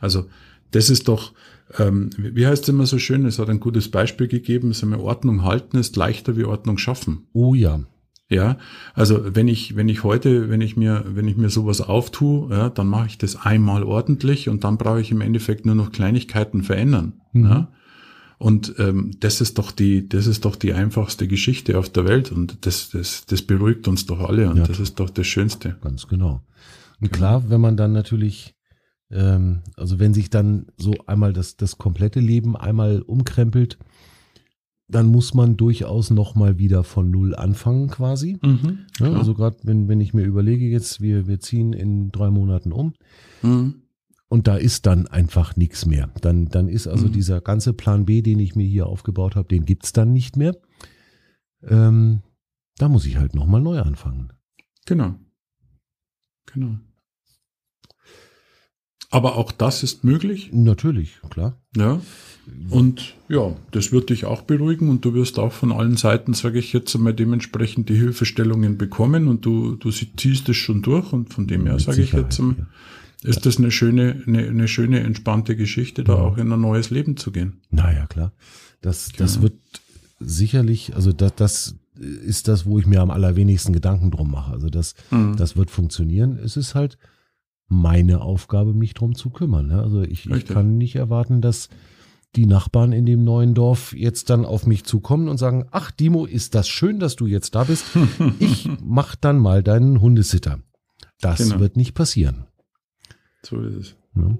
Also 0.00 0.26
das 0.70 0.90
ist 0.90 1.08
doch, 1.08 1.32
ähm, 1.78 2.10
wie 2.16 2.46
heißt 2.46 2.62
es 2.64 2.68
immer 2.68 2.86
so 2.86 2.98
schön, 2.98 3.26
es 3.26 3.38
hat 3.38 3.48
ein 3.48 3.60
gutes 3.60 3.90
Beispiel 3.90 4.28
gegeben, 4.28 4.72
sagen 4.72 4.92
wir, 4.92 5.00
Ordnung 5.00 5.42
halten 5.42 5.76
ist 5.76 5.96
leichter 5.96 6.36
wie 6.36 6.44
Ordnung 6.44 6.78
schaffen. 6.78 7.26
Oh 7.32 7.54
ja. 7.54 7.80
Ja, 8.34 8.58
also 8.94 9.34
wenn 9.36 9.46
ich, 9.46 9.76
wenn 9.76 9.88
ich 9.88 10.02
heute, 10.02 10.50
wenn 10.50 10.60
ich 10.60 10.76
mir, 10.76 11.04
wenn 11.06 11.28
ich 11.28 11.36
mir 11.36 11.50
sowas 11.50 11.80
auftue, 11.80 12.50
ja, 12.50 12.68
dann 12.68 12.88
mache 12.88 13.06
ich 13.06 13.18
das 13.18 13.36
einmal 13.36 13.84
ordentlich 13.84 14.48
und 14.48 14.64
dann 14.64 14.76
brauche 14.76 15.00
ich 15.00 15.12
im 15.12 15.20
Endeffekt 15.20 15.66
nur 15.66 15.76
noch 15.76 15.92
Kleinigkeiten 15.92 16.64
verändern. 16.64 17.20
Mhm. 17.32 17.44
Ja. 17.44 17.68
Und 18.38 18.74
ähm, 18.78 19.12
das 19.20 19.40
ist 19.40 19.58
doch 19.58 19.70
die, 19.70 20.08
das 20.08 20.26
ist 20.26 20.44
doch 20.44 20.56
die 20.56 20.72
einfachste 20.72 21.28
Geschichte 21.28 21.78
auf 21.78 21.88
der 21.88 22.06
Welt 22.06 22.32
und 22.32 22.66
das, 22.66 22.90
das, 22.90 23.24
das 23.26 23.42
beruhigt 23.42 23.86
uns 23.86 24.06
doch 24.06 24.20
alle 24.20 24.50
und 24.50 24.56
ja, 24.56 24.66
das 24.66 24.80
ist 24.80 24.98
doch 24.98 25.10
das 25.10 25.28
Schönste. 25.28 25.76
Ganz 25.80 26.08
genau. 26.08 26.42
Und 27.00 27.12
genau. 27.12 27.16
klar, 27.16 27.50
wenn 27.50 27.60
man 27.60 27.76
dann 27.76 27.92
natürlich, 27.92 28.56
ähm, 29.10 29.62
also 29.76 30.00
wenn 30.00 30.12
sich 30.12 30.28
dann 30.28 30.66
so 30.76 30.94
einmal 31.06 31.32
das, 31.32 31.56
das 31.56 31.78
komplette 31.78 32.18
Leben 32.18 32.56
einmal 32.56 33.00
umkrempelt, 33.02 33.78
dann 34.88 35.06
muss 35.06 35.34
man 35.34 35.56
durchaus 35.56 36.10
noch 36.10 36.34
mal 36.34 36.58
wieder 36.58 36.84
von 36.84 37.10
null 37.10 37.34
anfangen 37.34 37.88
quasi. 37.88 38.38
Mhm, 38.42 38.80
ja, 38.98 39.12
also 39.12 39.34
gerade 39.34 39.56
wenn, 39.62 39.88
wenn 39.88 40.00
ich 40.00 40.12
mir 40.12 40.24
überlege 40.24 40.66
jetzt, 40.66 41.00
wir, 41.00 41.26
wir 41.26 41.40
ziehen 41.40 41.72
in 41.72 42.10
drei 42.10 42.30
Monaten 42.30 42.72
um 42.72 42.92
mhm. 43.42 43.82
und 44.28 44.46
da 44.46 44.56
ist 44.56 44.86
dann 44.86 45.06
einfach 45.06 45.56
nichts 45.56 45.86
mehr. 45.86 46.10
Dann, 46.20 46.46
dann 46.46 46.68
ist 46.68 46.86
also 46.86 47.06
mhm. 47.08 47.12
dieser 47.12 47.40
ganze 47.40 47.72
Plan 47.72 48.04
B, 48.04 48.20
den 48.20 48.38
ich 48.38 48.56
mir 48.56 48.66
hier 48.66 48.86
aufgebaut 48.86 49.36
habe, 49.36 49.48
den 49.48 49.64
gibt's 49.64 49.92
dann 49.92 50.12
nicht 50.12 50.36
mehr. 50.36 50.54
Ähm, 51.62 52.22
da 52.76 52.88
muss 52.88 53.06
ich 53.06 53.16
halt 53.16 53.34
noch 53.34 53.46
mal 53.46 53.60
neu 53.60 53.80
anfangen. 53.80 54.32
Genau. 54.84 55.14
Genau. 56.52 56.76
Aber 59.14 59.36
auch 59.36 59.52
das 59.52 59.84
ist 59.84 60.02
möglich? 60.02 60.50
Natürlich, 60.52 61.20
klar. 61.30 61.56
Ja. 61.76 62.00
Und 62.68 63.14
ja, 63.28 63.54
das 63.70 63.92
wird 63.92 64.10
dich 64.10 64.24
auch 64.24 64.42
beruhigen 64.42 64.88
und 64.88 65.04
du 65.04 65.14
wirst 65.14 65.38
auch 65.38 65.52
von 65.52 65.70
allen 65.70 65.96
Seiten, 65.96 66.34
sage 66.34 66.58
ich 66.58 66.72
jetzt 66.72 66.96
einmal, 66.96 67.14
dementsprechend 67.14 67.88
die 67.88 67.94
Hilfestellungen 67.94 68.76
bekommen 68.76 69.28
und 69.28 69.44
du, 69.44 69.76
du 69.76 69.92
ziehst 69.92 70.48
es 70.48 70.56
schon 70.56 70.82
durch 70.82 71.12
und 71.12 71.32
von 71.32 71.46
dem 71.46 71.64
her, 71.64 71.78
sage 71.78 72.02
ich 72.02 72.12
jetzt, 72.12 72.40
ja. 72.40 72.54
ist 73.22 73.46
das 73.46 73.58
eine 73.58 73.70
schöne, 73.70 74.24
eine, 74.26 74.48
eine 74.48 74.66
schöne, 74.66 74.98
entspannte 74.98 75.54
Geschichte, 75.54 76.02
da 76.02 76.14
auch 76.14 76.36
in 76.36 76.52
ein 76.52 76.60
neues 76.60 76.90
Leben 76.90 77.16
zu 77.16 77.30
gehen. 77.30 77.60
Naja, 77.70 78.06
klar. 78.06 78.32
Das, 78.80 79.12
genau. 79.12 79.18
das 79.18 79.40
wird 79.40 79.54
sicherlich, 80.18 80.96
also 80.96 81.12
das, 81.12 81.34
das 81.36 81.74
ist 82.00 82.48
das, 82.48 82.66
wo 82.66 82.80
ich 82.80 82.86
mir 82.86 83.00
am 83.00 83.12
allerwenigsten 83.12 83.72
Gedanken 83.72 84.10
drum 84.10 84.32
mache. 84.32 84.52
Also 84.52 84.70
das, 84.70 84.96
mhm. 85.12 85.36
das 85.36 85.56
wird 85.56 85.70
funktionieren. 85.70 86.36
Es 86.36 86.56
ist 86.56 86.74
halt 86.74 86.98
meine 87.68 88.20
Aufgabe, 88.20 88.74
mich 88.74 88.94
drum 88.94 89.14
zu 89.14 89.30
kümmern. 89.30 89.70
Also 89.70 90.02
ich, 90.02 90.28
ich 90.28 90.46
kann 90.46 90.76
nicht 90.76 90.96
erwarten, 90.96 91.40
dass 91.40 91.68
die 92.36 92.46
Nachbarn 92.46 92.92
in 92.92 93.06
dem 93.06 93.24
neuen 93.24 93.54
Dorf 93.54 93.94
jetzt 93.94 94.30
dann 94.30 94.44
auf 94.44 94.66
mich 94.66 94.84
zukommen 94.84 95.28
und 95.28 95.38
sagen, 95.38 95.66
ach 95.70 95.90
Dimo, 95.90 96.26
ist 96.26 96.54
das 96.54 96.68
schön, 96.68 96.98
dass 96.98 97.16
du 97.16 97.26
jetzt 97.26 97.54
da 97.54 97.64
bist. 97.64 97.86
Ich 98.38 98.68
mach 98.82 99.14
dann 99.16 99.38
mal 99.38 99.62
deinen 99.62 100.00
Hundesitter. 100.00 100.58
Das 101.20 101.38
genau. 101.38 101.60
wird 101.60 101.76
nicht 101.76 101.94
passieren. 101.94 102.46
So 103.42 103.60
ist 103.60 103.76
es. 103.76 103.96
Ja. 104.16 104.38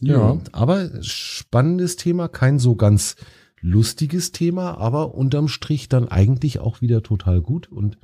ja, 0.00 0.38
aber 0.52 1.02
spannendes 1.02 1.96
Thema, 1.96 2.28
kein 2.28 2.58
so 2.58 2.76
ganz 2.76 3.16
lustiges 3.60 4.32
Thema, 4.32 4.78
aber 4.78 5.14
unterm 5.14 5.48
Strich 5.48 5.88
dann 5.88 6.08
eigentlich 6.08 6.58
auch 6.58 6.80
wieder 6.80 7.02
total 7.02 7.40
gut 7.40 7.70
und 7.70 7.98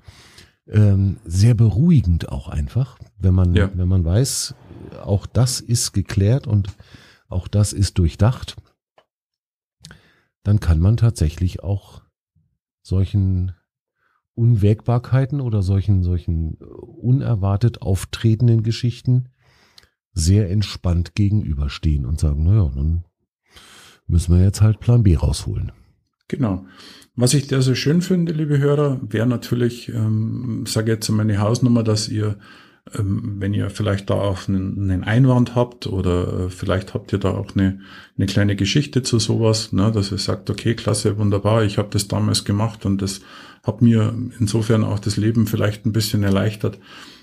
ähm, 0.71 1.19
sehr 1.25 1.55
beruhigend 1.55 2.29
auch 2.29 2.49
einfach, 2.49 2.99
wenn 3.19 3.35
man, 3.35 3.55
ja. 3.55 3.71
wenn 3.75 3.89
man 3.89 4.05
weiß, 4.05 4.55
auch 5.03 5.27
das 5.27 5.61
ist 5.61 5.93
geklärt 5.93 6.47
und 6.47 6.69
auch 7.29 7.49
das 7.49 7.73
ist 7.73 7.99
durchdacht, 7.99 8.57
dann 10.43 10.61
kann 10.61 10.81
man 10.81 10.97
tatsächlich 10.97 11.63
auch 11.63 12.03
solchen 12.83 13.53
Unwägbarkeiten 14.35 15.41
oder 15.41 15.63
solchen, 15.63 16.03
solchen 16.03 16.55
unerwartet 16.55 17.83
auftretenden 17.83 18.63
Geschichten 18.63 19.31
sehr 20.13 20.51
entspannt 20.51 21.15
gegenüberstehen 21.15 22.07
und 22.07 22.21
sagen, 22.21 22.45
naja, 22.45 22.71
dann 22.75 23.05
müssen 24.07 24.35
wir 24.35 24.43
jetzt 24.43 24.61
halt 24.61 24.81
Plan 24.81 25.03
B 25.03 25.17
rausholen. 25.17 25.73
Genau. 26.29 26.67
Was 27.17 27.35
ich 27.35 27.49
da 27.49 27.61
so 27.63 27.75
schön 27.75 28.01
finde, 28.01 28.33
liebe 28.33 28.59
Hörer, 28.59 29.01
wäre 29.03 29.27
natürlich, 29.27 29.89
ähm, 29.89 30.65
sage 30.67 30.93
jetzt 30.93 31.09
meine 31.09 31.39
Hausnummer, 31.39 31.83
dass 31.83 32.09
ihr 32.09 32.37
ähm, 32.97 33.37
wenn 33.39 33.55
ihr 33.55 33.71
vielleicht 33.71 34.11
da 34.11 34.15
auch 34.15 34.49
einen, 34.49 34.91
einen 34.91 35.05
Einwand 35.05 35.55
habt 35.55 35.87
oder 35.87 36.47
äh, 36.47 36.51
vielleicht 36.51 36.95
habt 36.95 37.13
ihr 37.13 37.19
da 37.19 37.31
auch 37.33 37.55
eine, 37.55 37.81
eine 38.17 38.27
kleine 38.27 38.57
Geschichte 38.57 39.03
zu 39.03 39.19
sowas, 39.19 39.73
ne, 39.73 39.91
dass 39.93 40.13
ihr 40.13 40.19
sagt, 40.19 40.51
okay, 40.51 40.75
klasse, 40.75 41.19
wunderbar, 41.19 41.65
ich 41.65 41.79
habe 41.79 41.89
das 41.91 42.09
damals 42.09 42.45
gemacht 42.45 42.87
und 42.87 43.03
das 43.03 43.21
hat 43.63 43.83
mir 43.83 44.15
insofern 44.39 44.85
auch 44.85 44.99
das 44.99 45.17
Leben 45.17 45.47
vielleicht 45.47 45.85
ein 45.87 45.93
bisschen 45.93 46.23
erleichtert. 46.23 46.79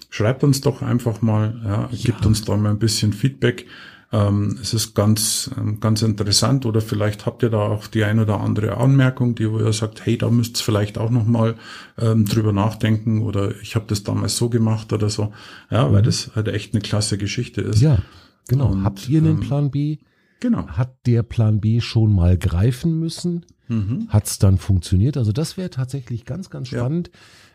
Schreibt 0.10 0.44
uns 0.44 0.62
doch 0.62 0.82
einfach 0.82 1.22
mal, 1.22 1.60
ja, 1.64 1.90
ja. 1.92 2.04
gibt 2.04 2.26
uns 2.26 2.44
da 2.44 2.56
mal 2.56 2.70
ein 2.70 2.80
bisschen 2.80 3.14
Feedback. 3.14 3.66
Ähm, 4.12 4.58
es 4.62 4.74
ist 4.74 4.94
ganz, 4.94 5.50
ähm, 5.58 5.80
ganz 5.80 6.02
interessant 6.02 6.66
oder 6.66 6.82
vielleicht 6.82 7.26
habt 7.26 7.44
ihr 7.44 7.50
da 7.50 7.60
auch 7.60 7.88
die 7.88 8.04
ein 8.04 8.20
oder 8.20 8.40
andere 8.40 8.78
Anmerkung, 8.78 9.36
die 9.36 9.50
wo 9.50 9.60
ihr 9.60 9.74
sagt, 9.74 10.06
hey, 10.06 10.18
da 10.18 10.30
müsst 10.30 10.60
ihr 10.60 10.64
vielleicht 10.64 10.98
auch 10.98 11.10
nochmal 11.10 11.56
ähm, 11.98 12.26
drüber 12.26 12.54
nachdenken 12.54 13.22
oder 13.24 13.60
ich 13.62 13.76
habe 13.76 13.86
das 13.88 14.04
damals 14.04 14.38
so 14.38 14.50
gemacht 14.50 14.94
oder 14.94 15.10
so. 15.10 15.34
Ja, 15.72 15.88
mhm. 15.88 15.94
weil 15.94 16.02
das 16.04 16.32
halt 16.36 16.48
echt 16.48 16.74
eine 16.74 16.82
klasse 16.82 17.18
Geschichte 17.18 17.62
ist. 17.62 17.82
Ja, 17.82 18.00
genau. 18.48 18.72
Und, 18.72 18.84
habt 18.84 19.10
ihr 19.10 19.20
einen 19.20 19.38
ähm, 19.38 19.40
Plan 19.40 19.72
B? 19.72 19.98
Genau. 20.40 20.68
Hat 20.68 20.96
der 21.08 21.24
Plan 21.24 21.60
B 21.60 21.82
schon 21.82 22.14
mal 22.14 22.38
greifen 22.38 23.00
müssen? 23.00 23.46
Mhm. 23.68 24.08
Hat 24.10 24.28
es 24.28 24.38
dann 24.38 24.58
funktioniert? 24.58 25.18
Also 25.18 25.32
das 25.32 25.58
wäre 25.58 25.70
tatsächlich 25.70 26.26
ganz, 26.26 26.50
ganz 26.50 26.68
spannend. 26.68 27.10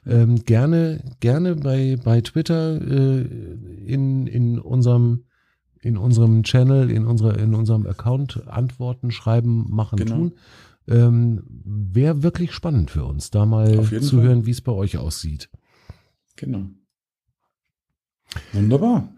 Ja. 0.05 0.12
Ähm, 0.12 0.44
gerne, 0.44 1.05
gerne 1.20 1.57
bei, 1.57 1.98
bei 2.03 2.20
Twitter 2.20 2.80
äh, 2.80 3.20
in, 3.86 4.26
in 4.26 4.59
unserem 4.59 5.24
in 5.82 5.96
unserem 5.96 6.42
Channel, 6.42 6.90
in 6.90 7.06
unserer, 7.06 7.38
in 7.38 7.54
unserem 7.54 7.86
Account 7.86 8.46
Antworten 8.48 9.10
schreiben, 9.10 9.66
machen, 9.68 9.96
genau. 9.96 10.16
tun. 10.16 10.32
Ähm, 10.88 11.42
Wäre 11.64 12.22
wirklich 12.22 12.52
spannend 12.52 12.90
für 12.90 13.04
uns, 13.04 13.30
da 13.30 13.46
mal 13.46 13.82
zu 13.84 14.16
Fall. 14.16 14.22
hören, 14.22 14.46
wie 14.46 14.50
es 14.50 14.60
bei 14.60 14.72
euch 14.72 14.98
aussieht. 14.98 15.48
Genau. 16.36 16.66
Wunderbar. 18.52 19.12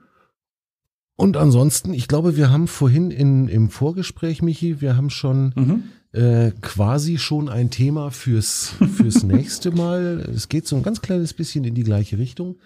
Und 1.17 1.37
ansonsten, 1.37 1.95
ich 1.95 2.09
glaube, 2.09 2.37
wir 2.37 2.51
haben 2.51 2.67
vorhin 2.67 3.11
in, 3.11 3.49
im 3.49 3.71
Vorgespräch, 3.71 4.43
Michi, 4.43 4.81
wir 4.81 4.97
haben 4.97 5.11
schon 5.11 5.53
mhm. 5.55 5.83
äh, 6.13 6.53
quasi 6.63 7.19
schon 7.19 7.49
ein 7.49 7.71
Thema 7.71 8.11
fürs, 8.11 8.75
fürs 8.97 9.23
nächste 9.23 9.71
Mal. 9.71 10.29
Es 10.35 10.49
geht 10.49 10.67
so 10.67 10.77
ein 10.77 10.83
ganz 10.83 11.01
kleines 11.01 11.33
bisschen 11.33 11.65
in 11.65 11.75
die 11.75 11.85
gleiche 11.85 12.19
Richtung 12.19 12.57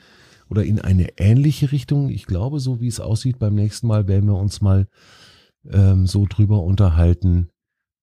oder 0.48 0.64
in 0.64 0.80
eine 0.80 1.18
ähnliche 1.18 1.72
Richtung. 1.72 2.08
Ich 2.08 2.26
glaube, 2.26 2.60
so 2.60 2.80
wie 2.80 2.88
es 2.88 3.00
aussieht, 3.00 3.38
beim 3.38 3.54
nächsten 3.54 3.86
Mal 3.86 4.08
werden 4.08 4.28
wir 4.28 4.36
uns 4.36 4.60
mal 4.60 4.88
ähm, 5.70 6.06
so 6.06 6.26
drüber 6.28 6.62
unterhalten, 6.62 7.48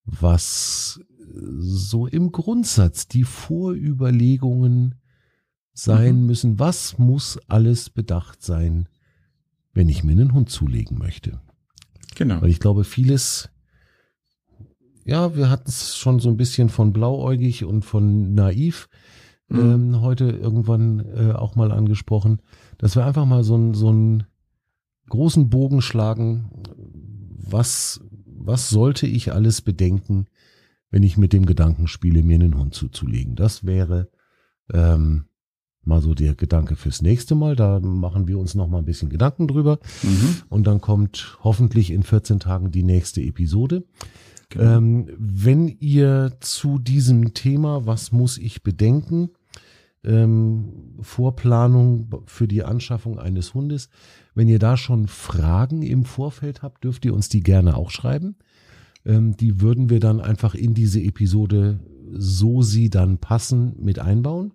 was 0.05 0.99
so 1.59 2.07
im 2.07 2.31
Grundsatz 2.31 3.07
die 3.07 3.23
Vorüberlegungen 3.23 4.95
sein 5.73 6.21
mhm. 6.21 6.25
müssen. 6.27 6.59
Was 6.59 6.97
muss 6.97 7.39
alles 7.47 7.89
bedacht 7.89 8.43
sein, 8.43 8.87
wenn 9.73 9.89
ich 9.89 10.03
mir 10.03 10.11
einen 10.11 10.33
Hund 10.33 10.49
zulegen 10.49 10.97
möchte? 10.97 11.41
Genau. 12.15 12.41
Weil 12.41 12.49
ich 12.49 12.59
glaube, 12.59 12.83
vieles, 12.83 13.49
ja, 15.05 15.35
wir 15.35 15.49
hatten 15.49 15.69
es 15.69 15.97
schon 15.97 16.19
so 16.19 16.29
ein 16.29 16.37
bisschen 16.37 16.69
von 16.69 16.93
blauäugig 16.93 17.63
und 17.63 17.83
von 17.83 18.33
naiv 18.33 18.89
mhm. 19.53 19.59
ähm, 19.59 20.01
heute 20.01 20.25
irgendwann 20.25 21.05
äh, 21.15 21.31
auch 21.31 21.55
mal 21.55 21.71
angesprochen, 21.71 22.39
dass 22.77 22.95
wir 22.95 23.05
einfach 23.05 23.25
mal 23.25 23.43
so, 23.43 23.55
ein, 23.55 23.73
so 23.73 23.89
einen 23.89 24.23
großen 25.09 25.49
Bogen 25.49 25.81
schlagen. 25.81 26.49
Was, 27.37 28.01
was 28.25 28.69
sollte 28.69 29.07
ich 29.07 29.31
alles 29.31 29.61
bedenken, 29.61 30.25
wenn 30.89 31.03
ich 31.03 31.17
mit 31.17 31.33
dem 31.33 31.45
Gedanken 31.45 31.87
spiele, 31.87 32.23
mir 32.23 32.35
einen 32.35 32.57
Hund 32.57 32.73
zuzulegen? 32.73 33.35
Das 33.35 33.65
wäre 33.65 34.09
ähm, 34.73 35.25
mal 35.83 36.01
so 36.01 36.13
der 36.13 36.35
Gedanke 36.35 36.75
fürs 36.75 37.01
nächste 37.01 37.35
Mal. 37.35 37.55
Da 37.55 37.79
machen 37.79 38.27
wir 38.27 38.39
uns 38.39 38.55
noch 38.55 38.67
mal 38.67 38.79
ein 38.79 38.85
bisschen 38.85 39.09
Gedanken 39.09 39.47
drüber. 39.47 39.79
Mhm. 40.01 40.35
Und 40.49 40.67
dann 40.67 40.81
kommt 40.81 41.37
hoffentlich 41.43 41.91
in 41.91 42.03
14 42.03 42.39
Tagen 42.39 42.71
die 42.71 42.83
nächste 42.83 43.21
Episode. 43.21 43.83
Genau. 44.49 44.77
Ähm, 44.77 45.07
wenn 45.17 45.67
ihr 45.67 46.37
zu 46.39 46.79
diesem 46.79 47.33
Thema, 47.33 47.85
was 47.85 48.11
muss 48.11 48.37
ich 48.37 48.63
bedenken, 48.63 49.29
ähm, 50.03 50.95
Vorplanung 51.01 52.23
für 52.25 52.47
die 52.47 52.63
Anschaffung 52.63 53.19
eines 53.19 53.53
Hundes. 53.53 53.89
Wenn 54.35 54.47
ihr 54.47 54.59
da 54.59 54.77
schon 54.77 55.07
Fragen 55.07 55.81
im 55.81 56.05
Vorfeld 56.05 56.61
habt, 56.61 56.83
dürft 56.83 57.05
ihr 57.05 57.13
uns 57.13 57.29
die 57.29 57.41
gerne 57.41 57.75
auch 57.75 57.91
schreiben. 57.91 58.35
Ähm, 59.05 59.37
die 59.37 59.61
würden 59.61 59.89
wir 59.89 59.99
dann 59.99 60.21
einfach 60.21 60.55
in 60.55 60.73
diese 60.73 61.01
Episode, 61.01 61.79
so 62.11 62.61
sie 62.61 62.89
dann 62.89 63.17
passen, 63.17 63.75
mit 63.79 63.99
einbauen. 63.99 64.53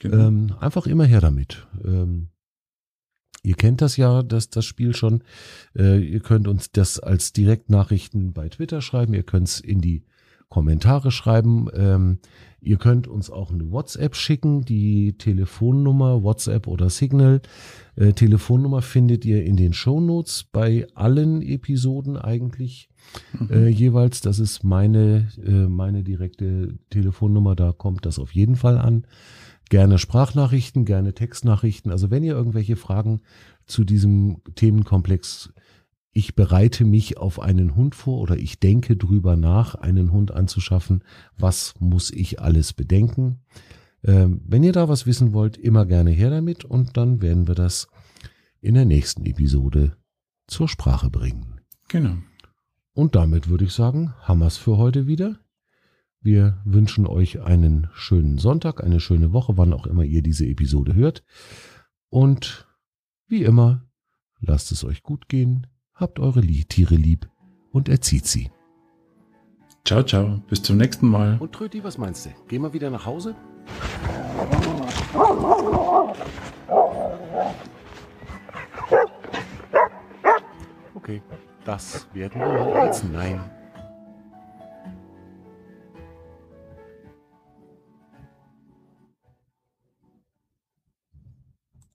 Genau. 0.00 0.28
Ähm, 0.28 0.54
einfach 0.60 0.86
immer 0.86 1.04
her 1.04 1.20
damit. 1.20 1.66
Ähm, 1.84 2.28
ihr 3.42 3.54
kennt 3.54 3.82
das 3.82 3.96
ja, 3.96 4.22
das, 4.22 4.50
das 4.50 4.64
Spiel 4.64 4.94
schon. 4.94 5.22
Äh, 5.76 6.00
ihr 6.00 6.20
könnt 6.20 6.46
uns 6.46 6.70
das 6.70 7.00
als 7.00 7.32
Direktnachrichten 7.32 8.32
bei 8.32 8.48
Twitter 8.48 8.80
schreiben. 8.80 9.14
Ihr 9.14 9.24
könnt 9.24 9.48
es 9.48 9.60
in 9.60 9.80
die 9.80 10.04
Kommentare 10.48 11.10
schreiben. 11.10 11.68
Ähm, 11.74 12.18
ihr 12.60 12.78
könnt 12.78 13.06
uns 13.06 13.30
auch 13.30 13.52
eine 13.52 13.70
WhatsApp 13.70 14.16
schicken. 14.16 14.64
Die 14.64 15.14
Telefonnummer, 15.18 16.22
WhatsApp 16.22 16.66
oder 16.66 16.90
Signal. 16.90 17.42
Äh, 17.96 18.12
Telefonnummer 18.12 18.82
findet 18.82 19.24
ihr 19.24 19.44
in 19.44 19.56
den 19.56 19.72
Show 19.72 20.00
Notes 20.00 20.44
bei 20.50 20.86
allen 20.94 21.42
Episoden 21.42 22.16
eigentlich 22.16 22.88
mhm. 23.38 23.50
äh, 23.50 23.68
jeweils. 23.68 24.20
Das 24.20 24.38
ist 24.38 24.64
meine, 24.64 25.28
äh, 25.44 25.66
meine 25.66 26.02
direkte 26.02 26.78
Telefonnummer. 26.90 27.54
Da 27.54 27.72
kommt 27.72 28.06
das 28.06 28.18
auf 28.18 28.34
jeden 28.34 28.56
Fall 28.56 28.78
an. 28.78 29.06
Gerne 29.68 29.98
Sprachnachrichten, 29.98 30.86
gerne 30.86 31.12
Textnachrichten. 31.12 31.92
Also 31.92 32.10
wenn 32.10 32.24
ihr 32.24 32.32
irgendwelche 32.34 32.76
Fragen 32.76 33.20
zu 33.66 33.84
diesem 33.84 34.38
Themenkomplex 34.54 35.52
ich 36.12 36.34
bereite 36.34 36.84
mich 36.84 37.18
auf 37.18 37.40
einen 37.40 37.76
Hund 37.76 37.94
vor 37.94 38.18
oder 38.18 38.36
ich 38.36 38.58
denke 38.58 38.96
drüber 38.96 39.36
nach, 39.36 39.74
einen 39.74 40.10
Hund 40.10 40.32
anzuschaffen. 40.32 41.04
Was 41.36 41.74
muss 41.78 42.10
ich 42.10 42.40
alles 42.40 42.72
bedenken? 42.72 43.40
Ähm, 44.02 44.40
wenn 44.46 44.62
ihr 44.62 44.72
da 44.72 44.88
was 44.88 45.06
wissen 45.06 45.32
wollt, 45.32 45.56
immer 45.56 45.86
gerne 45.86 46.10
her 46.10 46.30
damit 46.30 46.64
und 46.64 46.96
dann 46.96 47.20
werden 47.20 47.46
wir 47.46 47.54
das 47.54 47.88
in 48.60 48.74
der 48.74 48.84
nächsten 48.84 49.26
Episode 49.26 49.96
zur 50.46 50.68
Sprache 50.68 51.10
bringen. 51.10 51.60
Genau. 51.88 52.16
Und 52.94 53.14
damit 53.14 53.48
würde 53.48 53.64
ich 53.64 53.72
sagen, 53.72 54.14
Hammers 54.22 54.56
für 54.56 54.76
heute 54.76 55.06
wieder. 55.06 55.38
Wir 56.20 56.60
wünschen 56.64 57.06
euch 57.06 57.40
einen 57.42 57.88
schönen 57.92 58.38
Sonntag, 58.38 58.82
eine 58.82 58.98
schöne 58.98 59.32
Woche, 59.32 59.56
wann 59.56 59.72
auch 59.72 59.86
immer 59.86 60.02
ihr 60.02 60.22
diese 60.22 60.46
Episode 60.46 60.94
hört. 60.94 61.22
Und 62.08 62.66
wie 63.28 63.44
immer, 63.44 63.86
lasst 64.40 64.72
es 64.72 64.82
euch 64.84 65.02
gut 65.02 65.28
gehen 65.28 65.66
habt 65.98 66.18
eure 66.20 66.40
Tiere 66.40 66.94
lieb 66.94 67.28
und 67.72 67.88
erzieht 67.88 68.26
sie. 68.26 68.50
Ciao, 69.84 70.02
ciao. 70.02 70.40
Bis 70.48 70.62
zum 70.62 70.76
nächsten 70.76 71.08
Mal. 71.08 71.36
Und 71.38 71.52
Tröti, 71.52 71.82
was 71.82 71.98
meinst 71.98 72.26
du? 72.26 72.30
Gehen 72.46 72.62
wir 72.62 72.72
wieder 72.72 72.90
nach 72.90 73.04
Hause? 73.06 73.34
Okay, 80.94 81.22
das 81.64 82.06
werden 82.12 82.40
wir 82.40 82.48
mal 82.48 82.72
als 82.74 83.02
Nein 83.04 83.57